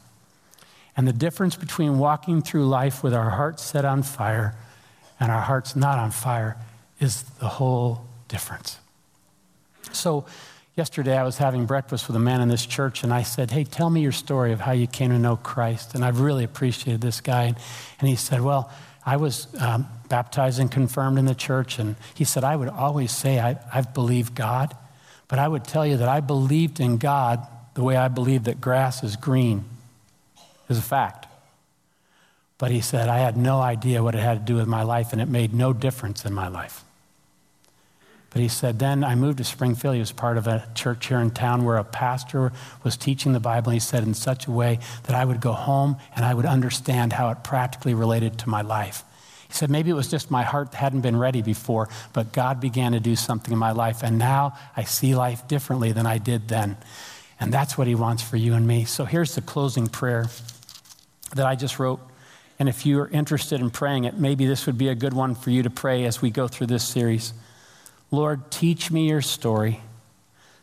And 0.97 1.07
the 1.07 1.13
difference 1.13 1.55
between 1.55 1.99
walking 1.99 2.41
through 2.41 2.67
life 2.67 3.03
with 3.03 3.13
our 3.13 3.29
hearts 3.29 3.61
set 3.61 3.85
on 3.85 4.01
fire 4.01 4.55
and 5.19 5.31
our 5.31 5.41
hearts 5.41 5.75
not 5.75 5.99
on 5.99 6.09
fire 6.09 6.57
is 6.99 7.21
the 7.39 7.47
whole 7.47 8.07
difference. 8.27 8.79
So, 9.91 10.25
Yesterday, 10.77 11.17
I 11.17 11.23
was 11.23 11.37
having 11.37 11.65
breakfast 11.65 12.07
with 12.07 12.15
a 12.15 12.19
man 12.19 12.39
in 12.39 12.47
this 12.47 12.65
church, 12.65 13.03
and 13.03 13.13
I 13.13 13.23
said, 13.23 13.51
Hey, 13.51 13.65
tell 13.65 13.89
me 13.89 14.01
your 14.01 14.13
story 14.13 14.53
of 14.53 14.61
how 14.61 14.71
you 14.71 14.87
came 14.87 15.09
to 15.09 15.19
know 15.19 15.35
Christ. 15.35 15.95
And 15.95 16.05
I've 16.05 16.21
really 16.21 16.45
appreciated 16.45 17.01
this 17.01 17.19
guy. 17.19 17.53
And 17.99 18.09
he 18.09 18.15
said, 18.15 18.41
Well, 18.41 18.71
I 19.05 19.17
was 19.17 19.47
um, 19.59 19.87
baptized 20.07 20.59
and 20.59 20.71
confirmed 20.71 21.17
in 21.17 21.25
the 21.25 21.35
church. 21.35 21.77
And 21.77 21.97
he 22.15 22.23
said, 22.23 22.45
I 22.45 22.55
would 22.55 22.69
always 22.69 23.11
say 23.11 23.39
I, 23.39 23.57
I've 23.73 23.93
believed 23.93 24.33
God, 24.33 24.75
but 25.27 25.39
I 25.39 25.47
would 25.47 25.65
tell 25.65 25.85
you 25.85 25.97
that 25.97 26.07
I 26.07 26.21
believed 26.21 26.79
in 26.79 26.97
God 26.97 27.45
the 27.73 27.83
way 27.83 27.97
I 27.97 28.07
believe 28.07 28.45
that 28.45 28.61
grass 28.61 29.03
is 29.03 29.17
green, 29.17 29.65
is 30.69 30.77
a 30.77 30.81
fact. 30.81 31.27
But 32.57 32.71
he 32.71 32.79
said, 32.79 33.09
I 33.09 33.17
had 33.17 33.35
no 33.35 33.59
idea 33.59 34.03
what 34.03 34.15
it 34.15 34.19
had 34.19 34.45
to 34.45 34.53
do 34.53 34.55
with 34.55 34.67
my 34.67 34.83
life, 34.83 35.11
and 35.11 35.21
it 35.21 35.27
made 35.27 35.53
no 35.53 35.73
difference 35.73 36.25
in 36.25 36.33
my 36.33 36.47
life. 36.47 36.83
But 38.31 38.41
he 38.41 38.47
said, 38.47 38.79
then 38.79 39.03
I 39.03 39.15
moved 39.15 39.39
to 39.39 39.43
Springfield. 39.43 39.95
He 39.95 39.99
was 39.99 40.13
part 40.13 40.37
of 40.37 40.47
a 40.47 40.65
church 40.73 41.07
here 41.07 41.19
in 41.19 41.31
town 41.31 41.65
where 41.65 41.75
a 41.77 41.83
pastor 41.83 42.53
was 42.81 42.95
teaching 42.95 43.33
the 43.33 43.41
Bible. 43.41 43.71
And 43.71 43.75
he 43.75 43.79
said, 43.79 44.03
in 44.03 44.13
such 44.13 44.47
a 44.47 44.51
way 44.51 44.79
that 45.03 45.15
I 45.15 45.25
would 45.25 45.41
go 45.41 45.51
home 45.51 45.97
and 46.15 46.23
I 46.23 46.33
would 46.33 46.45
understand 46.45 47.11
how 47.11 47.29
it 47.29 47.43
practically 47.43 47.93
related 47.93 48.39
to 48.39 48.49
my 48.49 48.61
life. 48.61 49.03
He 49.49 49.53
said, 49.53 49.69
maybe 49.69 49.89
it 49.89 49.95
was 49.95 50.09
just 50.09 50.31
my 50.31 50.43
heart 50.43 50.73
hadn't 50.73 51.01
been 51.01 51.17
ready 51.17 51.41
before, 51.41 51.89
but 52.13 52.31
God 52.31 52.61
began 52.61 52.93
to 52.93 53.01
do 53.01 53.17
something 53.17 53.51
in 53.51 53.59
my 53.59 53.73
life. 53.73 54.01
And 54.01 54.17
now 54.17 54.57
I 54.77 54.85
see 54.85 55.13
life 55.13 55.45
differently 55.49 55.91
than 55.91 56.05
I 56.05 56.17
did 56.17 56.47
then. 56.47 56.77
And 57.37 57.51
that's 57.51 57.77
what 57.77 57.87
he 57.87 57.95
wants 57.95 58.23
for 58.23 58.37
you 58.37 58.53
and 58.53 58.65
me. 58.65 58.85
So 58.85 59.03
here's 59.03 59.35
the 59.35 59.41
closing 59.41 59.87
prayer 59.87 60.27
that 61.35 61.45
I 61.45 61.55
just 61.55 61.79
wrote. 61.79 61.99
And 62.59 62.69
if 62.69 62.85
you're 62.85 63.07
interested 63.07 63.59
in 63.59 63.71
praying 63.71 64.05
it, 64.05 64.15
maybe 64.17 64.45
this 64.45 64.67
would 64.67 64.77
be 64.77 64.87
a 64.87 64.95
good 64.95 65.13
one 65.13 65.35
for 65.35 65.49
you 65.49 65.63
to 65.63 65.69
pray 65.69 66.05
as 66.05 66.21
we 66.21 66.29
go 66.29 66.47
through 66.47 66.67
this 66.67 66.87
series. 66.87 67.33
Lord, 68.11 68.51
teach 68.51 68.91
me 68.91 69.07
your 69.07 69.21
story 69.21 69.79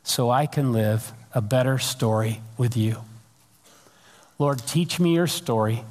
so 0.02 0.30
I 0.30 0.44
can 0.44 0.72
live 0.72 1.12
a 1.34 1.40
better 1.40 1.78
story 1.78 2.42
with 2.58 2.76
you. 2.76 2.98
Lord, 4.38 4.58
teach 4.66 5.00
me 5.00 5.14
your 5.14 5.26
story 5.26 5.82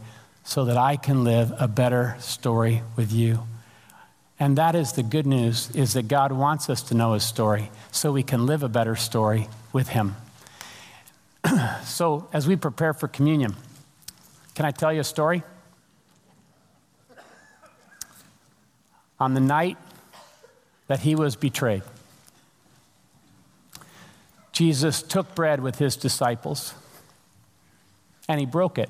so 0.43 0.65
that 0.65 0.77
I 0.77 0.97
can 0.97 1.23
live 1.23 1.51
a 1.59 1.67
better 1.67 2.15
story 2.19 2.83
with 2.95 3.11
you. 3.11 3.39
And 4.39 4.57
that 4.59 4.75
is 4.75 4.93
the 4.93 5.03
good 5.03 5.25
news 5.25 5.71
is 5.71 5.93
that 5.93 6.07
God 6.07 6.31
wants 6.31 6.69
us 6.69 6.83
to 6.83 6.93
know 6.93 7.13
his 7.13 7.23
story 7.23 7.71
so 7.91 8.11
we 8.11 8.23
can 8.23 8.45
live 8.45 8.61
a 8.61 8.69
better 8.69 8.95
story 8.95 9.47
with 9.73 9.89
him. 9.89 10.15
so, 11.83 12.27
as 12.31 12.47
we 12.47 12.55
prepare 12.55 12.93
for 12.93 13.07
communion, 13.07 13.55
can 14.53 14.65
I 14.65 14.71
tell 14.71 14.93
you 14.93 15.01
a 15.01 15.03
story? 15.03 15.41
On 19.19 19.33
the 19.33 19.39
night 19.39 19.77
that 20.87 21.01
he 21.01 21.15
was 21.15 21.35
betrayed. 21.35 21.83
Jesus 24.51 25.03
took 25.03 25.35
bread 25.35 25.61
with 25.61 25.77
his 25.77 25.95
disciples 25.95 26.73
and 28.27 28.39
he 28.39 28.45
broke 28.45 28.77
it. 28.77 28.89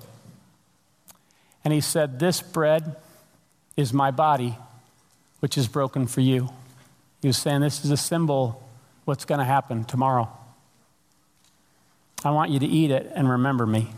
And 1.64 1.74
he 1.74 1.82
said, 1.82 2.20
This 2.20 2.42
bread 2.42 2.96
is 3.76 3.92
my 3.92 4.12
body, 4.12 4.58
which 5.40 5.58
is 5.58 5.68
broken 5.68 6.08
for 6.08 6.22
you. 6.22 6.50
He 7.22 7.28
was 7.28 7.38
saying, 7.38 7.62
This 7.62 7.84
is 7.84 7.92
a 7.92 7.98
symbol 7.98 8.64
what's 9.06 9.26
going 9.26 9.40
to 9.40 9.46
happen 9.46 9.84
tomorrow. 9.84 10.30
I 12.24 12.32
want 12.32 12.52
you 12.52 12.60
to 12.60 12.66
eat 12.66 12.92
it 12.92 13.12
and 13.14 13.30
remember 13.30 13.66
me. 13.66 13.90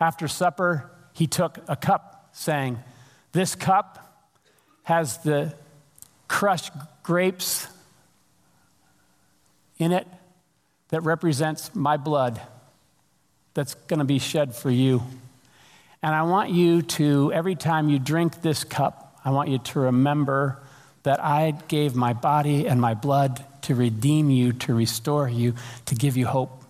After 0.00 0.28
supper, 0.28 0.90
he 1.12 1.26
took 1.26 1.58
a 1.68 1.76
cup, 1.76 2.28
saying, 2.32 2.78
This 3.32 3.54
cup 3.54 4.28
has 4.84 5.18
the 5.18 5.54
crushed 6.30 6.72
grapes 7.02 7.66
in 9.78 9.90
it 9.90 10.06
that 10.90 11.00
represents 11.00 11.74
my 11.74 11.96
blood 11.96 12.40
that's 13.52 13.74
going 13.74 13.98
to 13.98 14.04
be 14.04 14.20
shed 14.20 14.54
for 14.54 14.70
you. 14.70 15.02
And 16.04 16.14
I 16.14 16.22
want 16.22 16.50
you 16.50 16.82
to, 16.82 17.32
every 17.32 17.56
time 17.56 17.88
you 17.88 17.98
drink 17.98 18.42
this 18.42 18.62
cup, 18.62 19.18
I 19.24 19.32
want 19.32 19.48
you 19.48 19.58
to 19.58 19.80
remember 19.80 20.62
that 21.02 21.18
I 21.18 21.50
gave 21.66 21.96
my 21.96 22.12
body 22.12 22.68
and 22.68 22.80
my 22.80 22.94
blood 22.94 23.44
to 23.62 23.74
redeem 23.74 24.30
you, 24.30 24.52
to 24.52 24.72
restore 24.72 25.28
you, 25.28 25.56
to 25.86 25.96
give 25.96 26.16
you 26.16 26.26
hope, 26.26 26.62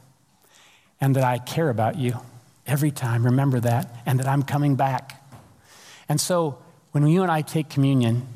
and 1.02 1.14
that 1.16 1.24
I 1.24 1.36
care 1.36 1.68
about 1.68 1.98
you 1.98 2.18
every 2.66 2.90
time. 2.90 3.26
Remember 3.26 3.60
that, 3.60 3.94
and 4.06 4.20
that 4.20 4.26
I'm 4.26 4.42
coming 4.42 4.76
back. 4.76 5.22
And 6.08 6.18
so 6.18 6.58
when 6.92 7.06
you 7.06 7.22
and 7.22 7.30
I 7.30 7.42
take 7.42 7.68
communion, 7.68 8.26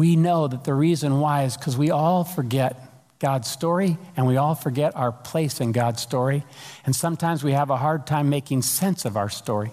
we 0.00 0.16
know 0.16 0.48
that 0.48 0.64
the 0.64 0.72
reason 0.72 1.20
why 1.20 1.44
is 1.44 1.58
because 1.58 1.76
we 1.76 1.90
all 1.90 2.24
forget 2.24 2.74
God's 3.18 3.50
story 3.50 3.98
and 4.16 4.26
we 4.26 4.38
all 4.38 4.54
forget 4.54 4.96
our 4.96 5.12
place 5.12 5.60
in 5.60 5.72
God's 5.72 6.00
story. 6.00 6.42
And 6.86 6.96
sometimes 6.96 7.44
we 7.44 7.52
have 7.52 7.68
a 7.68 7.76
hard 7.76 8.06
time 8.06 8.30
making 8.30 8.62
sense 8.62 9.04
of 9.04 9.18
our 9.18 9.28
story. 9.28 9.72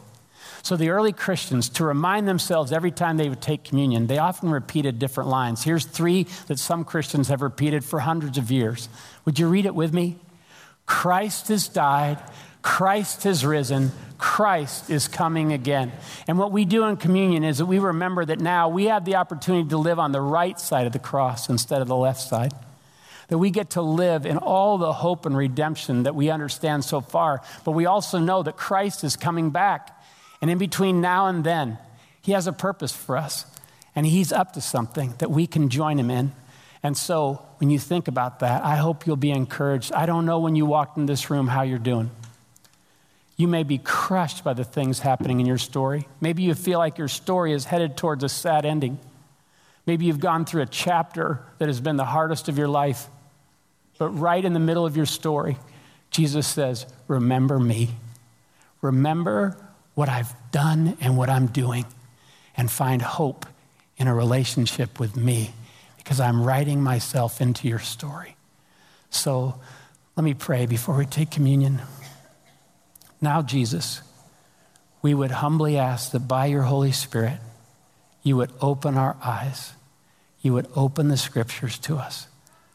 So 0.64 0.76
the 0.76 0.90
early 0.90 1.14
Christians, 1.14 1.70
to 1.70 1.86
remind 1.86 2.28
themselves 2.28 2.74
every 2.74 2.92
time 2.92 3.16
they 3.16 3.30
would 3.30 3.42
take 3.42 3.64
communion, 3.64 4.08
they 4.08 4.18
often 4.18 4.50
repeated 4.50 5.00
different 5.00 5.30
lines. 5.30 5.64
Here's 5.64 5.86
three 5.86 6.28
that 6.48 6.60
some 6.60 6.84
Christians 6.84 7.30
have 7.30 7.42
repeated 7.42 7.86
for 7.86 8.02
hundreds 8.02 8.38
of 8.38 8.52
years. 8.52 8.90
Would 9.24 9.40
you 9.40 9.48
read 9.48 9.66
it 9.66 9.76
with 9.76 9.94
me? 9.94 10.18
Christ 10.86 11.48
has 11.48 11.70
died, 11.70 12.18
Christ 12.62 13.24
has 13.24 13.46
risen, 13.46 13.92
Christ 14.18 14.90
is 14.90 15.08
coming 15.08 15.54
again. 15.54 15.92
And 16.28 16.38
what 16.38 16.52
we 16.52 16.66
do 16.66 16.86
in 16.86 16.98
communion 16.98 17.44
is 17.44 17.60
that 17.60 17.66
we 17.66 17.80
remember 17.80 18.26
that 18.26 18.40
now 18.40 18.70
we 18.70 18.86
have 18.86 19.06
the 19.06 19.16
opportunity 19.16 19.70
to 19.70 19.78
live 19.78 20.00
on 20.00 20.12
the 20.12 20.22
right 20.22 20.60
side 20.60 20.88
of 20.88 20.94
the 20.94 21.00
cross 21.00 21.50
instead 21.50 21.82
of 21.82 21.88
the 21.88 21.96
left 21.96 22.22
side 22.22 22.54
that 23.28 23.38
we 23.38 23.52
get 23.52 23.72
to 23.72 23.82
live 23.82 24.26
in 24.26 24.38
all 24.38 24.78
the 24.78 24.94
hope 24.94 25.26
and 25.26 25.36
redemption 25.36 26.04
that 26.04 26.16
we 26.16 26.30
understand 26.30 26.84
so 26.84 27.02
far. 27.02 27.42
But 27.66 27.72
we 27.72 27.86
also 27.86 28.20
know 28.20 28.44
that 28.44 28.56
Christ 28.56 29.04
is 29.04 29.16
coming 29.16 29.50
back. 29.50 30.02
And 30.42 30.50
in 30.50 30.58
between 30.58 31.02
now 31.02 31.28
and 31.28 31.44
then, 31.44 31.78
He 32.22 32.32
has 32.32 32.48
a 32.48 32.54
purpose 32.54 32.94
for 32.94 33.18
us. 33.18 33.46
And 33.96 34.06
He's 34.06 34.32
up 34.32 34.54
to 34.54 34.62
something 34.62 35.14
that 35.18 35.32
we 35.32 35.48
can 35.48 35.70
join 35.70 36.00
Him 36.00 36.10
in. 36.10 36.32
And 36.84 36.98
so 36.98 37.42
when 37.58 37.70
you 37.70 37.80
think 37.80 38.08
about 38.08 38.40
that, 38.40 38.64
I 38.64 38.76
hope 38.76 39.06
you'll 39.06 39.18
be 39.18 39.32
encouraged. 39.32 39.92
I 39.92 40.06
don't 40.06 40.26
know 40.26 40.40
when 40.40 40.56
you 40.56 40.66
walked 40.66 40.98
in 40.98 41.06
this 41.06 41.30
room 41.30 41.48
how 41.48 41.64
you're 41.64 41.80
doing. 41.80 42.12
You 43.38 43.48
may 43.48 43.64
be 43.64 43.78
crushed 43.78 44.44
by 44.44 44.54
the 44.54 44.64
things 44.64 45.00
happening 45.00 45.40
in 45.40 45.46
your 45.46 45.60
story. 45.60 46.08
Maybe 46.20 46.42
you 46.42 46.56
feel 46.56 46.80
like 46.80 46.98
your 46.98 47.08
story 47.08 47.54
is 47.54 47.66
headed 47.66 47.96
towards 47.96 48.24
a 48.24 48.30
sad 48.30 48.66
ending. 48.66 49.00
Maybe 49.86 50.06
you've 50.06 50.20
gone 50.20 50.44
through 50.44 50.64
a 50.64 50.68
chapter 50.68 51.42
that 51.60 51.68
has 51.68 51.80
been 51.80 51.98
the 51.98 52.06
hardest 52.06 52.50
of 52.50 52.58
your 52.58 52.68
life. 52.68 53.08
But 54.00 54.10
right 54.10 54.44
in 54.44 54.54
the 54.54 54.60
middle 54.60 54.86
of 54.86 54.98
your 54.98 55.06
story, 55.06 55.58
Jesus 56.10 56.48
says, 56.48 56.88
Remember 57.08 57.60
me. 57.60 57.90
Remember 58.82 59.56
what 59.94 60.10
I've 60.10 60.34
done 60.52 60.98
and 61.00 61.16
what 61.16 61.30
I'm 61.30 61.48
doing, 61.48 61.86
and 62.56 62.70
find 62.70 63.02
hope 63.02 63.46
in 63.98 64.08
a 64.08 64.14
relationship 64.14 65.00
with 65.00 65.16
me 65.16 65.52
because 65.98 66.20
I'm 66.20 66.44
writing 66.44 66.82
myself 66.82 67.42
into 67.42 67.68
your 67.68 67.80
story. 67.80 68.36
So 69.10 69.60
let 70.16 70.24
me 70.24 70.34
pray 70.34 70.66
before 70.66 70.96
we 70.96 71.06
take 71.06 71.32
communion. 71.32 71.82
Now, 73.22 73.42
Jesus, 73.42 74.02
we 75.02 75.14
would 75.14 75.32
humbly 75.32 75.78
ask 75.78 76.12
that 76.12 76.28
by 76.28 76.48
your 76.48 76.64
Holy 76.64 76.92
Spirit, 76.92 77.40
you 78.24 78.36
would 78.38 78.52
open 78.62 78.98
our 78.98 79.16
eyes, 79.24 79.74
you 80.42 80.54
would 80.54 80.68
open 80.76 81.08
the 81.08 81.18
scriptures 81.18 81.78
to 81.80 81.98
us 81.98 82.28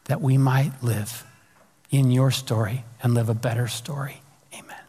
that 0.05 0.21
we 0.21 0.37
might 0.37 0.71
live 0.81 1.25
in 1.91 2.11
your 2.11 2.31
story 2.31 2.83
and 3.01 3.13
live 3.13 3.29
a 3.29 3.33
better 3.33 3.67
story. 3.67 4.21
Amen. 4.53 4.81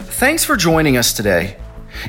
Thanks 0.00 0.44
for 0.44 0.56
joining 0.56 0.96
us 0.96 1.12
today. 1.12 1.56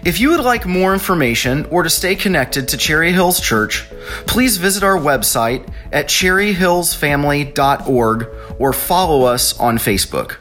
If 0.04 0.20
you 0.20 0.30
would 0.30 0.42
like 0.42 0.66
more 0.66 0.94
information 0.94 1.66
or 1.66 1.84
to 1.84 1.90
stay 1.90 2.16
connected 2.16 2.70
to 2.70 2.78
Cherry 2.78 3.12
Hills 3.14 3.40
Church, 3.40 3.86
please 4.26 4.58
visit 4.58 4.84
our 4.84 4.98
website 4.98 5.72
at 5.92 6.08
cherryhillsfamily.org 6.08 8.28
or 8.60 8.74
follow 8.74 9.24
us 9.24 9.60
on 9.60 9.78
Facebook. 9.78 10.38